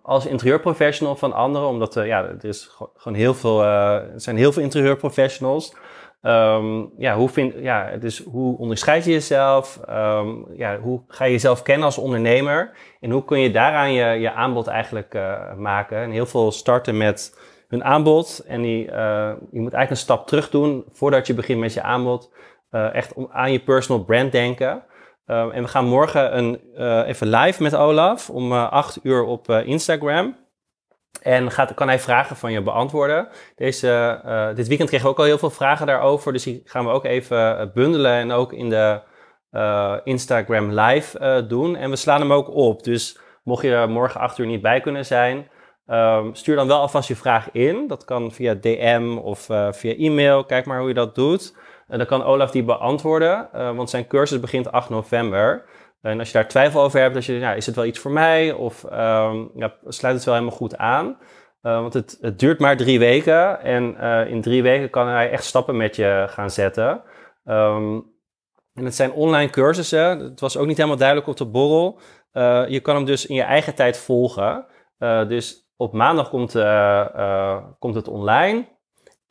als 0.04 0.26
interieurprofessional 0.26 1.16
van 1.16 1.34
anderen? 1.34 1.68
Omdat 1.68 1.94
ja, 1.94 2.24
er, 2.24 2.46
is 2.46 2.78
gewoon 2.96 3.18
heel 3.18 3.34
veel, 3.34 3.64
er 3.64 4.12
zijn 4.16 4.38
heel 4.38 4.52
veel 4.52 4.64
interieurprofessionals. 4.64 5.76
Um, 6.22 6.94
ja, 6.98 7.16
hoe 7.16 7.30
vind, 7.30 7.54
ja, 7.58 7.98
dus 7.98 8.24
hoe 8.24 8.58
onderscheid 8.58 9.06
je 9.06 9.12
jezelf? 9.12 9.80
Um, 9.90 10.46
ja, 10.54 10.80
hoe 10.80 11.04
ga 11.08 11.26
je 11.26 11.32
jezelf 11.32 11.62
kennen 11.62 11.86
als 11.86 11.98
ondernemer? 11.98 12.72
En 13.00 13.12
hoe 13.12 13.26
kun 13.26 13.40
je 13.40 13.52
daaraan 13.52 13.94
je, 13.94 14.20
je 14.20 14.32
aanbod 14.32 14.68
eigenlijk 14.68 15.20
maken? 15.58 15.98
En 15.98 16.12
heel 16.12 16.26
veel 16.26 16.52
starten 16.52 16.98
met 16.98 17.40
hun 17.72 17.84
aanbod. 17.84 18.44
En 18.48 18.62
die, 18.62 18.86
uh, 18.86 19.32
je 19.52 19.60
moet 19.60 19.74
eigenlijk 19.74 19.90
een 19.90 19.98
stap 19.98 20.28
terug 20.28 20.50
doen 20.50 20.86
voordat 20.92 21.28
je 21.28 21.34
begint 21.34 21.60
met 21.60 21.74
je 21.74 21.82
aanbod. 21.82 22.34
Uh, 22.72 22.96
echt 22.96 23.14
om, 23.14 23.28
aan 23.32 23.52
je 23.52 23.60
personal 23.60 24.04
brand 24.04 24.32
denken. 24.32 24.84
Um, 25.26 25.52
en 25.52 25.62
we 25.64 25.68
gaan 25.68 25.86
morgen 25.86 26.38
een, 26.38 26.60
even 27.06 27.28
live 27.28 27.64
met 27.64 27.76
Olaf 27.76 28.30
om 28.30 28.54
8 28.54 29.00
uur 29.04 29.24
op 29.24 29.50
Instagram. 29.50 30.36
En 31.22 31.52
gaat, 31.52 31.74
kan 31.74 31.88
hij 31.88 32.00
vragen 32.00 32.36
van 32.36 32.52
je 32.52 32.62
beantwoorden. 32.62 33.28
Deze, 33.56 34.22
uh, 34.26 34.56
dit 34.56 34.68
weekend 34.68 34.90
kregen 34.90 35.06
we 35.08 35.12
ook 35.12 35.20
al 35.20 35.26
heel 35.26 35.38
veel 35.38 35.50
vragen 35.50 35.88
daarover. 35.88 36.34
Dus 36.34 36.44
die 36.44 36.62
gaan 36.66 36.86
we 36.86 36.92
ook 36.92 37.06
even 37.06 37.60
eh, 37.60 37.72
bundelen 37.74 38.12
en 38.12 38.32
ook 38.32 38.54
in 38.54 38.70
de 38.70 39.02
uh, 39.52 39.98
Instagram 40.04 40.72
live 40.80 41.20
uh, 41.20 41.50
doen. 41.50 41.76
En 41.76 41.90
we 41.90 41.96
slaan 41.96 42.20
hem 42.20 42.34
ook 42.34 42.50
op. 42.50 42.84
Dus 42.84 43.20
mocht 43.44 43.64
je 43.64 43.72
er 43.72 43.90
morgen 43.90 44.22
8 44.22 44.38
uur 44.38 44.46
niet 44.46 44.62
bij 44.62 44.82
kunnen 44.82 45.06
zijn, 45.06 45.50
um, 45.92 46.36
stuur 46.36 46.56
dan 46.56 46.68
wel 46.68 46.80
alvast 46.80 47.08
je 47.08 47.16
vraag 47.16 47.52
in. 47.52 47.88
Dat 47.88 48.06
kan 48.06 48.32
via 48.32 48.54
DM 48.54 49.18
of 49.22 49.40
via 49.72 49.96
e-mail. 49.96 50.46
Kijk 50.46 50.66
maar 50.66 50.80
hoe 50.80 50.88
je 50.88 50.94
dat 50.94 51.16
doet. 51.16 51.56
En 51.88 51.98
dan 51.98 52.08
kan 52.08 52.24
Olaf 52.24 52.52
die 52.52 52.64
beantwoorden, 52.64 53.50
want 53.52 53.90
zijn 53.90 54.08
cursus 54.08 54.40
begint 54.40 54.72
8 54.72 54.90
november. 54.90 55.66
En 56.02 56.20
als 56.20 56.28
je 56.28 56.34
daar 56.34 56.48
twijfel 56.48 56.82
over 56.82 57.00
hebt, 57.00 57.14
dat 57.14 57.26
je, 57.26 57.34
ja, 57.34 57.54
is 57.54 57.66
het 57.66 57.76
wel 57.76 57.86
iets 57.86 58.00
voor 58.00 58.12
mij? 58.12 58.52
Of 58.52 58.84
um, 58.84 59.52
ja, 59.56 59.74
sluit 59.86 60.16
het 60.16 60.24
wel 60.24 60.34
helemaal 60.34 60.58
goed 60.58 60.78
aan? 60.78 61.18
Uh, 61.62 61.82
want 61.82 61.94
het, 61.94 62.18
het, 62.22 62.40
duurt 62.40 62.60
maar 62.60 62.78
drie 62.78 63.00
weken. 63.00 63.62
En 63.62 63.98
in 64.28 64.42
drie 64.42 64.64
weken 64.64 64.90
kan 64.90 65.08
hij 65.08 65.30
echt 65.32 65.44
stappen 65.44 65.78
met 65.78 65.96
je 65.96 66.26
gaan 66.30 66.50
zetten. 66.50 67.02
Um, 67.46 68.12
en 68.74 68.86
het 68.86 68.96
zijn 68.96 69.12
online 69.12 69.50
cursussen. 69.50 70.20
Het 70.20 70.40
was 70.40 70.58
ook 70.58 70.68
niet 70.68 70.78
helemaal 70.78 70.98
duidelijk 70.98 71.28
op 71.28 71.38
de 71.38 71.46
borrel. 71.46 72.00
Je 72.68 72.80
kan 72.82 72.96
hem 72.96 73.06
dus 73.06 73.26
in 73.26 73.36
je 73.36 73.42
eigen 73.42 73.76
tijd 73.76 73.98
volgen. 73.98 74.66
dus 75.28 75.71
op 75.82 75.94
maandag 75.94 76.30
komt, 76.30 76.52
komt 77.80 77.96
het 77.96 78.08
online. 78.08 78.66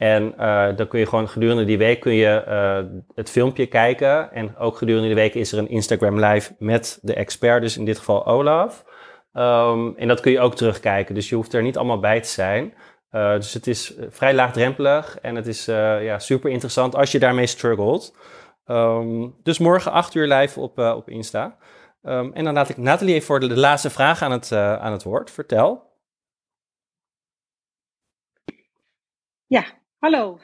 En 0.01 0.35
uh, 0.39 0.77
dan 0.77 0.89
kun 0.89 0.99
je 0.99 1.07
gewoon 1.07 1.29
gedurende 1.29 1.65
die 1.65 1.79
week 1.79 2.01
kun 2.01 2.13
je 2.13 2.45
uh, 2.49 3.01
het 3.15 3.31
filmpje 3.31 3.67
kijken. 3.67 4.33
En 4.33 4.57
ook 4.57 4.77
gedurende 4.77 5.07
die 5.07 5.17
week 5.17 5.35
is 5.35 5.53
er 5.53 5.59
een 5.59 5.69
Instagram 5.69 6.25
live 6.25 6.55
met 6.59 6.99
de 7.03 7.15
expert, 7.15 7.63
dus 7.63 7.77
in 7.77 7.85
dit 7.85 7.99
geval 7.99 8.27
Olaf. 8.27 8.85
Um, 9.33 9.97
en 9.97 10.09
dat 10.09 10.21
kun 10.21 10.33
je 10.33 10.41
ook 10.41 10.55
terugkijken, 10.55 11.15
dus 11.15 11.29
je 11.29 11.35
hoeft 11.35 11.53
er 11.53 11.63
niet 11.63 11.77
allemaal 11.77 12.01
bij 12.01 12.21
te 12.21 12.29
zijn. 12.29 12.75
Uh, 13.13 13.35
dus 13.35 13.55
het 13.55 13.67
is 13.67 13.95
vrij 14.09 14.35
laagdrempelig 14.35 15.19
en 15.23 15.35
het 15.35 15.47
is 15.47 15.65
ja, 15.65 16.19
super 16.19 16.51
interessant 16.51 16.95
als 16.95 17.13
je 17.13 17.19
daarmee 17.19 17.47
struggelt. 17.47 18.17
Um, 18.67 19.35
dus 19.43 19.59
morgen 19.59 19.93
8 19.93 20.15
uur 20.15 20.27
live 20.27 20.61
op, 20.61 20.79
op 20.79 21.09
Insta. 21.09 21.57
Um, 22.03 22.33
en 22.33 22.45
dan 22.45 22.55
laat 22.55 22.69
ik 22.69 22.77
Nathalie 22.77 23.15
even 23.15 23.27
voor 23.27 23.41
de, 23.41 23.47
de 23.47 23.59
laatste 23.59 23.91
vraag 23.91 24.23
aan 24.23 24.33
het, 24.33 24.53
aan 24.53 24.93
het 24.93 25.03
woord. 25.03 25.31
Vertel. 25.31 25.90
Ja, 29.51 29.65
Hallo. 30.01 30.39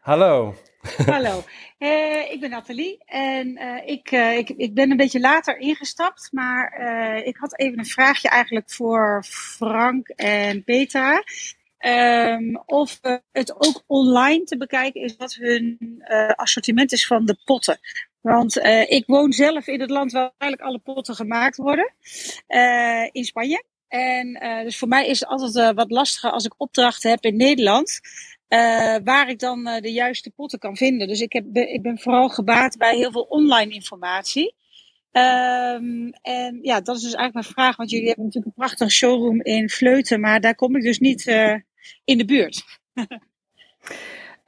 Hallo. 0.00 0.54
Hallo. 1.14 1.44
Uh, 1.78 2.30
ik 2.32 2.40
ben 2.40 2.50
Nathalie 2.50 3.04
en 3.04 3.48
uh, 3.48 3.86
ik, 3.86 4.12
uh, 4.12 4.36
ik, 4.36 4.48
ik 4.48 4.74
ben 4.74 4.90
een 4.90 4.96
beetje 4.96 5.20
later 5.20 5.58
ingestapt, 5.58 6.28
maar 6.32 6.80
ik 7.24 7.36
had 7.36 7.58
even 7.58 7.78
een 7.78 7.86
vraagje 7.86 8.28
eigenlijk 8.28 8.70
voor 8.70 9.24
Frank 9.26 10.08
en 10.08 10.64
Petra. 10.64 11.22
Ehm, 11.78 12.54
of 12.66 13.00
het 13.32 13.54
ook 13.54 13.82
online 13.86 14.44
te 14.44 14.56
bekijken 14.56 15.02
is 15.02 15.16
wat 15.16 15.34
hun 15.34 16.02
assortiment 16.36 16.92
is 16.92 17.06
van 17.06 17.24
de 17.24 17.38
potten. 17.44 17.78
Want 18.20 18.56
ik 18.88 19.06
woon 19.06 19.32
zelf 19.32 19.66
in 19.66 19.80
het 19.80 19.90
land 19.90 20.12
waar 20.12 20.32
eigenlijk 20.38 20.70
alle 20.70 20.94
potten 20.94 21.14
gemaakt 21.14 21.56
worden, 21.56 21.94
in 23.12 23.24
Spanje. 23.24 23.64
En 23.88 24.32
dus 24.64 24.78
voor 24.78 24.88
mij 24.88 25.06
is 25.08 25.20
het 25.20 25.28
altijd 25.28 25.74
wat 25.74 25.90
lastiger 25.90 26.30
als 26.30 26.44
ik 26.44 26.54
opdrachten 26.56 27.10
heb 27.10 27.24
in 27.24 27.36
Nederland. 27.36 28.00
Uh, 28.48 28.96
waar 29.04 29.28
ik 29.28 29.38
dan 29.38 29.68
uh, 29.68 29.80
de 29.80 29.92
juiste 29.92 30.30
potten 30.30 30.58
kan 30.58 30.76
vinden. 30.76 31.08
Dus 31.08 31.20
ik, 31.20 31.32
heb, 31.32 31.56
ik 31.56 31.82
ben 31.82 31.98
vooral 31.98 32.28
gebaat 32.28 32.76
bij 32.76 32.96
heel 32.96 33.10
veel 33.10 33.22
online 33.22 33.72
informatie. 33.72 34.54
Um, 35.12 36.10
en 36.22 36.58
ja, 36.62 36.80
dat 36.80 36.96
is 36.96 37.02
dus 37.02 37.14
eigenlijk 37.14 37.34
mijn 37.34 37.44
vraag. 37.44 37.76
Want 37.76 37.90
jullie 37.90 38.06
hebben 38.06 38.24
natuurlijk 38.24 38.56
een 38.56 38.62
prachtige 38.62 38.90
showroom 38.90 39.42
in 39.42 39.68
Vleuten. 39.68 40.20
Maar 40.20 40.40
daar 40.40 40.54
kom 40.54 40.76
ik 40.76 40.82
dus 40.82 40.98
niet 40.98 41.26
uh, 41.26 41.54
in 42.04 42.18
de 42.18 42.24
buurt. 42.24 42.64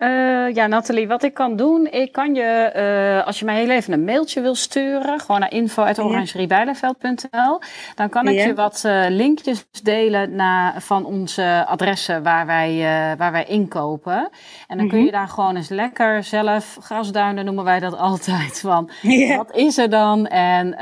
Uh, 0.01 0.55
ja, 0.55 0.67
Nathalie, 0.67 1.09
wat 1.09 1.23
ik 1.23 1.35
kan 1.35 1.57
doen, 1.57 1.89
ik 1.91 2.13
kan 2.13 2.35
je, 2.35 2.73
uh, 3.21 3.27
als 3.27 3.39
je 3.39 3.45
mij 3.45 3.61
heel 3.61 3.71
even 3.71 3.93
een 3.93 4.05
mailtje 4.05 4.41
wil 4.41 4.55
sturen, 4.55 5.21
gewoon 5.21 5.41
naar 5.41 5.53
info.orangerijbijlenveld.nl, 5.53 7.61
dan 7.95 8.09
kan 8.09 8.29
ik 8.29 8.47
je 8.47 8.55
wat 8.55 8.83
uh, 8.87 9.05
linkjes 9.09 9.67
delen 9.83 10.35
naar, 10.35 10.83
van 10.83 11.05
onze 11.05 11.65
adressen 11.67 12.23
waar 12.23 12.47
wij, 12.47 12.79
waar 13.17 13.33
wij 13.33 13.45
inkopen. 13.45 14.29
En 14.67 14.67
dan 14.67 14.77
mm 14.77 14.79
-hmm. 14.79 14.89
kun 14.89 14.99
je 14.99 15.05
mhm. 15.05 15.15
daar 15.15 15.29
gewoon 15.29 15.57
eens 15.57 15.69
lekker 15.69 16.25
zelf, 16.25 16.77
grasduinen 16.81 17.45
noemen 17.45 17.65
wij 17.65 17.81
dat 17.81 17.97
altijd, 18.09 18.61
van 18.61 18.91
wat 19.37 19.57
is 19.57 19.79
er 19.79 19.91
dan 19.91 20.27
en 20.27 20.75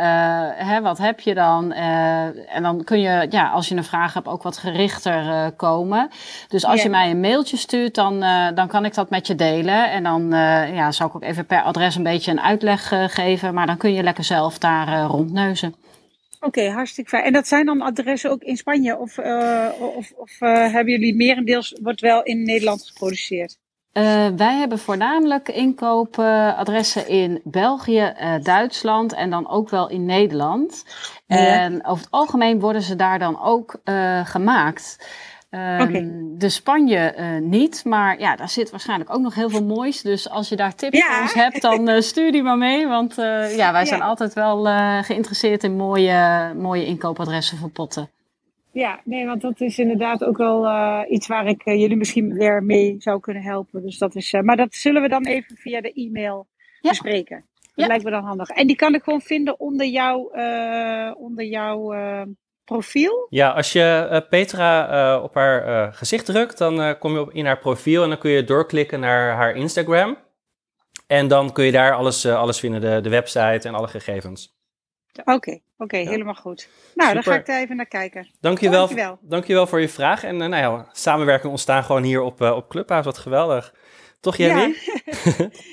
hè, 0.67 0.81
wat 0.81 0.99
heb 0.99 1.21
je 1.21 1.35
dan? 1.35 1.73
en 1.73 2.63
dan 2.63 2.85
kun 2.85 3.01
je, 3.01 3.27
ja, 3.31 3.49
als 3.49 3.69
je 3.69 3.77
een 3.77 3.85
vraag 3.85 4.15
hebt, 4.15 4.29
ook 4.29 4.43
wat 4.43 4.57
gerichter 4.57 5.53
komen. 5.57 6.11
Dus 6.49 6.65
als 6.65 6.83
je 6.83 6.89
mij 6.89 7.11
een 7.11 7.21
mailtje 7.21 7.57
stuurt, 7.57 7.95
dan, 7.95 8.25
dan 8.55 8.69
kan 8.69 8.85
ik 8.85 8.95
dat 8.95 9.08
met 9.11 9.27
je 9.27 9.35
delen. 9.35 9.91
En 9.91 10.03
dan 10.03 10.23
uh, 10.23 10.75
ja, 10.75 10.93
zal 10.93 11.07
ik 11.07 11.15
ook 11.15 11.23
even 11.23 11.47
per 11.47 11.63
adres 11.63 11.97
een 11.97 12.03
beetje 12.03 12.31
een 12.31 12.41
uitleg 12.41 12.93
uh, 12.93 13.05
geven. 13.09 13.55
Maar 13.55 13.67
dan 13.67 13.77
kun 13.77 13.93
je 13.93 14.03
lekker 14.03 14.25
zelf 14.25 14.59
daar 14.59 14.89
uh, 14.89 15.05
rondneuzen. 15.09 15.75
Oké, 16.41 16.47
okay, 16.47 16.73
hartstikke 16.73 17.11
fijn. 17.11 17.25
En 17.25 17.33
dat 17.33 17.49
zijn 17.49 17.67
dan 17.67 17.83
adressen 17.83 18.31
ook 18.31 18.43
in 18.43 18.57
Spanje? 18.57 18.99
Of, 18.99 19.19
of, 19.79 20.13
of 20.17 20.39
hebben 20.41 20.93
jullie 20.93 21.17
merendeels, 21.17 21.79
wordt 21.83 22.01
wel 22.01 22.23
in 22.23 22.43
Nederland 22.43 22.87
geproduceerd? 22.87 23.59
wij 24.37 24.57
hebben 24.59 24.79
voornamelijk 24.79 25.49
inkoopadressen 25.49 27.09
in 27.09 27.41
België, 27.45 28.13
Duitsland 28.43 29.13
en 29.13 29.31
dan 29.31 29.49
ook 29.49 29.71
wel 29.71 29.91
in 29.91 30.05
Nederland. 30.05 30.85
Ja. 31.27 31.37
En 31.37 31.87
over 31.87 32.05
het 32.05 32.11
algemeen 32.11 32.61
worden 32.61 32.83
ze 32.83 32.97
daar 32.97 33.19
dan 33.19 33.41
ook 33.41 33.81
gemaakt. 34.25 34.99
Um, 35.51 35.81
okay. 35.81 36.11
De 36.39 36.49
Spanje 36.49 37.15
uh, 37.19 37.39
niet, 37.41 37.85
maar 37.85 38.21
ja, 38.21 38.37
daar 38.37 38.49
zit 38.49 38.71
waarschijnlijk 38.71 39.15
ook 39.15 39.21
nog 39.21 39.35
heel 39.35 39.51
veel 39.51 39.65
moois. 39.65 40.03
Dus 40.03 40.31
als 40.31 40.49
je 40.49 40.57
daar 40.57 40.75
tips 40.75 40.99
ja. 40.99 41.13
voor 41.13 41.23
ons 41.23 41.35
hebt, 41.35 41.63
dan 41.63 41.89
uh, 41.89 42.01
stuur 42.01 42.33
die 42.33 42.43
maar 42.43 42.59
mee. 42.59 42.87
Want 42.87 43.19
uh, 43.19 43.57
ja, 43.57 43.73
wij 43.73 43.85
zijn 43.85 44.01
ja. 44.01 44.07
altijd 44.07 44.33
wel 44.33 44.65
geïnteresseerd 45.03 45.65
in 45.65 45.77
mooie, 45.77 46.53
mooie 46.57 46.85
inkoopadressen 46.85 47.59
voor 47.59 47.71
potten. 47.71 48.11
Ja, 48.73 49.01
nee, 49.05 49.27
want 49.27 49.41
dat 49.41 49.61
is 49.61 49.79
inderdaad 49.79 50.25
ook 50.25 50.37
wel 50.37 50.67
iets 51.11 51.27
waar 51.27 51.47
ik 51.47 51.65
jullie 51.65 51.97
misschien 51.97 52.35
weer 52.35 52.63
mee 52.63 52.97
zou 52.99 53.21
kunnen 53.21 53.43
helpen. 53.43 53.83
Dus 53.83 53.99
dat 53.99 54.15
is, 54.15 54.33
maar 54.43 54.57
dat 54.57 54.75
zullen 54.75 55.03
we 55.03 55.09
dan 55.09 55.27
even 55.27 55.57
via 55.57 55.81
de 55.81 55.93
e-mail 55.93 56.47
bespreken. 56.81 57.45
Dat 57.75 57.87
lijkt 57.87 58.05
me 58.05 58.11
dan 58.11 58.25
handig. 58.25 58.49
En 58.49 58.67
die 58.67 58.77
kan 58.77 58.95
ik 58.95 59.03
gewoon 59.03 59.21
vinden 59.21 59.61
onder 59.61 59.87
jouw, 59.87 60.31
onder 61.15 61.45
jouw 61.45 61.95
profiel? 62.69 63.27
Ja, 63.31 63.51
als 63.51 63.73
je 63.73 64.09
uh, 64.11 64.19
Petra 64.29 64.73
uh, 65.17 65.23
op 65.23 65.35
haar 65.35 65.69
uh, 65.69 65.93
gezicht 65.93 66.25
drukt, 66.25 66.59
dan 66.59 66.99
kom 66.99 67.13
je 67.13 67.21
op 67.21 67.33
in 67.33 67.47
haar 67.47 67.59
profiel 67.59 68.03
en 68.03 68.09
dan 68.09 68.19
kun 68.19 68.31
je 68.31 68.45
doorklikken 68.45 69.01
naar 69.01 69.33
haar 69.33 69.55
Instagram. 69.55 70.19
En 71.07 71.29
dan 71.29 71.53
kun 71.53 71.65
je 71.65 71.73
daar 71.73 71.95
alles, 71.95 72.27
alles 72.27 72.61
vinden, 72.61 72.81
de, 72.81 73.01
de 73.01 73.09
website 73.09 73.69
en 73.69 73.75
alle 73.75 73.89
gegevens. 73.89 74.57
Oké, 75.21 75.33
okay, 75.33 75.55
oké, 75.55 75.83
okay, 75.83 76.03
ja. 76.03 76.11
helemaal 76.11 76.35
goed. 76.35 76.69
Nou, 76.95 77.09
Super. 77.09 77.25
dan 77.25 77.33
ga 77.33 77.39
ik 77.41 77.47
daar 77.47 77.61
even 77.61 77.77
naar 77.77 77.87
kijken. 77.87 78.29
Dankjewel, 78.41 78.87
dankjewel. 78.87 79.19
dankjewel 79.21 79.67
voor 79.67 79.81
je 79.81 79.89
vraag. 79.89 80.25
En 80.25 80.37
nou 80.37 80.57
ja, 80.57 80.89
samenwerking 80.93 81.51
ontstaan 81.51 81.85
gewoon 81.85 82.03
hier 82.03 82.21
op, 82.21 82.41
op 82.41 82.69
Clubhouse, 82.69 83.09
wat 83.09 83.19
geweldig. 83.19 83.75
Toch, 84.21 84.37
Jenny? 84.37 84.75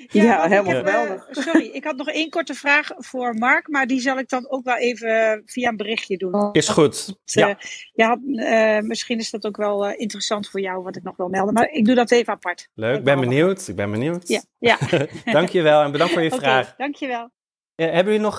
Ja, 0.07 0.23
ja, 0.23 0.23
ja 0.23 0.47
helemaal 0.47 0.75
geweldig. 0.75 1.29
Uh, 1.29 1.43
sorry, 1.43 1.65
ik 1.65 1.83
had 1.83 1.95
nog 1.95 2.09
één 2.09 2.29
korte 2.29 2.53
vraag 2.53 2.91
voor 2.97 3.33
Mark, 3.33 3.67
maar 3.67 3.87
die 3.87 3.99
zal 3.99 4.17
ik 4.17 4.29
dan 4.29 4.49
ook 4.49 4.63
wel 4.63 4.77
even 4.77 5.41
via 5.45 5.69
een 5.69 5.77
berichtje 5.77 6.17
doen. 6.17 6.49
Is 6.51 6.67
goed. 6.67 7.15
Ja, 7.23 7.49
uh, 7.49 7.55
ja 7.93 8.17
uh, 8.21 8.87
misschien 8.87 9.17
is 9.19 9.29
dat 9.29 9.45
ook 9.45 9.57
wel 9.57 9.89
interessant 9.89 10.49
voor 10.49 10.59
jou, 10.59 10.83
wat 10.83 10.95
ik 10.95 11.03
nog 11.03 11.17
wil 11.17 11.27
melden. 11.27 11.53
Maar 11.53 11.69
ik 11.69 11.85
doe 11.85 11.95
dat 11.95 12.11
even 12.11 12.33
apart. 12.33 12.69
Leuk, 12.73 12.97
ik 12.97 13.03
ben 13.03 13.19
benieuwd. 13.19 13.67
Ik 13.67 13.75
ben 13.75 13.91
benieuwd. 13.91 14.27
Ja. 14.27 14.41
ja. 14.59 14.77
dankjewel 15.25 15.81
en 15.81 15.91
bedankt 15.91 16.13
voor 16.13 16.21
je 16.21 16.33
okay, 16.33 16.39
vraag. 16.39 16.75
Dankjewel. 16.77 17.29
Ja, 17.75 17.85
hebben 17.85 18.13
jullie 18.13 18.29
nog 18.29 18.37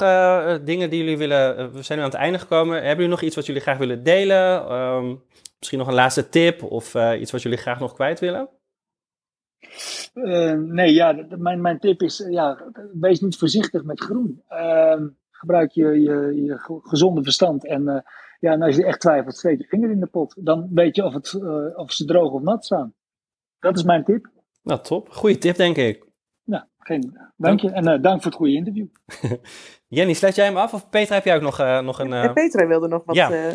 dingen 0.64 0.90
die 0.90 0.98
jullie 0.98 1.18
willen... 1.18 1.72
we 1.72 1.82
zijn 1.82 1.98
nu 1.98 2.04
aan 2.04 2.10
het 2.10 2.20
einde 2.20 2.38
gekomen. 2.38 2.74
Hebben 2.74 2.94
jullie 2.94 3.10
nog 3.10 3.22
iets 3.22 3.36
wat 3.36 3.46
jullie 3.46 3.62
graag 3.62 3.78
willen 3.78 4.02
delen? 4.02 4.72
Um, 4.72 5.22
misschien 5.58 5.78
nog 5.78 5.88
een 5.88 5.94
laatste 5.94 6.28
tip 6.28 6.62
of 6.62 6.94
iets 6.94 7.30
wat 7.30 7.42
jullie 7.42 7.58
graag 7.58 7.80
nog 7.80 7.94
kwijt 7.94 8.20
willen? 8.20 8.48
Uh, 10.14 10.52
nee, 10.52 10.92
ja, 10.92 11.26
mijn, 11.36 11.60
mijn 11.60 11.78
tip 11.78 12.02
is, 12.02 12.26
ja, 12.30 12.64
wees 12.92 13.20
niet 13.20 13.36
voorzichtig 13.36 13.84
met 13.84 14.00
groen. 14.00 14.42
Uh, 14.50 15.00
gebruik 15.30 15.70
je, 15.70 16.00
je, 16.00 16.42
je 16.44 16.80
gezonde 16.82 17.22
verstand. 17.22 17.66
En, 17.66 17.82
uh, 17.82 17.98
ja, 18.40 18.52
en 18.52 18.62
als 18.62 18.76
je 18.76 18.84
echt 18.84 19.00
twijfelt, 19.00 19.36
steek 19.36 19.58
je 19.58 19.66
vinger 19.66 19.90
in 19.90 20.00
de 20.00 20.06
pot. 20.06 20.34
Dan 20.38 20.68
weet 20.70 20.96
je 20.96 21.04
of, 21.04 21.14
het, 21.14 21.40
of 21.76 21.92
ze 21.92 22.04
droog 22.04 22.32
of 22.32 22.42
nat 22.42 22.64
staan. 22.64 22.94
Dat 23.58 23.76
is 23.76 23.82
mijn 23.82 24.04
tip. 24.04 24.30
Nou, 24.62 24.80
top. 24.80 25.08
Goeie 25.10 25.38
tip, 25.38 25.56
denk 25.56 25.76
ik. 25.76 26.04
Nou, 26.44 26.64
geen, 26.78 27.18
dank 27.36 27.60
je. 27.60 27.70
En 27.70 28.02
dank 28.02 28.22
voor 28.22 28.30
het 28.30 28.40
goede 28.40 28.52
interview. 28.52 28.86
Jenny, 29.88 30.12
sluit 30.12 30.34
jij 30.34 30.44
hem 30.44 30.56
af? 30.56 30.74
Of 30.74 30.90
Petra, 30.90 31.14
heb 31.14 31.24
jij 31.24 31.36
ook 31.36 31.42
nog, 31.42 31.82
nog 31.82 31.98
een... 31.98 32.32
Petra 32.32 32.66
wilde 32.66 32.88
nog 32.88 33.02
wat... 33.04 33.16
Ja. 33.16 33.54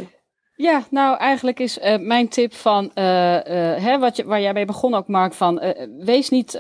Ja, 0.56 0.84
nou 0.90 1.18
eigenlijk 1.18 1.60
is 1.60 1.78
uh, 1.78 1.98
mijn 1.98 2.28
tip 2.28 2.54
van, 2.54 2.92
uh, 2.96 3.04
uh, 3.04 3.42
hè, 3.84 4.00
wat 4.00 4.16
je, 4.16 4.26
waar 4.26 4.42
jij 4.42 4.54
mee 4.54 4.66
begon 4.66 4.94
ook 4.94 5.08
Mark, 5.08 5.34
van 5.34 5.62
wees 6.00 6.30
niet 6.30 6.58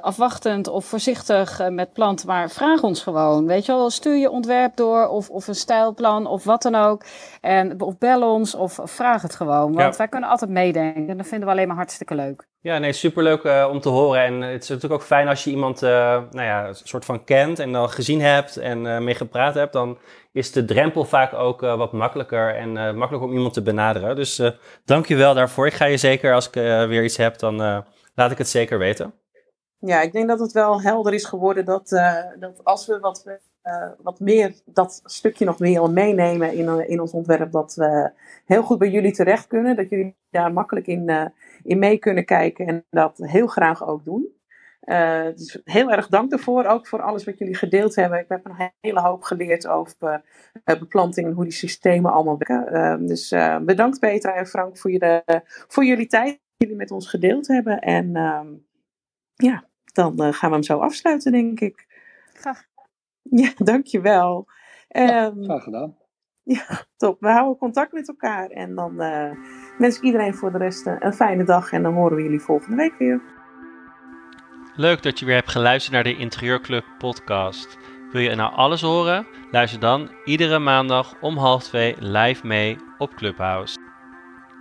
afwachtend 0.00 0.68
of 0.68 0.84
voorzichtig 0.84 1.68
met 1.68 1.92
planten, 1.92 2.26
maar 2.26 2.50
vraag 2.50 2.82
ons 2.82 3.02
gewoon. 3.02 3.46
Weet 3.46 3.66
je 3.66 3.72
wel, 3.72 3.90
stuur 3.90 4.16
je 4.16 4.30
ontwerp 4.30 4.76
door 4.76 5.08
of, 5.08 5.30
of 5.30 5.48
een 5.48 5.54
stijlplan 5.54 6.26
of 6.26 6.44
wat 6.44 6.62
dan 6.62 6.74
ook. 6.74 7.04
En, 7.40 7.80
of 7.80 7.98
bel 7.98 8.32
ons 8.32 8.54
of 8.54 8.78
vraag 8.84 9.22
het 9.22 9.34
gewoon, 9.34 9.72
want 9.72 9.92
ja. 9.92 9.96
wij 9.96 10.08
kunnen 10.08 10.28
altijd 10.28 10.50
meedenken 10.50 11.08
en 11.08 11.16
dat 11.16 11.26
vinden 11.26 11.48
we 11.48 11.54
alleen 11.54 11.68
maar 11.68 11.76
hartstikke 11.76 12.14
leuk. 12.14 12.48
Ja, 12.62 12.78
nee, 12.78 12.92
superleuk 12.92 13.42
uh, 13.42 13.68
om 13.70 13.80
te 13.80 13.88
horen. 13.88 14.24
En 14.24 14.40
het 14.40 14.62
is 14.62 14.68
natuurlijk 14.68 15.00
ook 15.00 15.06
fijn 15.06 15.28
als 15.28 15.44
je 15.44 15.50
iemand, 15.50 15.82
uh, 15.82 15.90
nou 16.30 16.42
ja, 16.42 16.68
een 16.68 16.74
soort 16.74 17.04
van 17.04 17.24
kent 17.24 17.58
en 17.58 17.72
dan 17.72 17.90
gezien 17.90 18.20
hebt 18.20 18.56
en 18.56 18.84
uh, 18.84 18.98
mee 18.98 19.14
gepraat 19.14 19.54
hebt. 19.54 19.72
Dan 19.72 19.98
is 20.32 20.52
de 20.52 20.64
drempel 20.64 21.04
vaak 21.04 21.32
ook 21.32 21.60
wat 21.60 21.92
makkelijker 21.92 22.54
en 22.54 22.72
makkelijker 22.72 23.28
om 23.28 23.32
iemand 23.32 23.54
te 23.54 23.62
benaderen. 23.62 24.16
Dus 24.16 24.42
dank 24.84 25.06
je 25.06 25.16
wel 25.16 25.34
daarvoor. 25.34 25.66
Ik 25.66 25.72
ga 25.72 25.84
je 25.84 25.96
zeker, 25.96 26.34
als 26.34 26.46
ik 26.46 26.54
weer 26.88 27.04
iets 27.04 27.16
heb, 27.16 27.38
dan 27.38 27.56
laat 28.14 28.30
ik 28.30 28.38
het 28.38 28.48
zeker 28.48 28.78
weten. 28.78 29.14
Ja, 29.78 30.00
ik 30.00 30.12
denk 30.12 30.28
dat 30.28 30.40
het 30.40 30.52
wel 30.52 30.82
helder 30.82 31.14
is 31.14 31.24
geworden 31.24 31.64
dat, 31.64 31.88
dat 32.38 32.64
als 32.64 32.86
we 32.86 32.98
wat, 32.98 33.40
wat 34.02 34.20
meer, 34.20 34.54
dat 34.64 35.00
stukje 35.04 35.44
nog 35.44 35.58
meer 35.58 35.90
meenemen 35.90 36.52
in, 36.52 36.88
in 36.88 37.00
ons 37.00 37.12
ontwerp, 37.12 37.52
dat 37.52 37.74
we 37.74 38.10
heel 38.44 38.62
goed 38.62 38.78
bij 38.78 38.90
jullie 38.90 39.12
terecht 39.12 39.46
kunnen. 39.46 39.76
Dat 39.76 39.88
jullie 39.88 40.16
daar 40.30 40.52
makkelijk 40.52 40.86
in 40.86 41.32
in 41.62 41.78
mee 41.78 41.98
kunnen 41.98 42.24
kijken 42.24 42.66
en 42.66 42.84
dat 42.90 43.18
heel 43.22 43.46
graag 43.46 43.86
ook 43.86 44.04
doen. 44.04 44.28
Dus 45.34 45.60
heel 45.64 45.90
erg 45.90 46.08
dank 46.08 46.30
daarvoor, 46.30 46.64
ook 46.64 46.86
voor 46.86 47.02
alles 47.02 47.24
wat 47.24 47.38
jullie 47.38 47.54
gedeeld 47.54 47.94
hebben. 47.94 48.18
Ik 48.18 48.28
heb 48.28 48.44
een 48.44 48.70
hele 48.80 49.00
hoop 49.00 49.22
geleerd 49.22 49.66
over 49.66 50.22
uh, 50.64 50.78
beplanting 50.78 51.26
en 51.26 51.32
hoe 51.32 51.44
die 51.44 51.52
systemen 51.52 52.12
allemaal 52.12 52.38
werken. 52.38 53.06
Dus 53.06 53.34
bedankt 53.62 54.00
Petra 54.00 54.34
en 54.34 54.46
Frank 54.46 54.78
voor, 54.78 54.90
jullie, 54.90 55.22
voor 55.68 55.84
jullie 55.84 56.06
tijd 56.06 56.26
die 56.26 56.40
jullie 56.56 56.76
met 56.76 56.90
ons 56.90 57.08
gedeeld 57.08 57.46
hebben. 57.46 57.78
En 57.78 58.16
ehm, 58.16 58.48
ja, 59.34 59.64
dan 59.92 60.34
gaan 60.34 60.48
we 60.48 60.54
hem 60.54 60.64
zo 60.64 60.78
afsluiten, 60.78 61.32
denk 61.32 61.60
ik. 61.60 61.86
Graag. 62.32 62.69
Ja, 63.42 63.50
dankjewel. 63.56 64.46
Ja, 64.88 65.26
um, 65.26 65.44
graag 65.44 65.62
gedaan. 65.62 65.98
Ja, 66.42 66.84
top. 66.96 67.20
We 67.20 67.28
houden 67.28 67.56
contact 67.56 67.92
met 67.92 68.08
elkaar 68.08 68.48
en 68.48 68.74
dan 68.74 68.96
wens 69.80 69.96
ik 69.96 70.02
iedereen 70.02 70.34
voor 70.34 70.52
de 70.52 70.58
rest 70.58 70.86
eh, 70.86 70.94
een 70.98 71.12
fijne 71.12 71.44
dag 71.44 71.72
en 71.72 71.82
dan 71.82 71.94
horen 71.94 72.16
we 72.16 72.22
jullie 72.22 72.40
volgende 72.40 72.76
week 72.76 72.94
weer. 72.98 73.20
Leuk 74.76 75.02
dat 75.02 75.18
je 75.18 75.24
weer 75.24 75.34
hebt 75.34 75.50
geluisterd 75.50 75.94
naar 75.94 76.04
de 76.04 76.16
Interieurclub 76.16 76.84
podcast. 76.98 77.78
Wil 78.12 78.20
je 78.20 78.34
nou 78.34 78.54
alles 78.54 78.80
horen? 78.80 79.26
Luister 79.50 79.80
dan 79.80 80.10
iedere 80.24 80.58
maandag 80.58 81.14
om 81.20 81.36
half 81.36 81.62
twee 81.62 81.94
live 81.98 82.46
mee 82.46 82.78
op 82.98 83.14
Clubhouse. 83.14 83.78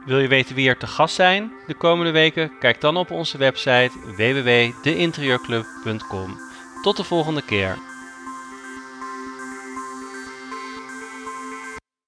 Wil 0.05 0.19
je 0.19 0.27
weten 0.27 0.55
wie 0.55 0.69
er 0.69 0.77
te 0.77 0.87
gast 0.87 1.15
zijn 1.15 1.51
de 1.67 1.73
komende 1.73 2.11
weken? 2.11 2.57
Kijk 2.59 2.81
dan 2.81 2.97
op 2.97 3.11
onze 3.11 3.37
website 3.37 3.91
www.deinterieurclub.com. 4.17 6.37
Tot 6.81 6.97
de 6.97 7.03
volgende 7.03 7.45
keer. 7.45 7.88